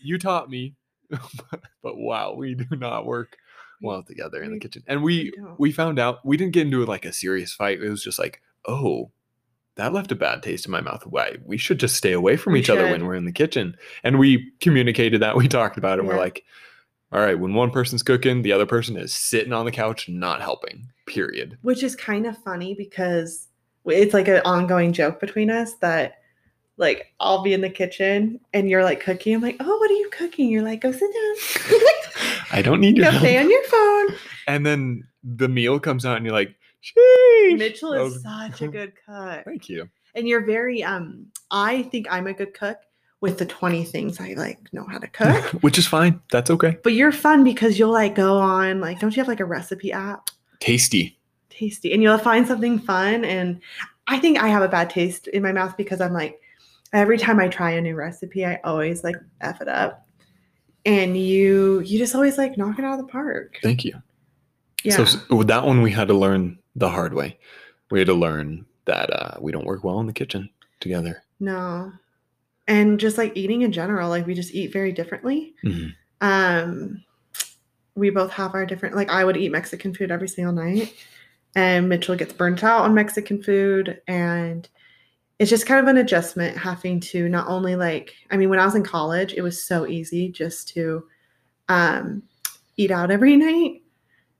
you 0.00 0.18
taught 0.18 0.48
me, 0.48 0.74
but 1.82 1.96
wow, 1.96 2.34
we 2.34 2.54
do 2.54 2.76
not 2.76 3.06
work 3.06 3.36
well 3.82 4.02
together 4.04 4.40
in 4.42 4.52
the 4.52 4.60
kitchen. 4.60 4.84
And 4.86 5.02
we 5.02 5.30
don't. 5.32 5.58
we 5.58 5.72
found 5.72 5.98
out 5.98 6.24
we 6.24 6.36
didn't 6.36 6.52
get 6.52 6.66
into 6.66 6.84
like 6.84 7.04
a 7.04 7.12
serious 7.12 7.52
fight. 7.52 7.82
It 7.82 7.88
was 7.90 8.04
just 8.04 8.18
like, 8.20 8.40
oh, 8.66 9.10
that 9.76 9.92
left 9.92 10.12
a 10.12 10.14
bad 10.14 10.42
taste 10.44 10.66
in 10.66 10.70
my 10.70 10.80
mouth. 10.80 11.04
Why 11.06 11.38
we 11.44 11.56
should 11.56 11.80
just 11.80 11.96
stay 11.96 12.12
away 12.12 12.36
from 12.36 12.52
We 12.52 12.60
each 12.60 12.70
other 12.70 12.84
when 12.88 13.04
we're 13.04 13.16
in 13.16 13.24
the 13.24 13.32
kitchen. 13.32 13.76
And 14.04 14.18
we 14.20 14.52
communicated 14.60 15.22
that. 15.22 15.36
We 15.36 15.48
talked 15.48 15.76
about 15.76 15.98
it. 15.98 16.04
We're 16.04 16.18
like, 16.18 16.44
all 17.14 17.20
right, 17.20 17.38
when 17.38 17.54
one 17.54 17.70
person's 17.70 18.02
cooking, 18.02 18.42
the 18.42 18.50
other 18.50 18.66
person 18.66 18.96
is 18.96 19.14
sitting 19.14 19.52
on 19.52 19.64
the 19.64 19.70
couch, 19.70 20.08
not 20.08 20.42
helping. 20.42 20.88
Period. 21.06 21.56
Which 21.62 21.84
is 21.84 21.94
kind 21.94 22.26
of 22.26 22.36
funny 22.38 22.74
because 22.74 23.46
it's 23.86 24.12
like 24.12 24.26
an 24.26 24.42
ongoing 24.44 24.92
joke 24.92 25.20
between 25.20 25.48
us 25.48 25.74
that 25.74 26.18
like 26.76 27.12
I'll 27.20 27.42
be 27.42 27.52
in 27.52 27.60
the 27.60 27.70
kitchen 27.70 28.40
and 28.52 28.68
you're 28.68 28.82
like 28.82 29.00
cooking. 29.00 29.32
I'm 29.32 29.42
like, 29.42 29.58
oh, 29.60 29.76
what 29.78 29.90
are 29.92 29.94
you 29.94 30.10
cooking? 30.10 30.48
You're 30.48 30.64
like, 30.64 30.80
go 30.80 30.90
sit 30.90 31.00
down. 31.00 31.80
I 32.50 32.62
don't 32.62 32.80
need 32.80 32.96
your 32.96 33.06
go 33.06 33.10
help. 33.12 33.22
stay 33.22 33.38
on 33.38 33.48
your 33.48 33.62
phone. 33.64 34.08
And 34.48 34.66
then 34.66 35.06
the 35.22 35.48
meal 35.48 35.78
comes 35.78 36.04
out, 36.04 36.16
and 36.16 36.26
you're 36.26 36.34
like, 36.34 36.56
Sheesh. 36.82 37.58
Mitchell 37.58 37.92
is 37.92 38.14
was- 38.14 38.22
such 38.24 38.62
a 38.62 38.68
good 38.68 38.92
cook. 39.06 39.42
Thank 39.44 39.68
you. 39.68 39.88
And 40.16 40.26
you're 40.26 40.44
very 40.44 40.82
um 40.82 41.26
I 41.52 41.82
think 41.84 42.08
I'm 42.10 42.26
a 42.26 42.32
good 42.34 42.54
cook 42.54 42.78
with 43.24 43.38
the 43.38 43.46
20 43.46 43.84
things 43.86 44.20
I 44.20 44.34
like 44.34 44.70
know 44.74 44.84
how 44.84 44.98
to 44.98 45.06
cook. 45.08 45.42
Which 45.62 45.78
is 45.78 45.86
fine. 45.86 46.20
That's 46.30 46.50
okay. 46.50 46.76
but 46.84 46.92
you're 46.92 47.10
fun 47.10 47.42
because 47.42 47.78
you'll 47.78 47.90
like 47.90 48.14
go 48.14 48.36
on 48.36 48.82
like 48.82 49.00
don't 49.00 49.16
you 49.16 49.22
have 49.22 49.28
like 49.28 49.40
a 49.40 49.46
recipe 49.46 49.92
app? 49.92 50.28
Tasty. 50.60 51.18
Tasty. 51.48 51.94
And 51.94 52.02
you'll 52.02 52.18
find 52.18 52.46
something 52.46 52.78
fun 52.78 53.24
and 53.24 53.62
I 54.08 54.18
think 54.18 54.38
I 54.38 54.48
have 54.48 54.60
a 54.60 54.68
bad 54.68 54.90
taste 54.90 55.26
in 55.28 55.42
my 55.42 55.52
mouth 55.52 55.74
because 55.78 56.02
I'm 56.02 56.12
like 56.12 56.38
every 56.92 57.16
time 57.16 57.40
I 57.40 57.48
try 57.48 57.70
a 57.70 57.80
new 57.80 57.94
recipe, 57.94 58.44
I 58.44 58.60
always 58.62 59.02
like 59.02 59.16
F 59.40 59.62
it 59.62 59.68
up. 59.68 60.06
And 60.84 61.16
you 61.16 61.80
you 61.80 61.98
just 61.98 62.14
always 62.14 62.36
like 62.36 62.58
knock 62.58 62.78
it 62.78 62.84
out 62.84 63.00
of 63.00 63.06
the 63.06 63.10
park. 63.10 63.58
Thank 63.62 63.86
you. 63.86 63.94
Yeah. 64.82 65.02
So 65.02 65.34
with 65.34 65.46
that 65.46 65.64
one, 65.64 65.80
we 65.80 65.90
had 65.90 66.08
to 66.08 66.14
learn 66.14 66.58
the 66.76 66.90
hard 66.90 67.14
way. 67.14 67.38
We 67.90 68.00
had 68.00 68.08
to 68.08 68.14
learn 68.14 68.66
that 68.84 69.10
uh, 69.10 69.38
we 69.40 69.50
don't 69.50 69.64
work 69.64 69.82
well 69.82 69.98
in 70.00 70.06
the 70.06 70.12
kitchen 70.12 70.50
together. 70.80 71.22
No. 71.40 71.90
And 72.66 72.98
just 72.98 73.18
like 73.18 73.36
eating 73.36 73.62
in 73.62 73.72
general, 73.72 74.08
like 74.08 74.26
we 74.26 74.34
just 74.34 74.54
eat 74.54 74.72
very 74.72 74.92
differently. 74.92 75.54
Mhm. 75.64 75.94
Um 76.20 77.04
we 77.94 78.10
both 78.10 78.30
have 78.32 78.54
our 78.54 78.66
different 78.66 78.96
like 78.96 79.08
I 79.10 79.24
would 79.24 79.36
eat 79.36 79.52
Mexican 79.52 79.94
food 79.94 80.10
every 80.10 80.28
single 80.28 80.52
night 80.52 80.94
and 81.54 81.88
Mitchell 81.88 82.16
gets 82.16 82.32
burnt 82.32 82.64
out 82.64 82.82
on 82.82 82.94
Mexican 82.94 83.42
food 83.42 84.00
and 84.08 84.68
it's 85.38 85.50
just 85.50 85.66
kind 85.66 85.80
of 85.80 85.86
an 85.88 85.98
adjustment 85.98 86.56
having 86.56 87.00
to 87.00 87.28
not 87.28 87.46
only 87.48 87.76
like 87.76 88.14
I 88.30 88.36
mean 88.36 88.50
when 88.50 88.58
I 88.58 88.64
was 88.64 88.74
in 88.74 88.82
college 88.82 89.34
it 89.34 89.42
was 89.42 89.62
so 89.62 89.86
easy 89.86 90.28
just 90.28 90.68
to 90.68 91.04
um 91.68 92.22
eat 92.76 92.90
out 92.90 93.10
every 93.10 93.36
night 93.38 93.82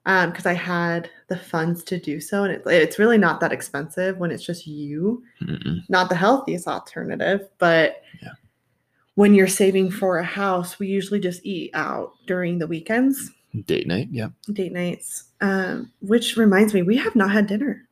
um 0.07 0.31
because 0.31 0.47
I 0.47 0.55
had 0.55 1.11
the 1.29 1.37
funds 1.37 1.83
to 1.85 1.99
do 1.99 2.21
so 2.21 2.45
and 2.45 2.53
it, 2.53 2.63
it's 2.67 2.99
really 2.99 3.19
not 3.19 3.41
that 3.41 3.53
expensive 3.53 4.19
when 4.19 4.31
it's 4.31 4.45
just 4.45 4.67
you 4.67 5.23
Mm-mm. 5.43 5.79
not 5.89 6.09
the 6.09 6.15
healthiest 6.15 6.67
alternative, 6.69 7.49
but 7.59 8.03
Yeah. 8.23 8.33
when 9.15 9.35
you're 9.35 9.49
saving 9.49 9.91
for 9.91 10.19
a 10.19 10.25
house, 10.25 10.79
we 10.79 10.87
usually 10.89 11.21
just 11.21 11.45
eat 11.45 11.71
out 11.75 12.13
during 12.27 12.59
the 12.59 12.67
weekends, 12.67 13.31
Date 13.67 13.87
night. 13.87 14.09
Yeah. 14.11 14.29
date 14.53 14.73
nights. 14.73 15.25
Um, 15.41 15.93
which 16.01 16.37
reminds 16.37 16.75
me, 16.75 16.83
we 16.83 16.97
have 16.97 17.15
not 17.15 17.31
had 17.31 17.47
dinner. 17.47 17.87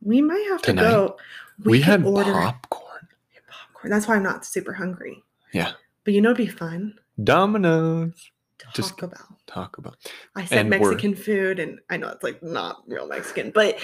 We 0.00 0.20
might 0.22 0.46
have 0.50 0.62
to 0.62 0.72
go. 0.72 1.16
We, 1.64 1.78
could 1.78 1.86
had 1.86 2.04
order 2.04 2.32
popcorn. 2.32 3.08
popcorn. 3.48 3.90
That's 3.90 4.06
why 4.08 4.16
I'm 4.16 4.22
not 4.22 4.44
super 4.46 4.72
hungry. 4.72 5.22
Yeah. 5.52 5.72
But 6.04 6.14
you 6.14 6.20
know, 6.20 6.30
it'd 6.30 6.38
be 6.38 6.46
fun 6.46 6.94
Domino's. 7.22 8.14
To 8.74 8.82
Just- 8.82 8.90
talk 8.90 9.02
about. 9.02 9.46
Talk 9.46 9.78
about. 9.78 9.96
I 10.36 10.44
said 10.44 10.66
and 10.66 10.70
we're- 10.70 10.94
Mexican 10.94 11.14
food, 11.14 11.58
and 11.58 11.78
I 11.90 11.96
know 11.96 12.08
it's 12.08 12.22
like 12.22 12.42
not 12.42 12.82
real 12.86 13.06
Mexican, 13.06 13.50
but 13.50 13.78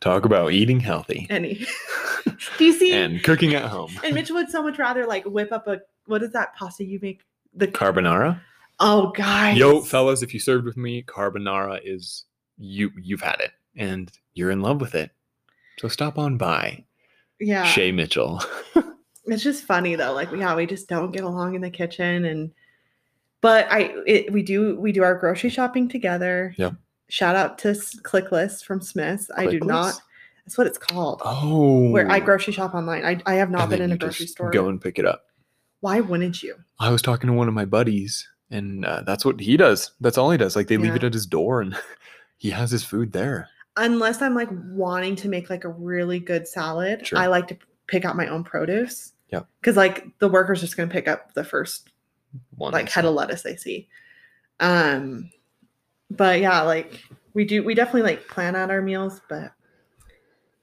Talk 0.00 0.24
about 0.24 0.52
eating 0.52 0.78
healthy 0.78 1.26
any. 1.28 1.66
Do 2.58 2.64
you 2.64 2.72
see? 2.72 2.92
and 2.92 3.22
cooking 3.24 3.54
at 3.54 3.64
home. 3.64 3.90
and 4.04 4.14
Mitchell 4.14 4.36
would 4.36 4.48
so 4.50 4.62
much 4.62 4.78
rather 4.78 5.04
like 5.06 5.24
whip 5.24 5.50
up 5.52 5.66
a 5.66 5.80
what 6.06 6.22
is 6.22 6.30
that 6.32 6.54
pasta 6.56 6.84
you 6.84 6.98
make? 7.02 7.20
The 7.54 7.66
Carbonara. 7.66 8.40
oh 8.78 9.10
guys. 9.16 9.56
Yo, 9.58 9.80
fellas, 9.80 10.22
if 10.22 10.32
you 10.32 10.38
served 10.40 10.64
with 10.64 10.76
me, 10.76 11.02
carbonara 11.02 11.80
is 11.84 12.26
you. 12.58 12.90
You've 13.02 13.22
had 13.22 13.40
it, 13.40 13.50
and 13.76 14.10
you're 14.34 14.50
in 14.52 14.62
love 14.62 14.80
with 14.80 14.94
it. 14.94 15.10
So 15.78 15.88
stop 15.88 16.16
on 16.16 16.36
by. 16.38 16.84
Yeah. 17.40 17.64
Shay 17.64 17.90
Mitchell. 17.92 18.42
It's 19.30 19.42
just 19.42 19.64
funny 19.64 19.94
though. 19.94 20.14
Like 20.14 20.30
yeah, 20.32 20.54
we 20.56 20.64
just 20.64 20.88
don't 20.88 21.12
get 21.12 21.22
along 21.22 21.54
in 21.54 21.60
the 21.60 21.68
kitchen 21.68 22.24
and 22.24 22.50
but 23.40 23.66
I 23.70 23.94
it, 24.06 24.32
we 24.32 24.42
do 24.42 24.78
we 24.80 24.92
do 24.92 25.02
our 25.02 25.14
grocery 25.14 25.50
shopping 25.50 25.88
together. 25.88 26.54
Yep. 26.56 26.74
Shout 27.08 27.36
out 27.36 27.58
to 27.58 27.68
ClickList 27.68 28.64
from 28.64 28.80
Smith's. 28.80 29.30
I 29.36 29.46
do 29.46 29.60
not. 29.60 30.00
That's 30.44 30.58
what 30.58 30.66
it's 30.66 30.78
called. 30.78 31.20
Oh. 31.24 31.90
Where 31.90 32.10
I 32.10 32.20
grocery 32.20 32.52
shop 32.52 32.74
online. 32.74 33.04
I, 33.04 33.20
I 33.26 33.34
have 33.34 33.50
not 33.50 33.62
And 33.62 33.70
been 33.70 33.82
in 33.82 33.92
a 33.92 33.98
grocery 33.98 34.26
store. 34.26 34.50
Go 34.50 34.68
and 34.68 34.80
pick 34.80 34.98
it 34.98 35.04
up. 35.04 35.24
Why 35.80 36.00
wouldn't 36.00 36.42
you? 36.42 36.54
I 36.78 36.90
was 36.90 37.02
talking 37.02 37.28
to 37.28 37.34
one 37.34 37.48
of 37.48 37.54
my 37.54 37.64
buddies, 37.64 38.26
and 38.50 38.84
uh, 38.84 39.02
that's 39.02 39.24
what 39.24 39.40
he 39.40 39.56
does. 39.56 39.92
That's 40.00 40.18
all 40.18 40.30
he 40.30 40.38
does. 40.38 40.56
Like 40.56 40.68
they 40.68 40.76
leave 40.76 40.96
it 40.96 41.04
at 41.04 41.12
his 41.12 41.26
door, 41.26 41.60
and 41.60 41.76
he 42.38 42.50
has 42.50 42.70
his 42.70 42.82
food 42.82 43.12
there. 43.12 43.48
Unless 43.76 44.22
I'm 44.22 44.34
like 44.34 44.48
wanting 44.70 45.16
to 45.16 45.28
make 45.28 45.50
like 45.50 45.64
a 45.64 45.68
really 45.68 46.18
good 46.18 46.48
salad, 46.48 47.06
Sure. 47.06 47.18
I 47.18 47.26
like 47.26 47.46
to 47.48 47.58
pick 47.86 48.04
out 48.04 48.16
my 48.16 48.26
own 48.26 48.42
produce. 48.42 49.12
Yeah. 49.30 49.42
Because 49.60 49.76
like 49.76 50.06
the 50.18 50.28
worker's 50.28 50.60
just 50.60 50.76
gonna 50.76 50.90
pick 50.90 51.06
up 51.08 51.34
the 51.34 51.44
first 51.44 51.90
One 52.56 52.72
like 52.72 52.88
head 52.90 53.04
of 53.04 53.14
lettuce 53.14 53.46
I 53.46 53.54
see. 53.56 53.88
Um 54.60 55.30
but 56.10 56.40
yeah, 56.40 56.62
like 56.62 57.02
we 57.34 57.44
do 57.44 57.62
we 57.62 57.74
definitely 57.74 58.02
like 58.02 58.28
plan 58.28 58.56
out 58.56 58.70
our 58.70 58.82
meals, 58.82 59.20
but 59.28 59.52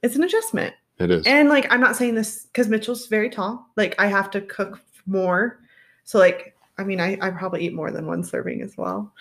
it's 0.01 0.15
an 0.15 0.23
adjustment. 0.23 0.73
It 0.99 1.11
is. 1.11 1.25
And 1.25 1.49
like 1.49 1.71
I'm 1.71 1.81
not 1.81 1.95
saying 1.95 2.15
this 2.15 2.45
because 2.45 2.67
Mitchell's 2.67 3.07
very 3.07 3.29
tall. 3.29 3.67
Like 3.75 3.95
I 3.99 4.07
have 4.07 4.29
to 4.31 4.41
cook 4.41 4.81
more. 5.05 5.59
So 6.03 6.19
like 6.19 6.55
I 6.77 6.83
mean, 6.83 6.99
I, 6.99 7.17
I 7.21 7.29
probably 7.29 7.65
eat 7.65 7.73
more 7.73 7.91
than 7.91 8.05
one 8.05 8.23
serving 8.23 8.61
as 8.61 8.75
well. 8.77 9.13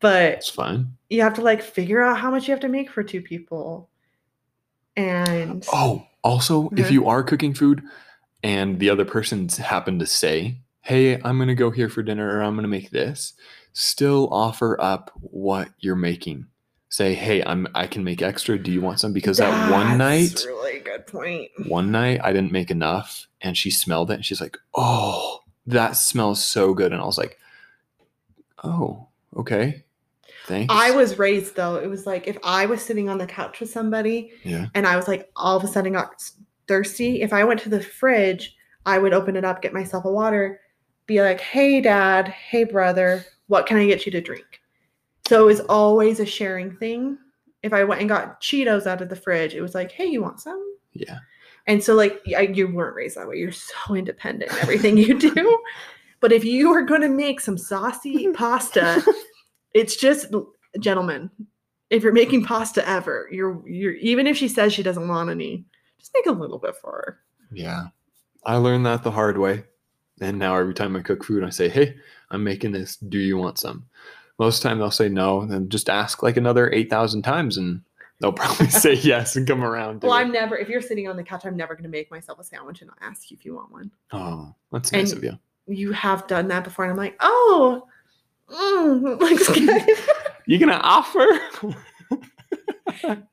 But 0.00 0.34
It's 0.34 0.48
fine. 0.50 0.96
you 1.10 1.22
have 1.22 1.34
to 1.34 1.42
like 1.42 1.62
figure 1.62 2.02
out 2.02 2.18
how 2.18 2.30
much 2.30 2.48
you 2.48 2.52
have 2.52 2.60
to 2.60 2.68
make 2.68 2.90
for 2.90 3.02
two 3.02 3.20
people. 3.20 3.88
And 4.96 5.66
Oh, 5.72 6.06
also, 6.22 6.70
if 6.76 6.86
Mhm. 6.88 6.90
you 6.90 7.06
are 7.06 7.22
cooking 7.22 7.54
food 7.54 7.82
and 8.42 8.78
the 8.78 8.90
other 8.90 9.04
person's 9.04 9.58
happen 9.58 9.98
to 9.98 10.06
say, 10.06 10.58
"Hey, 10.86 11.20
I'm 11.22 11.36
going 11.38 11.48
to 11.48 11.54
go 11.54 11.70
here 11.70 11.88
for 11.88 12.02
dinner 12.02 12.38
or 12.38 12.42
I'm 12.42 12.54
going 12.54 12.62
to 12.62 12.68
make 12.68 12.90
this," 12.90 13.34
still 13.72 14.28
offer 14.32 14.80
up 14.80 15.10
what 15.20 15.68
you're 15.80 15.96
making. 15.96 16.46
Say, 16.88 17.14
"Hey, 17.14 17.42
I'm 17.44 17.66
I 17.74 17.86
can 17.86 18.04
make 18.04 18.22
extra. 18.22 18.58
Do 18.58 18.70
you 18.70 18.80
want 18.80 19.00
some?" 19.00 19.12
Because 19.12 19.38
that 19.38 19.70
one 19.70 19.98
night, 19.98 20.42
really 20.46 20.78
good 20.80 21.06
point. 21.06 21.50
one 21.66 21.90
night 21.90 22.20
I 22.22 22.32
didn't 22.32 22.52
make 22.52 22.70
enough 22.70 23.26
and 23.42 23.56
she 23.58 23.70
smelled 23.70 24.10
it 24.10 24.14
and 24.14 24.24
she's 24.24 24.40
like, 24.40 24.56
"Oh, 24.74 25.40
that 25.66 25.96
smells 25.96 26.42
so 26.42 26.72
good." 26.74 26.92
And 26.92 27.02
I 27.02 27.04
was 27.04 27.18
like, 27.18 27.38
"Oh, 28.62 29.08
okay. 29.36 29.84
Thanks." 30.46 30.72
I 30.72 30.92
was 30.92 31.18
raised 31.18 31.56
though. 31.56 31.76
It 31.76 31.88
was 31.88 32.06
like 32.06 32.28
if 32.28 32.38
I 32.44 32.66
was 32.66 32.80
sitting 32.80 33.08
on 33.08 33.18
the 33.18 33.26
couch 33.26 33.58
with 33.60 33.70
somebody 33.70 34.30
Yeah. 34.44 34.66
and 34.74 34.86
I 34.86 34.96
was 34.96 35.08
like 35.08 35.28
all 35.34 35.56
of 35.56 35.64
a 35.64 35.68
sudden 35.68 35.94
got 35.94 36.22
thirsty, 36.68 37.20
if 37.22 37.32
I 37.32 37.44
went 37.44 37.60
to 37.60 37.68
the 37.68 37.82
fridge, 37.82 38.56
I 38.86 38.98
would 38.98 39.12
open 39.12 39.34
it 39.36 39.44
up, 39.44 39.60
get 39.60 39.72
myself 39.74 40.04
a 40.04 40.10
water, 40.10 40.60
be 41.06 41.22
like, 41.22 41.40
"Hey, 41.40 41.80
dad. 41.80 42.28
Hey, 42.28 42.64
brother. 42.64 43.24
What 43.48 43.66
can 43.66 43.76
I 43.76 43.86
get 43.86 44.06
you 44.06 44.12
to 44.12 44.20
drink?" 44.20 44.60
So 45.28 45.42
it 45.42 45.46
was 45.46 45.60
always 45.60 46.20
a 46.20 46.26
sharing 46.26 46.76
thing. 46.76 47.18
If 47.62 47.72
I 47.72 47.84
went 47.84 48.00
and 48.00 48.08
got 48.08 48.40
Cheetos 48.40 48.86
out 48.86 49.02
of 49.02 49.08
the 49.08 49.16
fridge, 49.16 49.54
it 49.54 49.62
was 49.62 49.74
like, 49.74 49.92
"Hey, 49.92 50.06
you 50.06 50.22
want 50.22 50.40
some?" 50.40 50.76
Yeah. 50.92 51.18
And 51.66 51.82
so, 51.82 51.94
like, 51.94 52.20
I, 52.36 52.42
you 52.42 52.68
weren't 52.68 52.94
raised 52.94 53.16
that 53.16 53.28
way. 53.28 53.36
You're 53.36 53.52
so 53.52 53.94
independent 53.94 54.52
in 54.52 54.58
everything 54.58 54.96
you 54.96 55.18
do. 55.18 55.62
But 56.20 56.32
if 56.32 56.44
you 56.46 56.72
are 56.72 56.82
going 56.82 57.02
to 57.02 57.08
make 57.08 57.40
some 57.40 57.58
saucy 57.58 58.28
pasta, 58.34 59.04
it's 59.74 59.96
just, 59.96 60.34
gentlemen, 60.80 61.30
if 61.90 62.02
you're 62.02 62.12
making 62.12 62.44
pasta 62.44 62.88
ever, 62.88 63.28
you're, 63.30 63.62
you're, 63.68 63.92
even 63.96 64.26
if 64.26 64.36
she 64.36 64.48
says 64.48 64.72
she 64.72 64.82
doesn't 64.82 65.08
want 65.08 65.30
any, 65.30 65.66
just 65.98 66.12
make 66.14 66.26
a 66.26 66.32
little 66.32 66.58
bit 66.58 66.74
for 66.76 66.90
her. 66.90 67.18
Yeah. 67.52 67.88
I 68.44 68.56
learned 68.56 68.86
that 68.86 69.02
the 69.02 69.10
hard 69.10 69.36
way. 69.36 69.64
And 70.20 70.38
now 70.38 70.56
every 70.56 70.74
time 70.74 70.96
I 70.96 71.00
cook 71.02 71.24
food, 71.24 71.44
I 71.44 71.50
say, 71.50 71.68
Hey, 71.68 71.96
I'm 72.30 72.42
making 72.44 72.72
this. 72.72 72.96
Do 72.96 73.18
you 73.18 73.36
want 73.36 73.58
some? 73.58 73.86
Most 74.38 74.58
of 74.58 74.62
the 74.62 74.68
time 74.70 74.78
they'll 74.78 74.90
say 74.90 75.08
no, 75.08 75.40
and 75.40 75.50
then 75.50 75.68
just 75.68 75.88
ask 75.88 76.22
like 76.22 76.36
another 76.36 76.70
8,000 76.72 77.22
times 77.22 77.56
and 77.56 77.80
they'll 78.20 78.32
probably 78.34 78.68
say 78.68 78.94
yes 78.94 79.36
and 79.36 79.46
come 79.46 79.62
around. 79.64 80.02
Well, 80.02 80.12
it. 80.12 80.16
I'm 80.20 80.32
never, 80.32 80.56
if 80.56 80.68
you're 80.68 80.82
sitting 80.82 81.08
on 81.08 81.16
the 81.16 81.22
couch, 81.22 81.44
I'm 81.46 81.56
never 81.56 81.74
going 81.74 81.84
to 81.84 81.88
make 81.90 82.10
myself 82.10 82.38
a 82.38 82.44
sandwich 82.44 82.80
and 82.82 82.88
not 82.88 82.98
ask 83.00 83.30
you 83.30 83.36
if 83.38 83.44
you 83.44 83.54
want 83.54 83.72
one. 83.72 83.90
Oh, 84.12 84.54
that's 84.72 84.92
nice 84.92 85.12
And- 85.12 85.18
of 85.18 85.24
you. 85.24 85.38
You 85.68 85.90
have 85.92 86.26
done 86.28 86.46
that 86.48 86.62
before. 86.64 86.84
And 86.84 86.92
I'm 86.92 86.96
like, 86.96 87.16
oh, 87.20 87.86
mm, 88.48 89.20
like, 89.88 89.98
You 90.46 90.58
gonna 90.58 90.74
offer? 90.80 91.26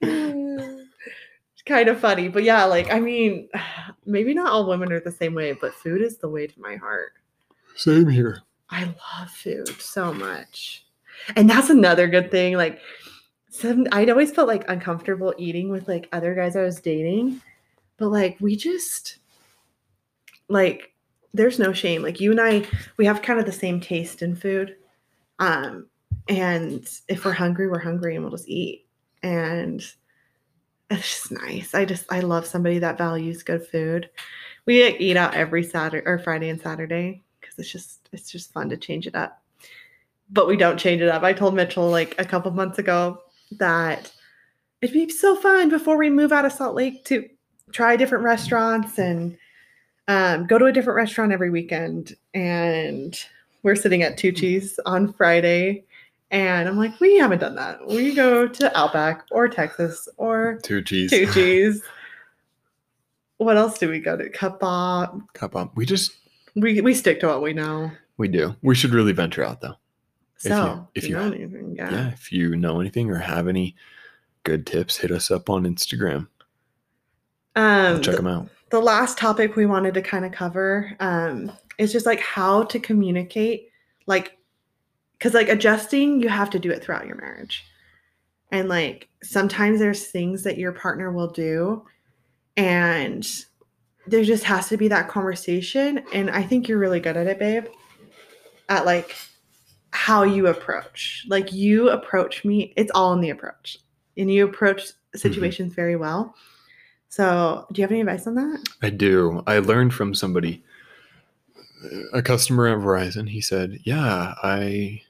it's 0.01 1.61
kind 1.65 1.89
of 1.89 1.99
funny, 1.99 2.27
but 2.27 2.43
yeah, 2.43 2.65
like 2.65 2.91
I 2.91 2.99
mean, 2.99 3.49
maybe 4.05 4.33
not 4.33 4.51
all 4.51 4.67
women 4.67 4.91
are 4.91 4.99
the 4.99 5.11
same 5.11 5.33
way, 5.33 5.53
but 5.53 5.73
food 5.73 6.01
is 6.01 6.17
the 6.17 6.29
way 6.29 6.47
to 6.47 6.61
my 6.61 6.75
heart. 6.75 7.13
Same 7.75 8.07
here. 8.07 8.41
I 8.69 8.85
love 8.85 9.29
food 9.29 9.69
so 9.79 10.13
much, 10.13 10.85
and 11.35 11.49
that's 11.49 11.69
another 11.69 12.07
good 12.07 12.31
thing. 12.31 12.55
Like, 12.55 12.79
some 13.49 13.87
I'd 13.91 14.09
always 14.09 14.31
felt 14.31 14.47
like 14.47 14.69
uncomfortable 14.69 15.33
eating 15.37 15.69
with 15.69 15.87
like 15.87 16.09
other 16.11 16.33
guys 16.33 16.55
I 16.55 16.63
was 16.63 16.81
dating, 16.81 17.41
but 17.97 18.09
like 18.09 18.37
we 18.39 18.55
just 18.55 19.17
like 20.49 20.93
there's 21.33 21.59
no 21.59 21.73
shame. 21.73 22.01
Like 22.01 22.19
you 22.19 22.31
and 22.31 22.39
I, 22.39 22.65
we 22.97 23.05
have 23.05 23.21
kind 23.21 23.39
of 23.39 23.45
the 23.45 23.51
same 23.51 23.79
taste 23.79 24.21
in 24.21 24.35
food. 24.35 24.75
Um, 25.39 25.87
and 26.29 26.87
if 27.07 27.25
we're 27.25 27.33
hungry, 27.33 27.67
we're 27.67 27.79
hungry 27.79 28.15
and 28.15 28.23
we'll 28.23 28.31
just 28.31 28.47
eat. 28.47 28.85
And 29.23 29.83
it's 30.89 31.09
just 31.09 31.31
nice. 31.31 31.73
I 31.73 31.85
just 31.85 32.05
I 32.11 32.19
love 32.19 32.45
somebody 32.45 32.79
that 32.79 32.97
values 32.97 33.43
good 33.43 33.65
food. 33.67 34.09
We 34.65 34.85
eat 34.97 35.17
out 35.17 35.33
every 35.33 35.63
Saturday 35.63 36.05
or 36.05 36.19
Friday 36.19 36.49
and 36.49 36.61
Saturday 36.61 37.21
because 37.39 37.57
it's 37.57 37.71
just 37.71 38.09
it's 38.11 38.31
just 38.31 38.53
fun 38.53 38.69
to 38.69 38.77
change 38.77 39.07
it 39.07 39.15
up. 39.15 39.41
But 40.29 40.47
we 40.47 40.57
don't 40.57 40.79
change 40.79 41.01
it 41.01 41.09
up. 41.09 41.23
I 41.23 41.33
told 41.33 41.55
Mitchell 41.55 41.89
like 41.89 42.15
a 42.19 42.25
couple 42.25 42.51
months 42.51 42.79
ago 42.79 43.19
that 43.59 44.11
it'd 44.81 44.93
be 44.93 45.09
so 45.09 45.35
fun 45.35 45.69
before 45.69 45.97
we 45.97 46.09
move 46.09 46.31
out 46.31 46.45
of 46.45 46.51
Salt 46.51 46.75
Lake 46.75 47.05
to 47.05 47.27
try 47.71 47.95
different 47.95 48.23
restaurants 48.23 48.97
and 48.99 49.37
um, 50.07 50.45
go 50.45 50.57
to 50.57 50.65
a 50.65 50.71
different 50.71 50.97
restaurant 50.97 51.31
every 51.31 51.49
weekend. 51.49 52.15
And 52.33 53.17
we're 53.63 53.75
sitting 53.75 54.03
at 54.03 54.17
Tucci's 54.17 54.79
on 54.85 55.13
Friday. 55.13 55.85
And 56.33 56.67
I'm 56.67 56.77
like, 56.77 56.99
we 56.99 57.17
haven't 57.19 57.39
done 57.39 57.53
that. 57.55 57.85
We 57.87 58.15
go 58.15 58.47
to 58.47 58.77
Outback 58.77 59.23
or 59.29 59.47
Texas 59.47 60.09
or 60.17 60.59
Two 60.63 60.81
cheese. 60.81 61.11
Tucci's. 61.11 61.83
What 63.37 63.55
else 63.55 63.77
do 63.77 63.87
we 63.87 63.99
go 63.99 64.17
to? 64.17 64.29
Cupbop. 64.29 65.71
We 65.75 65.85
just 65.85 66.11
We 66.55 66.81
we 66.81 66.93
stick 66.95 67.19
to 67.19 67.27
what 67.27 67.41
we 67.43 67.53
know. 67.53 67.91
we 68.17 68.27
do. 68.27 68.55
We 68.63 68.73
should 68.73 68.93
really 68.95 69.11
venture 69.13 69.43
out 69.43 69.61
though. 69.61 69.75
If 70.37 70.45
you- 70.45 70.49
So 70.49 70.87
if 70.95 71.03
you- 71.03 71.09
you 71.11 71.15
know 71.17 71.27
anything, 71.31 71.75
yeah. 71.77 71.91
Yeah. 71.91 72.07
If 72.09 72.31
you 72.31 72.55
know 72.55 72.79
anything 72.81 73.09
or 73.11 73.17
have 73.19 73.47
any 73.47 73.75
good 74.43 74.65
tips, 74.65 74.97
hit 74.97 75.11
us 75.11 75.29
up 75.31 75.49
on 75.51 75.63
Instagram. 75.65 76.27
Um, 77.55 78.01
Check 78.01 78.15
them 78.15 78.25
out. 78.27 78.49
the 78.71 78.79
last 78.79 79.17
topic 79.19 79.55
we 79.55 79.67
wanted 79.67 79.93
to 79.93 80.01
kind 80.01 80.25
of 80.25 80.31
cover 80.31 80.95
um, 80.99 81.51
is 81.77 81.91
just 81.91 82.05
like 82.07 82.19
how 82.19 82.63
to 82.63 82.79
communicate, 82.79 83.69
like, 84.07 84.37
because 85.23 85.33
like 85.33 85.47
adjusting, 85.47 86.21
you 86.21 86.27
have 86.27 86.49
to 86.49 86.59
do 86.59 86.69
it 86.69 86.83
throughout 86.83 87.07
your 87.07 87.15
marriage, 87.15 87.63
and 88.51 88.67
like 88.67 89.07
sometimes 89.23 89.79
there's 89.79 90.07
things 90.07 90.43
that 90.43 90.57
your 90.57 90.73
partner 90.73 91.13
will 91.13 91.29
do, 91.29 91.85
and 92.57 93.25
there 94.05 94.25
just 94.25 94.43
has 94.43 94.67
to 94.67 94.75
be 94.75 94.89
that 94.89 95.07
conversation, 95.07 96.03
and 96.11 96.29
I 96.29 96.43
think 96.43 96.67
you're 96.67 96.77
really 96.77 96.99
good 96.99 97.15
at 97.15 97.27
it, 97.27 97.39
babe. 97.39 97.67
At 98.67 98.85
like 98.85 99.15
how 99.91 100.23
you 100.23 100.47
approach, 100.47 101.25
like 101.29 101.53
you 101.53 101.89
approach 101.89 102.43
me, 102.43 102.73
it's 102.75 102.91
all 102.93 103.13
in 103.13 103.21
the 103.21 103.29
approach, 103.29 103.77
and 104.17 104.29
you 104.29 104.43
approach 104.43 104.83
mm-hmm. 104.83 105.19
situations 105.19 105.73
very 105.73 105.95
well. 105.95 106.35
So, 107.07 107.65
do 107.71 107.79
you 107.79 107.83
have 107.83 107.91
any 107.91 108.01
advice 108.01 108.27
on 108.27 108.35
that? 108.35 108.61
I 108.81 108.89
do. 108.89 109.41
I 109.47 109.59
learned 109.59 109.93
from 109.93 110.15
somebody, 110.15 110.65
a 112.11 112.21
customer 112.21 112.67
at 112.67 112.79
Verizon. 112.79 113.29
He 113.29 113.39
said, 113.39 113.79
Yeah, 113.85 114.33
I 114.43 115.03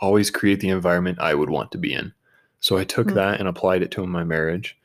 always 0.00 0.30
create 0.30 0.60
the 0.60 0.68
environment 0.68 1.18
I 1.20 1.34
would 1.34 1.50
want 1.50 1.72
to 1.72 1.78
be 1.78 1.92
in. 1.92 2.12
So 2.60 2.76
I 2.76 2.84
took 2.84 3.08
Hmm. 3.10 3.14
that 3.16 3.40
and 3.40 3.48
applied 3.48 3.82
it 3.82 3.90
to 3.92 4.06
my 4.06 4.24
marriage. 4.24 4.78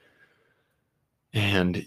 And 1.33 1.85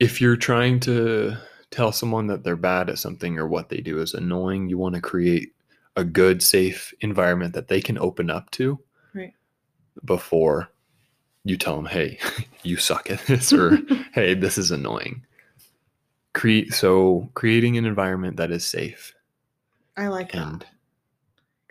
if 0.00 0.20
you're 0.20 0.36
trying 0.36 0.80
to 0.80 1.36
tell 1.70 1.92
someone 1.92 2.26
that 2.28 2.44
they're 2.44 2.56
bad 2.56 2.90
at 2.90 2.98
something 2.98 3.38
or 3.38 3.46
what 3.46 3.68
they 3.68 3.78
do 3.78 4.00
is 4.00 4.14
annoying, 4.14 4.68
you 4.68 4.78
want 4.78 4.94
to 4.94 5.00
create 5.00 5.52
a 5.96 6.04
good, 6.04 6.42
safe 6.42 6.92
environment 7.00 7.54
that 7.54 7.68
they 7.68 7.80
can 7.80 7.98
open 7.98 8.30
up 8.30 8.50
to 8.52 8.78
Right. 9.14 9.32
before 10.04 10.68
you 11.44 11.56
tell 11.56 11.76
them, 11.76 11.86
hey, 11.86 12.18
you 12.62 12.76
suck 12.76 13.10
at 13.10 13.20
this, 13.26 13.52
or 13.52 13.78
hey, 14.12 14.34
this 14.34 14.58
is 14.58 14.70
annoying. 14.70 15.24
Create 16.34 16.74
so 16.74 17.30
creating 17.34 17.78
an 17.78 17.86
environment 17.86 18.36
that 18.36 18.50
is 18.50 18.64
safe 18.66 19.14
I 19.96 20.08
like 20.08 20.32
that 20.32 20.38
and 20.38 20.58
because 20.58 20.75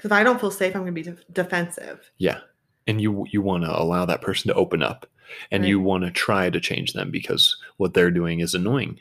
if 0.05 0.11
I 0.11 0.23
don't 0.23 0.39
feel 0.39 0.51
safe, 0.51 0.75
I'm 0.75 0.83
going 0.83 0.95
to 0.95 1.01
be 1.03 1.03
def- 1.03 1.25
defensive. 1.33 2.09
yeah, 2.17 2.39
and 2.87 3.01
you 3.01 3.25
you 3.29 3.41
want 3.41 3.63
to 3.63 3.77
allow 3.77 4.05
that 4.05 4.21
person 4.21 4.49
to 4.49 4.55
open 4.55 4.81
up, 4.83 5.05
and 5.51 5.65
you 5.65 5.79
want 5.79 6.03
to 6.03 6.11
try 6.11 6.49
to 6.49 6.59
change 6.59 6.93
them 6.93 7.11
because 7.11 7.57
what 7.77 7.93
they're 7.93 8.11
doing 8.11 8.39
is 8.39 8.53
annoying. 8.53 8.99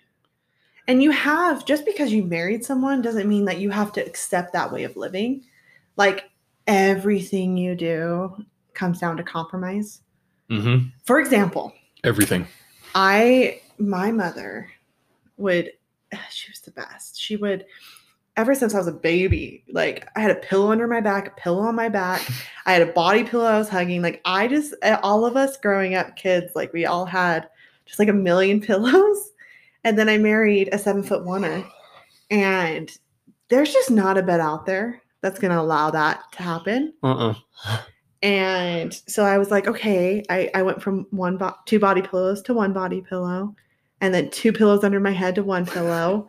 And 0.87 1.03
you 1.03 1.11
have 1.13 1.65
just 1.65 1.87
because 1.87 2.13
you 2.13 2.25
married 2.25 2.65
someone 2.65 3.01
doesn't 3.01 3.29
mean 3.29 3.45
that 3.47 3.59
you 3.59 3.71
have 3.71 3.93
to 3.93 4.05
accept 4.05 4.53
that 4.53 4.71
way 4.71 4.85
of 4.85 4.97
living. 4.97 5.43
Like 5.97 6.31
everything 6.67 7.57
you 7.57 7.75
do 7.75 8.45
comes 8.75 8.99
down 9.01 9.17
to 9.17 9.23
compromise. 9.23 10.03
Mm-hmm. 10.51 10.89
For 11.05 11.21
example, 11.21 11.73
Everything. 12.05 12.47
I 12.95 13.63
my 13.79 14.13
mother 14.13 14.71
would 15.39 15.73
she 16.31 16.51
was 16.51 16.61
the 16.61 16.71
best. 16.71 17.19
She 17.19 17.37
would 17.37 17.65
ever 18.37 18.55
since 18.55 18.75
I 18.75 18.79
was 18.79 18.87
a 18.87 18.93
baby, 18.93 19.65
like 19.71 20.09
I 20.17 20.21
had 20.21 20.31
a 20.31 20.37
pillow 20.37 20.71
under 20.71 20.87
my 20.87 21.01
back, 21.01 21.29
a 21.29 21.31
pillow 21.33 21.63
on 21.63 21.75
my 21.75 21.89
back. 21.89 22.27
I 22.67 22.73
had 22.73 22.83
a 22.83 22.93
body 22.93 23.25
pillow 23.25 23.45
I 23.45 23.59
was 23.59 23.69
hugging. 23.69 24.03
Like 24.03 24.21
I 24.25 24.49
just 24.49 24.75
eh, 24.83 24.99
all 25.03 25.25
of 25.25 25.37
us 25.37 25.57
growing 25.57 25.95
up 25.95 26.17
kids, 26.17 26.53
like 26.55 26.73
we 26.73 26.87
all 26.87 27.07
had 27.07 27.49
just 27.87 27.99
like 27.99 28.09
a 28.09 28.15
million 28.15 28.61
pillows. 28.63 29.31
And 29.85 29.99
then 29.99 30.09
I 30.09 30.19
married 30.19 30.71
a 30.73 30.79
seven 30.79 31.03
foot 31.03 31.25
oneer. 31.25 31.69
And 32.31 32.91
there's 33.49 33.73
just 33.73 33.91
not 33.91 34.19
a 34.19 34.23
bed 34.23 34.41
out 34.41 34.67
there 34.67 35.01
that's 35.21 35.39
gonna 35.39 35.61
allow 35.61 35.91
that 35.91 36.21
to 36.33 36.43
happen. 36.43 36.95
Uh-uh. 37.03 37.35
And 38.23 38.95
so 39.07 39.23
I 39.23 39.37
was 39.37 39.51
like, 39.51 39.67
okay, 39.67 40.23
I, 40.31 40.51
I 40.55 40.63
went 40.63 40.83
from 40.83 41.07
one 41.11 41.37
bo- 41.37 41.57
two 41.67 41.79
body 41.79 42.01
pillows 42.01 42.41
to 42.43 42.55
one 42.55 42.73
body 42.73 43.03
pillow, 43.03 43.55
and 44.01 44.15
then 44.15 44.31
two 44.31 44.51
pillows 44.51 44.83
under 44.83 44.99
my 44.99 45.11
head 45.11 45.35
to 45.35 45.43
one 45.43 45.67
pillow. 45.67 46.27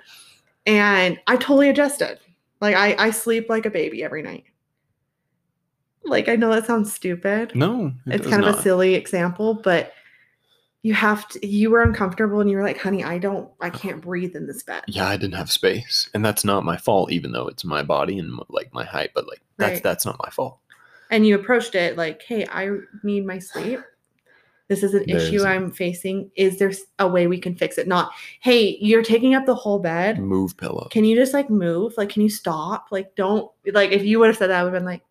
And 0.66 1.20
I 1.28 1.36
totally 1.36 1.70
adjusted. 1.70 2.20
Like 2.62 2.76
I, 2.76 2.96
I 2.98 3.12
sleep 3.12 3.50
like 3.50 3.66
a 3.66 3.70
baby 3.70 4.04
every 4.04 4.24
night. 4.24 4.46
Like 6.04 6.30
I 6.30 6.36
know 6.36 6.52
that 6.54 6.66
sounds 6.66 6.94
stupid. 6.94 7.52
No, 7.56 7.88
it 8.06 8.16
it's 8.16 8.28
kind 8.28 8.46
of 8.46 8.56
a 8.56 8.62
silly 8.62 8.96
example, 8.96 9.56
but 9.56 9.94
you 10.84 10.94
have 10.94 11.28
to 11.30 11.46
you 11.46 11.72
were 11.72 11.82
uncomfortable 11.82 12.40
and 12.42 12.50
you 12.50 12.58
were 12.58 12.64
like, 12.64 12.78
honey, 12.78 13.04
I 13.04 13.18
don't 13.18 13.50
I 13.60 13.72
can't 13.72 14.02
breathe 14.02 14.36
in 14.36 14.46
this 14.46 14.62
bed. 14.62 14.84
Yeah, 14.88 15.08
I 15.08 15.18
didn't 15.18 15.34
have 15.34 15.52
space, 15.52 16.10
and 16.14 16.24
that's 16.24 16.46
not 16.46 16.64
my 16.64 16.78
fault. 16.78 17.12
Even 17.12 17.32
though 17.32 17.48
it's 17.48 17.66
my 17.66 17.82
body 17.82 18.20
and 18.20 18.40
like 18.50 18.72
my 18.72 18.84
height, 18.84 19.10
but 19.16 19.28
like 19.28 19.42
that's 19.58 19.74
Right. 19.74 19.84
that's 19.84 20.06
not 20.06 20.20
my 20.24 20.30
fault. 20.30 20.60
And 21.10 21.26
you 21.26 21.36
approached 21.36 21.76
it 21.76 21.98
like, 21.98 22.22
hey, 22.22 22.46
I 22.52 22.70
need 23.04 23.26
my 23.26 23.40
sleep. 23.40 23.80
This 24.68 24.82
is 24.82 24.94
an 24.96 25.04
issue 25.04 25.40
There's- 25.40 25.44
I'm 25.46 25.72
facing. 25.72 26.32
Is 26.36 26.58
there 26.58 26.72
a 26.98 27.08
way 27.08 27.28
we 27.28 27.40
can 27.40 27.56
fix 27.56 27.78
it? 27.78 27.88
Not, 27.88 28.12
hey, 28.40 28.78
you're 28.82 29.04
taking 29.04 29.36
up 29.36 29.46
the 29.46 29.54
whole 29.54 29.78
bed. 29.80 30.20
Move 30.20 30.58
pillow. 30.58 30.88
Can 30.90 31.06
you 31.06 31.16
just 31.16 31.34
like 31.34 31.50
move? 31.52 31.94
Like, 31.98 32.10
can 32.10 32.24
you 32.24 32.30
stop? 32.30 32.88
Like, 32.92 33.16
don't 33.16 33.52
like 33.74 33.92
if 33.92 34.04
you 34.04 34.20
would 34.20 34.28
have 34.28 34.38
said 34.38 34.50
that, 34.50 34.60
I 34.60 34.64
would 34.64 34.74
have 34.74 34.80
been 34.82 34.86
like, 34.88 35.04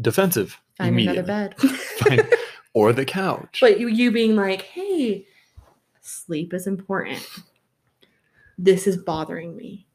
Defensive. 0.00 0.58
find 0.76 0.98
another 0.98 1.22
bed. 1.22 1.54
Or 2.74 2.94
the 2.94 3.04
couch. 3.04 3.58
But 3.60 3.78
you 3.78 3.86
you 3.88 4.10
being 4.10 4.34
like, 4.34 4.62
hey, 4.62 5.26
sleep 6.00 6.54
is 6.54 6.66
important. 6.66 7.22
This 8.58 8.86
is 8.86 8.96
bothering 8.96 9.54
me. 9.56 9.86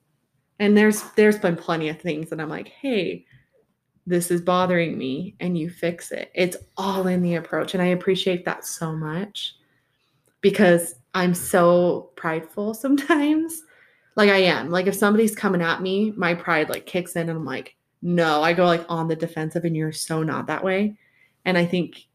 And 0.59 0.77
there's 0.77 1.01
there's 1.15 1.39
been 1.39 1.55
plenty 1.55 1.89
of 1.89 1.99
things 1.99 2.29
that 2.29 2.39
I'm 2.39 2.49
like, 2.49 2.67
hey, 2.67 3.25
this 4.07 4.31
is 4.31 4.41
bothering 4.41 4.97
me, 4.97 5.35
and 5.41 5.57
you 5.57 5.69
fix 5.69 6.11
it. 6.11 6.31
It's 6.33 6.55
all 6.77 7.07
in 7.07 7.21
the 7.21 7.35
approach. 7.35 7.73
And 7.73 7.83
I 7.83 7.87
appreciate 7.87 8.45
that 8.45 8.65
so 8.65 8.93
much 8.93 9.53
because 10.39 10.95
I'm 11.13 11.33
so 11.33 12.11
prideful 12.15 12.73
sometimes. 12.73 13.61
Like 14.15 14.29
I 14.29 14.37
am. 14.37 14.71
Like 14.71 14.87
if 14.87 14.95
somebody's 14.95 15.35
coming 15.35 15.61
at 15.61 15.81
me, 15.81 16.11
my 16.15 16.33
pride 16.33 16.69
like 16.69 16.85
kicks 16.85 17.15
in 17.15 17.29
and 17.29 17.37
I'm 17.37 17.45
like, 17.45 17.75
no, 18.01 18.41
I 18.41 18.53
go 18.53 18.65
like 18.65 18.85
on 18.89 19.07
the 19.07 19.15
defensive 19.15 19.65
and 19.65 19.75
you're 19.75 19.91
so 19.91 20.23
not 20.23 20.47
that 20.47 20.63
way. 20.63 20.97
And 21.45 21.57
I 21.57 21.65
think 21.65 22.07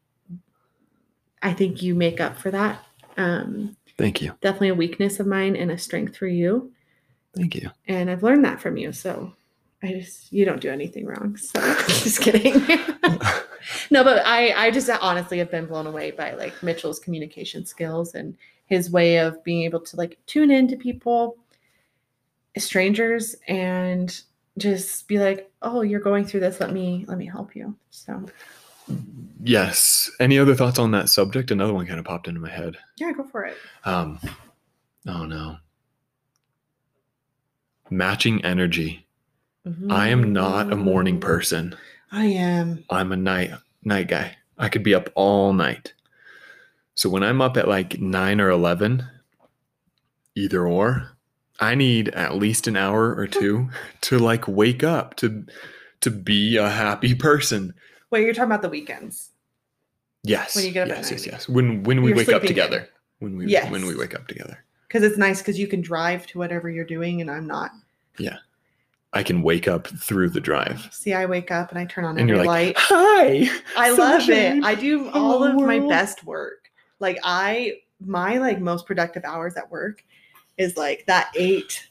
I 1.41 1.53
think 1.53 1.81
you 1.81 1.93
make 1.93 2.19
up 2.19 2.37
for 2.37 2.51
that. 2.51 2.83
Um, 3.17 3.77
Thank 3.97 4.21
you. 4.21 4.33
definitely 4.41 4.69
a 4.69 4.75
weakness 4.75 5.19
of 5.19 5.27
mine 5.27 5.55
and 5.55 5.71
a 5.71 5.77
strength 5.77 6.17
for 6.17 6.27
you. 6.27 6.71
Thank 7.35 7.55
you. 7.55 7.69
And 7.87 8.09
I've 8.09 8.23
learned 8.23 8.45
that 8.45 8.59
from 8.59 8.77
you. 8.77 8.91
So 8.91 9.33
I 9.83 9.93
just, 9.93 10.31
you 10.31 10.45
don't 10.45 10.61
do 10.61 10.71
anything 10.71 11.05
wrong. 11.05 11.35
So 11.37 11.59
just 11.87 12.21
kidding. 12.21 12.53
no, 13.91 14.03
but 14.03 14.25
I, 14.25 14.53
I 14.67 14.71
just 14.71 14.89
honestly 14.89 15.37
have 15.39 15.51
been 15.51 15.65
blown 15.65 15.87
away 15.87 16.11
by 16.11 16.33
like 16.35 16.63
Mitchell's 16.63 16.99
communication 16.99 17.65
skills 17.65 18.15
and 18.15 18.35
his 18.65 18.89
way 18.89 19.17
of 19.17 19.43
being 19.43 19.63
able 19.63 19.81
to 19.81 19.97
like 19.97 20.17
tune 20.25 20.51
into 20.51 20.77
people, 20.77 21.37
strangers, 22.57 23.35
and 23.47 24.21
just 24.57 25.07
be 25.07 25.19
like, 25.19 25.51
oh, 25.61 25.81
you're 25.81 25.99
going 25.99 26.23
through 26.25 26.39
this. 26.39 26.59
Let 26.59 26.71
me, 26.71 27.03
let 27.07 27.17
me 27.17 27.25
help 27.25 27.55
you. 27.55 27.75
So 27.89 28.25
yes. 29.43 30.09
Any 30.19 30.39
other 30.39 30.55
thoughts 30.55 30.79
on 30.79 30.91
that 30.91 31.09
subject? 31.09 31.51
Another 31.51 31.73
one 31.73 31.85
kind 31.85 31.99
of 31.99 32.05
popped 32.05 32.27
into 32.27 32.39
my 32.39 32.49
head. 32.49 32.77
yeah, 32.97 33.11
go 33.11 33.23
for 33.23 33.45
it. 33.45 33.57
Um, 33.85 34.19
oh 35.07 35.25
no. 35.25 35.57
Matching 37.89 38.43
energy. 38.43 39.02
I 39.89 40.09
am 40.09 40.33
not 40.33 40.71
a 40.71 40.75
morning 40.75 41.17
mm. 41.17 41.21
person. 41.21 41.75
I 42.11 42.25
am. 42.25 42.83
I'm 42.89 43.11
a 43.11 43.17
night 43.17 43.51
night 43.83 44.07
guy. 44.07 44.37
I 44.57 44.69
could 44.69 44.83
be 44.83 44.93
up 44.93 45.09
all 45.15 45.53
night. 45.53 45.93
So 46.95 47.09
when 47.09 47.23
I'm 47.23 47.41
up 47.41 47.57
at 47.57 47.67
like 47.67 47.99
9 47.99 48.39
or 48.39 48.49
11, 48.49 49.07
either 50.35 50.67
or, 50.67 51.17
I 51.59 51.75
need 51.75 52.09
at 52.09 52.35
least 52.35 52.67
an 52.67 52.77
hour 52.77 53.15
or 53.15 53.25
two 53.25 53.69
to 54.01 54.19
like 54.19 54.47
wake 54.47 54.83
up 54.83 55.15
to 55.17 55.45
to 56.01 56.11
be 56.11 56.57
a 56.57 56.69
happy 56.69 57.15
person. 57.15 57.73
Wait, 58.11 58.25
you're 58.25 58.33
talking 58.33 58.51
about 58.51 58.61
the 58.61 58.69
weekends. 58.69 59.31
Yes. 60.23 60.55
When 60.55 60.65
you 60.65 60.71
get 60.71 60.89
up 60.89 60.97
at 60.97 61.03
yes, 61.03 61.11
yes, 61.11 61.25
yes. 61.25 61.49
When 61.49 61.83
when 61.83 62.01
we 62.01 62.09
You're 62.09 62.17
wake 62.17 62.29
up 62.29 62.41
sleeping 62.41 62.57
in. 62.57 62.63
together. 62.63 62.89
When 63.19 63.37
we 63.37 63.47
Yes. 63.47 63.71
when 63.71 63.85
we 63.85 63.95
wake 63.95 64.13
up 64.13 64.27
together. 64.27 64.63
Because 64.87 65.03
it's 65.03 65.17
nice 65.17 65.41
because 65.41 65.57
you 65.57 65.67
can 65.67 65.81
drive 65.81 66.27
to 66.27 66.37
whatever 66.37 66.69
you're 66.69 66.85
doing 66.85 67.21
and 67.21 67.31
I'm 67.31 67.47
not. 67.47 67.71
I 69.13 69.23
can 69.23 69.43
wake 69.43 69.67
up 69.67 69.87
through 69.87 70.29
the 70.29 70.41
drive. 70.41 70.89
See, 70.91 71.13
I 71.13 71.25
wake 71.25 71.51
up 71.51 71.69
and 71.69 71.77
I 71.77 71.85
turn 71.85 72.03
on 72.03 72.17
And 72.17 72.21
every 72.21 72.29
you're 72.29 72.45
like, 72.45 72.47
light. 72.47 72.75
"Hi." 72.77 73.49
I 73.77 73.91
love 73.91 74.27
it. 74.29 74.63
I 74.63 74.75
do 74.75 75.09
all 75.11 75.43
of 75.43 75.55
my 75.55 75.79
best 75.79 76.23
work. 76.23 76.69
Like 76.99 77.19
I 77.23 77.77
my 77.99 78.37
like 78.37 78.59
most 78.59 78.85
productive 78.85 79.23
hours 79.23 79.55
at 79.55 79.69
work 79.69 80.03
is 80.57 80.77
like 80.77 81.05
that 81.07 81.31
8 81.35 81.89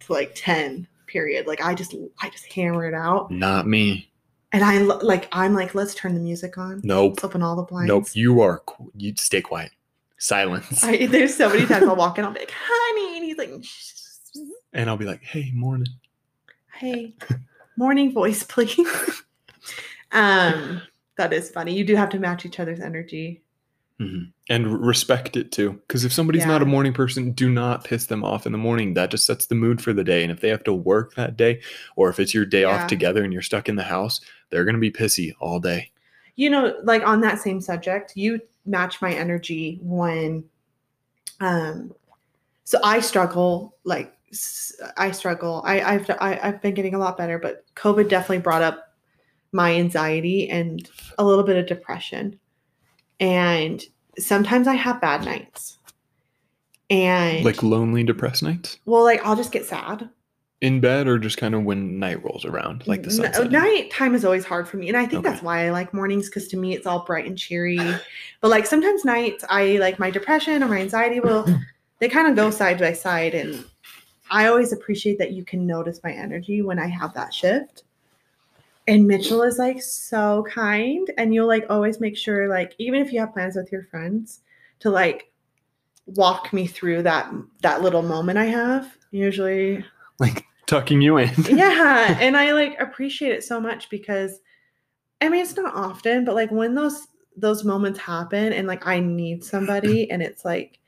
to 0.00 0.12
like 0.12 0.32
10 0.34 0.86
period. 1.06 1.46
Like 1.46 1.60
I 1.60 1.74
just 1.74 1.94
I 2.20 2.28
just 2.30 2.52
hammer 2.52 2.86
it 2.86 2.94
out. 2.94 3.30
Not 3.30 3.66
me. 3.66 4.10
And 4.52 4.64
I 4.64 4.78
like 4.78 5.28
I'm 5.32 5.54
like 5.54 5.74
let's 5.74 5.94
turn 5.94 6.14
the 6.14 6.20
music 6.20 6.58
on. 6.58 6.80
Nope. 6.82 7.14
Let's 7.14 7.24
open 7.24 7.42
all 7.42 7.56
the 7.56 7.62
blinds. 7.62 7.88
Nope. 7.88 8.06
You 8.14 8.40
are 8.40 8.62
you 8.96 9.14
stay 9.16 9.40
quiet. 9.40 9.70
Silence. 10.18 10.82
I, 10.82 11.06
there's 11.06 11.36
so 11.36 11.48
many 11.50 11.66
times 11.66 11.86
I'll 11.86 11.96
walk 11.96 12.18
in, 12.18 12.24
I'll 12.24 12.32
be 12.32 12.40
like, 12.40 12.52
honey, 12.66 13.16
and 13.16 13.24
he's 13.24 13.36
like, 13.36 13.50
"Shh." 13.62 13.92
and 14.72 14.88
I'll 14.88 14.96
be 14.96 15.04
like, 15.04 15.22
"Hey, 15.22 15.50
morning." 15.52 15.88
Hey 16.76 17.14
morning 17.76 18.12
voice 18.12 18.42
please 18.48 18.78
um 20.12 20.80
that 21.16 21.32
is 21.32 21.50
funny 21.50 21.74
you 21.74 21.84
do 21.84 21.94
have 21.96 22.08
to 22.08 22.18
match 22.18 22.44
each 22.44 22.60
other's 22.60 22.80
energy 22.80 23.40
Mhm. 24.00 24.32
And 24.50 24.84
respect 24.84 25.36
it 25.36 25.52
too. 25.52 25.74
Because 25.86 26.04
if 26.04 26.12
somebody's 26.12 26.44
not 26.46 26.62
a 26.62 26.66
morning 26.66 26.92
person, 26.92 27.30
do 27.30 27.48
not 27.48 27.84
piss 27.84 28.06
them 28.06 28.24
off 28.24 28.44
in 28.44 28.50
the 28.50 28.58
morning. 28.58 28.94
That 28.94 29.08
just 29.12 29.24
sets 29.24 29.46
the 29.46 29.54
mood 29.54 29.80
for 29.80 29.92
the 29.92 30.02
day. 30.02 30.24
And 30.24 30.32
if 30.32 30.40
they 30.40 30.48
have 30.48 30.64
to 30.64 30.72
work 30.72 31.14
that 31.14 31.36
day, 31.36 31.60
or 31.94 32.10
if 32.10 32.18
it's 32.18 32.34
your 32.34 32.44
day 32.44 32.62
Yeah. 32.62 32.70
off 32.70 32.88
together 32.88 33.22
and 33.22 33.32
you're 33.32 33.40
stuck 33.40 33.68
in 33.68 33.76
the 33.76 33.84
house, 33.84 34.20
they're 34.50 34.64
going 34.64 34.74
to 34.74 34.80
be 34.80 34.90
pissy 34.90 35.32
all 35.38 35.60
day. 35.60 35.92
you 36.34 36.50
know 36.50 36.74
like 36.82 37.06
on 37.06 37.20
that 37.20 37.38
same 37.40 37.60
subject 37.60 38.16
you 38.16 38.40
match 38.66 39.00
my 39.00 39.12
energy 39.14 39.78
when 39.80 40.42
um 41.40 41.94
so 42.64 42.80
i 42.82 42.98
struggle 42.98 43.76
like 43.84 44.12
i 44.96 45.10
struggle. 45.10 45.62
I 45.64 45.80
i've 45.80 46.10
I, 46.10 46.38
i've 46.42 46.62
been 46.62 46.74
getting 46.74 46.94
a 46.94 46.98
lot 46.98 47.16
better 47.16 47.38
but 47.38 47.64
covid 47.74 48.08
definitely 48.08 48.38
brought 48.38 48.62
up 48.62 48.94
my 49.52 49.74
anxiety 49.74 50.48
and 50.50 50.88
a 51.18 51.24
little 51.24 51.44
bit 51.44 51.56
of 51.56 51.66
depression. 51.66 52.38
And 53.20 53.82
sometimes 54.18 54.66
i 54.68 54.74
have 54.74 55.00
bad 55.00 55.24
nights. 55.24 55.78
And 56.90 57.44
Like 57.44 57.62
lonely, 57.62 58.04
depressed 58.04 58.42
nights? 58.42 58.78
Well 58.84 59.04
like 59.04 59.24
i'll 59.24 59.36
just 59.36 59.52
get 59.52 59.64
sad. 59.66 60.08
In 60.60 60.80
bed, 60.80 61.06
or 61.08 61.18
just 61.18 61.36
kind 61.36 61.54
of 61.54 61.64
when 61.64 61.98
night 61.98 62.24
rolls 62.24 62.46
around, 62.46 62.86
like 62.86 63.02
the 63.02 63.10
N- 63.10 63.16
sunset. 63.34 63.50
night 63.52 63.90
time 63.90 64.14
is 64.14 64.24
always 64.24 64.46
hard 64.46 64.66
for 64.66 64.78
me 64.78 64.88
and 64.88 64.96
i 64.96 65.04
think 65.04 65.20
Okay. 65.20 65.30
that's 65.30 65.42
why 65.42 65.66
i 65.66 65.70
like 65.70 65.92
mornings 65.92 66.28
because 66.30 66.48
to 66.48 66.56
me 66.56 66.74
it's 66.74 66.86
all 66.86 67.04
bright 67.04 67.26
and 67.26 67.36
cheery. 67.36 67.78
But 68.40 68.48
like 68.48 68.66
sometimes 68.66 69.04
nights 69.04 69.44
i 69.50 69.76
like 69.78 69.98
my 69.98 70.10
depression 70.10 70.62
or 70.62 70.68
my 70.68 70.78
anxiety 70.80 71.20
will 71.20 71.46
they 72.00 72.08
kind 72.08 72.28
of 72.28 72.36
go 72.36 72.50
side 72.50 72.78
by 72.78 72.92
side 72.92 73.34
and 73.34 73.64
i 74.30 74.46
always 74.46 74.72
appreciate 74.72 75.18
that 75.18 75.32
you 75.32 75.44
can 75.44 75.66
notice 75.66 76.00
my 76.02 76.12
energy 76.12 76.62
when 76.62 76.78
i 76.78 76.86
have 76.86 77.12
that 77.14 77.32
shift 77.32 77.84
and 78.86 79.06
mitchell 79.06 79.42
is 79.42 79.58
like 79.58 79.80
so 79.82 80.44
kind 80.48 81.10
and 81.16 81.34
you'll 81.34 81.46
like 81.48 81.64
always 81.70 82.00
make 82.00 82.16
sure 82.16 82.48
like 82.48 82.74
even 82.78 83.00
if 83.00 83.12
you 83.12 83.20
have 83.20 83.32
plans 83.32 83.56
with 83.56 83.70
your 83.72 83.84
friends 83.84 84.40
to 84.80 84.90
like 84.90 85.30
walk 86.06 86.52
me 86.52 86.66
through 86.66 87.02
that 87.02 87.32
that 87.62 87.82
little 87.82 88.02
moment 88.02 88.38
i 88.38 88.44
have 88.44 88.96
usually 89.10 89.84
Like 90.18 90.44
tucking 90.66 91.00
you 91.00 91.16
in. 91.18 91.30
yeah 91.48 92.16
and 92.20 92.36
i 92.36 92.52
like 92.52 92.78
appreciate 92.78 93.32
it 93.32 93.44
so 93.44 93.60
much 93.60 93.88
because 93.90 94.40
i 95.20 95.28
mean 95.28 95.42
it's 95.42 95.56
not 95.56 95.74
often 95.74 96.24
but 96.24 96.34
like 96.34 96.50
when 96.50 96.74
those 96.74 97.06
those 97.36 97.64
moments 97.64 97.98
happen 97.98 98.52
and 98.52 98.66
like 98.68 98.86
i 98.86 99.00
need 99.00 99.42
somebody 99.42 100.10
and 100.10 100.22
it's 100.22 100.44
like 100.44 100.78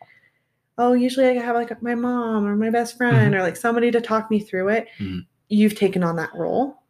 oh 0.78 0.92
usually 0.92 1.26
i 1.26 1.32
have 1.32 1.56
like 1.56 1.82
my 1.82 1.94
mom 1.94 2.46
or 2.46 2.56
my 2.56 2.70
best 2.70 2.96
friend 2.96 3.34
or 3.34 3.42
like 3.42 3.56
somebody 3.56 3.90
to 3.90 4.00
talk 4.00 4.30
me 4.30 4.38
through 4.40 4.68
it. 4.68 4.88
Mhm. 4.98 5.26
you've 5.48 5.74
taken 5.76 6.02
on 6.02 6.16
that 6.16 6.34
role. 6.34 6.82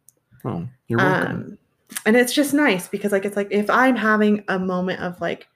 Oh, 0.45 0.67
you're 0.87 0.99
welcome. 0.99 1.31
um 1.35 1.57
and 2.05 2.15
it's 2.15 2.33
just 2.33 2.53
nice 2.53 2.87
because 2.87 3.11
like 3.11 3.25
it's 3.25 3.37
like 3.37 3.47
if 3.51 3.69
i'm 3.69 3.95
having 3.95 4.43
a 4.49 4.59
moment 4.59 5.01
of 5.01 5.19
like 5.21 5.47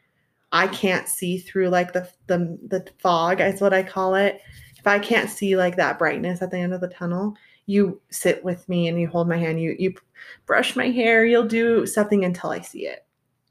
i 0.51 0.67
can't 0.67 1.07
see 1.09 1.38
through 1.38 1.67
like 1.69 1.93
the 1.93 2.09
the, 2.27 2.57
the 2.67 2.86
fog 2.99 3.41
is 3.41 3.59
what 3.61 3.73
i 3.73 3.84
call 3.84 4.15
it. 4.15 4.41
If 4.77 4.88
i 4.88 4.97
can't 4.97 5.29
see 5.29 5.55
like 5.57 5.75
that 5.75 5.99
brightness 5.99 6.41
at 6.41 6.51
the 6.51 6.57
end 6.57 6.73
of 6.73 6.82
the 6.82 6.88
tunnel 6.88 7.36
you 7.67 8.01
sit 8.09 8.43
with 8.43 8.67
me 8.67 8.88
and 8.88 8.99
you 8.99 9.07
hold 9.07 9.29
my 9.29 9.38
hand. 9.38 9.61
You 9.61 9.75
you 9.77 9.93
brush 10.45 10.75
my 10.75 10.89
hair. 10.89 11.25
You'll 11.25 11.47
do 11.47 11.86
something 11.86 12.25
until 12.25 12.49
i 12.49 12.59
see 12.59 12.88
it. 12.88 13.05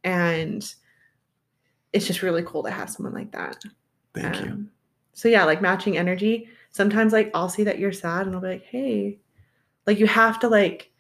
And 0.05 0.63
it's 1.93 2.07
just 2.07 2.21
really 2.23 2.43
cool 2.43 2.63
to 2.65 2.71
have 2.71 2.91
someone 2.91 3.15
like 3.15 3.31
that 3.33 3.63
Thank 4.15 4.41
you. 4.41 4.53
um, 4.53 4.71
so 5.13 5.29
yeah, 5.29 5.45
like 5.45 5.61
matching 5.63 5.97
energy. 5.97 6.49
Sometimes 6.71 7.13
like 7.13 7.31
I'll 7.35 7.49
see 7.49 7.65
that 7.65 7.79
you're 7.79 7.93
sad 7.93 8.27
and 8.27 8.35
I'll 8.35 8.43
be 8.43 8.49
like, 8.49 8.65
hey, 8.65 9.19
like 9.87 9.99
you 9.99 10.07
have 10.07 10.39
to 10.41 10.49
like 10.49 10.91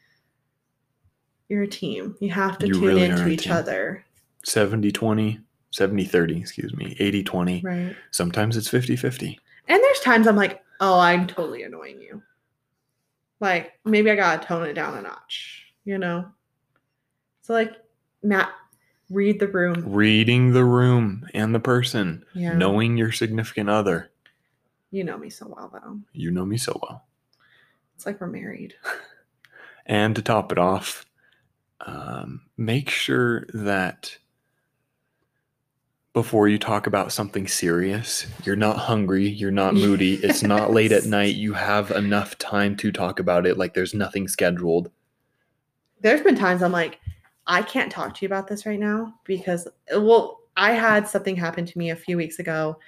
you're 1.49 1.63
a 1.63 1.69
team. 1.69 2.17
You 2.21 2.31
have 2.31 2.59
to 2.59 2.67
You 2.67 2.75
tune 2.75 2.83
really 2.85 3.05
into 3.05 3.27
each 3.29 3.45
team. 3.45 3.53
other. 3.53 4.05
70 4.45 4.91
20, 4.93 5.41
70 5.71 6.05
30, 6.05 6.39
excuse 6.39 6.75
me, 6.77 6.97
80 6.99 7.23
20. 7.25 7.61
Right. 7.63 7.97
Sometimes 8.11 8.57
it's 8.57 8.69
50 8.69 8.97
50. 8.97 9.39
And 9.69 9.83
there's 9.83 10.01
times 10.01 10.27
I'm 10.27 10.37
like, 10.37 10.63
oh, 10.81 10.99
I'm 10.99 11.27
totally 11.27 11.63
annoying 11.65 12.01
you. 12.01 12.23
Like 13.41 13.73
maybe 13.85 14.11
I 14.11 14.17
gotta 14.17 14.45
tone 14.47 14.67
it 14.67 14.75
down 14.75 14.97
a 14.99 15.03
notch, 15.03 15.67
you 15.85 15.99
know? 15.99 16.27
So 17.43 17.53
like 17.53 17.75
Matt, 18.23 18.51
read 19.11 19.41
the 19.41 19.49
room. 19.49 19.83
Reading 19.87 20.53
the 20.53 20.65
room 20.65 21.27
and 21.35 21.55
the 21.55 21.61
person, 21.61 22.25
Yeah. 22.35 22.55
knowing 22.57 22.97
your 22.97 23.13
significant 23.13 23.69
other. 23.69 24.11
You 24.91 25.05
know 25.05 25.19
me 25.19 25.29
so 25.31 25.53
well 25.55 25.69
though. 25.73 26.01
You 26.13 26.31
know 26.31 26.47
me 26.47 26.57
so 26.57 26.79
well. 26.83 27.05
It's 27.97 28.07
like 28.07 28.21
we're 28.21 28.27
married. 28.29 28.75
And 29.87 30.15
to 30.15 30.23
top 30.23 30.53
it 30.53 30.59
off, 30.59 31.05
um, 31.85 32.43
make 32.57 32.91
sure 32.91 33.45
that 33.53 34.19
before 36.13 36.47
you 36.49 36.59
talk 36.59 36.87
about 36.87 37.13
something 37.13 37.49
serious, 37.49 38.27
you're 38.45 38.55
not 38.57 38.77
hungry, 38.77 39.29
you're 39.29 39.51
not 39.51 39.75
moody, 39.75 40.15
it's 40.15 40.43
not 40.45 40.71
late 40.73 40.93
at 40.93 41.07
night, 41.07 41.35
you 41.35 41.55
have 41.55 41.91
enough 41.91 42.37
time 42.39 42.77
to 42.77 42.93
talk 42.93 43.19
about 43.19 43.47
it 43.47 43.57
like 43.57 43.75
there's 43.75 43.95
nothing 43.95 44.29
scheduled. 44.29 44.91
There's 46.01 46.21
been 46.23 46.37
times 46.37 46.63
I'm 46.63 46.73
like, 46.73 47.01
I 47.51 47.63
can't 47.63 47.91
talk 47.91 48.15
to 48.15 48.23
you 48.23 48.27
about 48.27 48.47
this 48.47 48.65
right 48.65 48.79
now 48.79 49.13
because 49.25 49.67
well, 49.97 50.39
I 50.57 50.71
had 50.71 51.09
something 51.09 51.35
happen 51.35 51.67
to 51.67 51.79
me 51.79 51.91
a 51.91 51.97
few 51.97 52.17
weeks 52.17 52.39
ago 52.39 52.79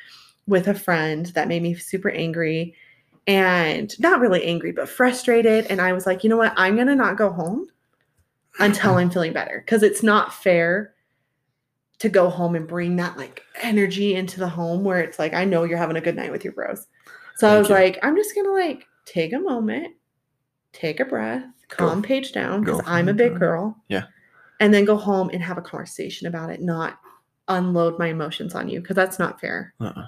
with 0.47 0.69
a 0.69 0.75
friend 0.75 1.27
that 1.35 1.49
made 1.49 1.63
me 1.63 1.75
super 1.75 2.11
angry 2.11 2.77
and 3.27 3.93
not 3.99 4.21
really 4.21 4.45
angry, 4.45 4.71
but 4.71 4.89
frustrated. 4.89 5.67
And 5.67 5.81
I 5.81 5.93
was 5.93 6.07
like, 6.07 6.23
you 6.23 6.31
know 6.31 6.37
what? 6.37 6.55
I'm 6.57 6.77
gonna 6.77 6.95
not 6.95 7.17
go 7.17 7.33
home 7.33 7.67
until 8.61 8.95
I'm 8.95 9.11
feeling 9.11 9.33
better. 9.33 9.65
Cause 9.67 9.83
it's 9.83 10.03
not 10.03 10.33
fair 10.33 10.95
to 11.99 12.09
go 12.09 12.31
home 12.31 12.55
and 12.55 12.69
bring 12.69 12.95
that 12.97 13.17
like 13.17 13.43
energy 13.63 14.15
into 14.15 14.39
the 14.39 14.49
home 14.49 14.85
where 14.85 15.01
it's 15.01 15.19
like, 15.19 15.35
I 15.35 15.45
know 15.45 15.65
you're 15.65 15.77
having 15.77 15.97
a 15.97 16.01
good 16.01 16.17
night 16.17 16.31
with 16.31 16.45
your 16.45 16.53
bros. 16.53 16.87
So 17.35 17.49
I 17.49 17.59
was 17.59 17.69
you. 17.69 17.75
like, 17.75 17.99
I'm 18.05 18.15
just 18.15 18.33
gonna 18.37 18.53
like 18.53 18.87
take 19.07 19.33
a 19.33 19.41
moment, 19.41 19.97
take 20.73 21.01
a 21.01 21.05
breath, 21.05 21.47
Go- 21.77 21.89
calm 21.89 22.01
Paige 22.01 22.31
down 22.31 22.63
because 22.63 22.81
I'm 22.87 23.09
a 23.09 23.15
big 23.15 23.37
girl. 23.37 23.77
Yeah. 23.89 24.05
And 24.63 24.73
then 24.73 24.85
go 24.85 24.97
home 24.97 25.29
and 25.33 25.43
have 25.43 25.59
a 25.59 25.63
conversation 25.63 26.29
about 26.29 26.51
it, 26.51 26.63
not 26.63 27.01
unload 27.49 27.99
my 27.99 28.07
emotions 28.07 28.55
on 28.55 28.69
you 28.69 28.81
because 28.81 28.95
that's 28.95 29.19
not 29.19 29.41
fair. 29.41 29.75
Uh-uh. 29.81 30.07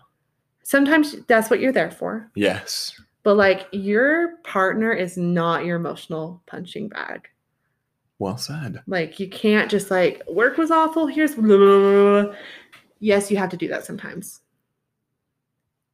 Sometimes 0.63 1.17
that's 1.27 1.51
what 1.51 1.59
you're 1.59 1.73
there 1.73 1.91
for. 1.91 2.31
Yes. 2.37 3.01
But 3.25 3.37
like 3.37 3.67
your 3.73 4.37
partner 4.45 4.93
is 4.93 5.17
not 5.17 5.65
your 5.65 5.75
emotional 5.75 6.41
punching 6.47 6.89
bag. 6.89 7.27
Well 8.21 8.37
said. 8.37 8.81
Like 8.87 9.19
you 9.19 9.29
can't 9.29 9.69
just 9.69 9.91
like 9.91 10.23
work 10.29 10.57
was 10.57 10.71
awful. 10.71 11.09
Here's 11.09 11.35
blah, 11.35 11.45
blah, 11.45 11.57
blah, 11.57 12.23
blah." 12.23 12.35
yes, 13.01 13.33
you 13.33 13.37
have 13.39 13.51
to 13.51 13.57
do 13.57 13.67
that 13.67 13.85
sometimes. 13.85 14.41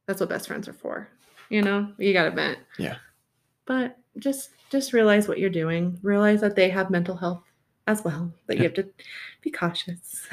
That's 0.05 0.19
what 0.19 0.29
best 0.29 0.47
friends 0.47 0.67
are 0.67 0.73
for. 0.73 1.09
You 1.49 1.63
know, 1.63 1.91
you 1.97 2.13
got 2.13 2.25
to 2.25 2.31
vent. 2.31 2.59
Yeah. 2.77 2.97
But 3.65 3.97
just 4.19 4.51
just 4.69 4.93
realize 4.93 5.27
what 5.27 5.39
you're 5.39 5.49
doing. 5.49 5.97
Realize 6.03 6.41
that 6.41 6.55
they 6.55 6.69
have 6.69 6.91
mental 6.91 7.15
health 7.15 7.50
as 7.87 8.03
well. 8.03 8.31
That 8.47 8.57
you 8.57 8.63
have 8.63 8.73
to 8.75 8.87
be 9.41 9.51
cautious. 9.51 10.27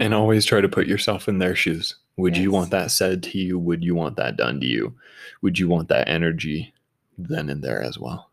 And 0.00 0.14
always 0.14 0.44
try 0.44 0.60
to 0.60 0.68
put 0.68 0.86
yourself 0.86 1.28
in 1.28 1.38
their 1.38 1.54
shoes. 1.54 1.96
Would 2.16 2.36
you 2.36 2.50
want 2.50 2.70
that 2.70 2.90
said 2.90 3.22
to 3.24 3.38
you? 3.38 3.58
Would 3.58 3.82
you 3.82 3.94
want 3.94 4.16
that 4.16 4.36
done 4.36 4.60
to 4.60 4.66
you? 4.66 4.94
Would 5.40 5.58
you 5.58 5.68
want 5.68 5.88
that 5.88 6.08
energy 6.08 6.74
then 7.16 7.48
and 7.48 7.62
there 7.62 7.82
as 7.82 7.98
well? 7.98 8.30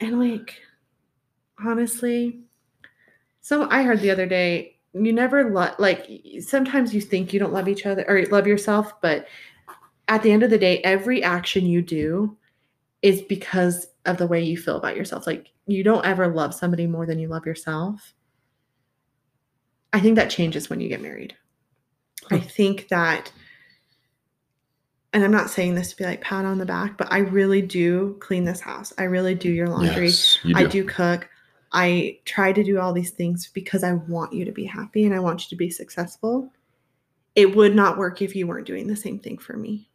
And 0.00 0.20
like, 0.20 0.54
honestly, 1.64 2.40
so 3.40 3.68
I 3.70 3.82
heard 3.82 4.00
the 4.00 4.10
other 4.10 4.26
day, 4.26 4.76
you 4.94 5.12
never 5.12 5.50
love, 5.50 5.74
like, 5.78 6.08
sometimes 6.40 6.94
you 6.94 7.00
think 7.00 7.32
you 7.32 7.40
don't 7.40 7.52
love 7.52 7.68
each 7.68 7.86
other 7.86 8.04
or 8.08 8.24
love 8.26 8.46
yourself, 8.46 9.00
but 9.00 9.26
at 10.06 10.22
the 10.22 10.32
end 10.32 10.42
of 10.42 10.50
the 10.50 10.58
day, 10.58 10.78
every 10.78 11.22
action 11.22 11.66
you 11.66 11.82
do 11.82 12.36
is 13.02 13.22
because 13.22 13.88
of 14.08 14.18
the 14.18 14.26
way 14.26 14.42
you 14.42 14.56
feel 14.56 14.76
about 14.76 14.96
yourself. 14.96 15.26
Like, 15.26 15.52
you 15.66 15.84
don't 15.84 16.04
ever 16.04 16.28
love 16.28 16.54
somebody 16.54 16.86
more 16.86 17.06
than 17.06 17.18
you 17.18 17.28
love 17.28 17.46
yourself. 17.46 18.14
I 19.92 20.00
think 20.00 20.16
that 20.16 20.30
changes 20.30 20.68
when 20.68 20.80
you 20.80 20.88
get 20.88 21.00
married. 21.00 21.34
I 22.30 22.38
think 22.38 22.88
that, 22.88 23.32
and 25.12 25.24
I'm 25.24 25.30
not 25.30 25.50
saying 25.50 25.74
this 25.74 25.90
to 25.90 25.96
be 25.96 26.04
like 26.04 26.20
pat 26.20 26.44
on 26.44 26.58
the 26.58 26.66
back, 26.66 26.98
but 26.98 27.10
I 27.10 27.18
really 27.18 27.62
do 27.62 28.16
clean 28.20 28.44
this 28.44 28.60
house. 28.60 28.92
I 28.98 29.04
really 29.04 29.34
do 29.34 29.50
your 29.50 29.68
laundry. 29.68 30.06
Yes, 30.06 30.38
you 30.44 30.54
I 30.56 30.64
do 30.64 30.84
cook. 30.84 31.28
I 31.72 32.18
try 32.24 32.52
to 32.52 32.64
do 32.64 32.80
all 32.80 32.92
these 32.92 33.10
things 33.10 33.48
because 33.52 33.84
I 33.84 33.92
want 33.92 34.32
you 34.32 34.44
to 34.44 34.52
be 34.52 34.64
happy 34.64 35.04
and 35.04 35.14
I 35.14 35.20
want 35.20 35.44
you 35.44 35.48
to 35.50 35.56
be 35.56 35.70
successful. 35.70 36.52
It 37.34 37.54
would 37.54 37.74
not 37.74 37.98
work 37.98 38.20
if 38.20 38.34
you 38.34 38.46
weren't 38.46 38.66
doing 38.66 38.86
the 38.86 38.96
same 38.96 39.18
thing 39.18 39.38
for 39.38 39.56
me. 39.56 39.88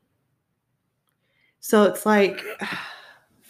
So 1.60 1.84
it's 1.84 2.06
like 2.06 2.44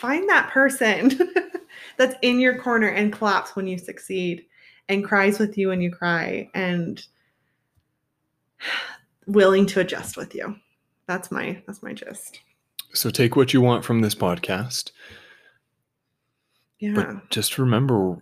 find 0.04 0.28
that 0.28 0.50
person 0.52 1.18
that's 1.98 2.16
in 2.22 2.38
your 2.38 2.58
corner 2.58 2.90
and 2.90 3.14
claps 3.14 3.56
when 3.56 3.68
you 3.68 3.78
succeed 3.78 4.46
and 4.90 5.06
cries 5.06 5.40
with 5.40 5.58
you 5.58 5.70
when 5.70 5.80
you 5.80 5.90
cry 5.90 6.50
and 6.54 7.08
willing 9.28 9.66
to 9.66 9.80
adjust 9.80 10.18
with 10.18 10.36
you. 10.36 10.58
That's 11.08 11.32
my 11.32 11.64
that's 11.66 11.82
my 11.82 11.94
gist. 11.94 12.42
So 12.94 13.10
take 13.10 13.38
what 13.38 13.54
you 13.54 13.62
want 13.62 13.86
from 13.86 14.02
this 14.02 14.14
podcast, 14.14 14.92
Yeah. 16.80 16.94
but 16.94 17.30
just 17.30 17.58
remember 17.58 18.18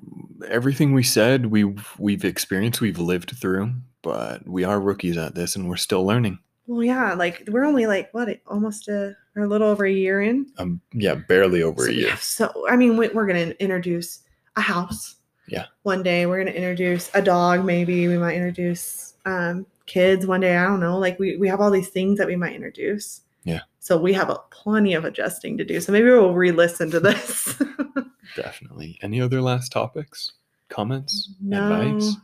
everything 0.48 0.94
we 0.94 1.04
said, 1.04 1.48
we've 1.48 1.88
we've 1.98 2.24
experienced, 2.24 2.80
we've 2.80 3.00
lived 3.00 3.32
through, 3.36 3.74
but 4.04 4.48
we 4.48 4.64
are 4.64 4.80
rookies 4.80 5.18
at 5.18 5.34
this 5.34 5.56
and 5.56 5.68
we're 5.68 5.78
still 5.78 6.06
learning. 6.06 6.38
Well, 6.68 6.84
yeah, 6.84 7.14
like 7.14 7.44
we're 7.48 7.66
only 7.66 7.86
like 7.86 8.14
what 8.14 8.30
almost 8.48 8.88
a 8.88 9.16
or 9.36 9.44
a 9.44 9.48
little 9.48 9.68
over 9.68 9.86
a 9.86 9.92
year 9.92 10.22
in. 10.22 10.48
Um, 10.58 10.82
yeah, 10.94 11.16
barely 11.16 11.64
over 11.64 11.86
so 11.86 11.90
a 11.90 11.94
year. 11.94 12.10
have 12.10 12.22
So 12.22 12.66
I 12.70 12.76
mean, 12.76 12.98
we, 12.98 13.10
we're 13.10 13.28
gonna 13.28 13.54
introduce 13.60 14.20
a 14.56 14.62
house. 14.62 15.16
Yeah. 15.48 15.66
One 15.84 16.04
day 16.04 16.26
we're 16.26 16.38
gonna 16.38 16.56
introduce 16.56 17.10
a 17.14 17.22
dog. 17.22 17.66
Maybe 17.66 18.08
we 18.08 18.18
might 18.18 18.36
introduce 18.36 19.16
um, 19.26 19.66
kids 19.86 20.26
one 20.26 20.42
day. 20.42 20.56
I 20.58 20.64
don't 20.64 20.80
know. 20.80 20.98
Like 20.98 21.20
we 21.20 21.38
we 21.38 21.48
have 21.48 21.62
all 21.62 21.72
these 21.72 21.90
things 21.90 22.18
that 22.18 22.28
we 22.28 22.36
might 22.36 22.56
introduce. 22.56 23.22
Yeah. 23.44 23.62
So 23.80 23.98
we 23.98 24.14
have 24.14 24.30
a 24.30 24.40
plenty 24.52 24.94
of 24.94 25.06
adjusting 25.06 25.58
to 25.58 25.66
do. 25.66 25.82
So 25.82 25.92
maybe 25.92 26.06
we'll 26.06 26.34
re-listen 26.34 26.92
to 26.92 27.00
this. 27.00 27.60
Definitely. 28.36 29.00
Any 29.02 29.20
other 29.20 29.42
last 29.42 29.72
topics, 29.72 30.34
comments, 30.70 31.32
no. 31.42 31.74
advice? 31.74 32.16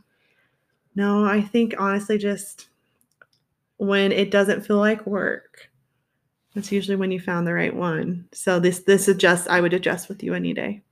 No, 0.94 1.24
I 1.24 1.40
think 1.40 1.74
honestly, 1.78 2.16
just 2.16 2.68
when 3.78 4.12
it 4.12 4.30
doesn't 4.30 4.66
feel 4.66 4.78
like 4.78 5.06
work, 5.06 5.70
that's 6.54 6.70
usually 6.70 6.96
when 6.96 7.10
you 7.10 7.20
found 7.20 7.46
the 7.46 7.54
right 7.54 7.74
one. 7.74 8.28
So 8.32 8.60
this 8.60 8.80
this 8.80 9.08
adjust 9.08 9.48
I 9.48 9.60
would 9.60 9.72
adjust 9.72 10.08
with 10.08 10.22
you 10.22 10.34
any 10.34 10.52
day. 10.52 10.82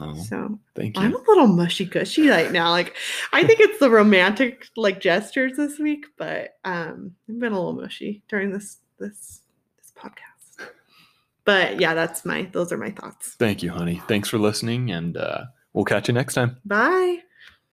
Oh, 0.00 0.14
So 0.14 0.58
thank 0.74 0.96
you. 0.96 1.02
I'm 1.02 1.14
a 1.14 1.18
little 1.28 1.48
mushy 1.48 1.84
gushy 1.84 2.28
right 2.28 2.50
now. 2.50 2.70
Like 2.70 2.96
I 3.32 3.44
think 3.44 3.60
it's 3.60 3.78
the 3.78 3.90
romantic 3.90 4.66
like 4.76 5.00
gestures 5.00 5.56
this 5.56 5.78
week, 5.78 6.06
but 6.16 6.56
um 6.64 7.12
I've 7.28 7.38
been 7.38 7.52
a 7.52 7.56
little 7.58 7.74
mushy 7.74 8.22
during 8.28 8.50
this 8.52 8.78
this 8.98 9.40
this 9.78 9.92
podcast. 9.96 10.68
But 11.44 11.80
yeah, 11.80 11.94
that's 11.94 12.24
my 12.24 12.48
those 12.52 12.72
are 12.72 12.78
my 12.78 12.90
thoughts. 12.90 13.34
Thank 13.34 13.62
you, 13.62 13.70
honey. 13.72 14.00
Thanks 14.06 14.28
for 14.28 14.38
listening, 14.38 14.92
and 14.92 15.16
uh, 15.16 15.44
we'll 15.72 15.84
catch 15.84 16.08
you 16.08 16.14
next 16.14 16.34
time. 16.34 16.58
Bye. 16.64 17.18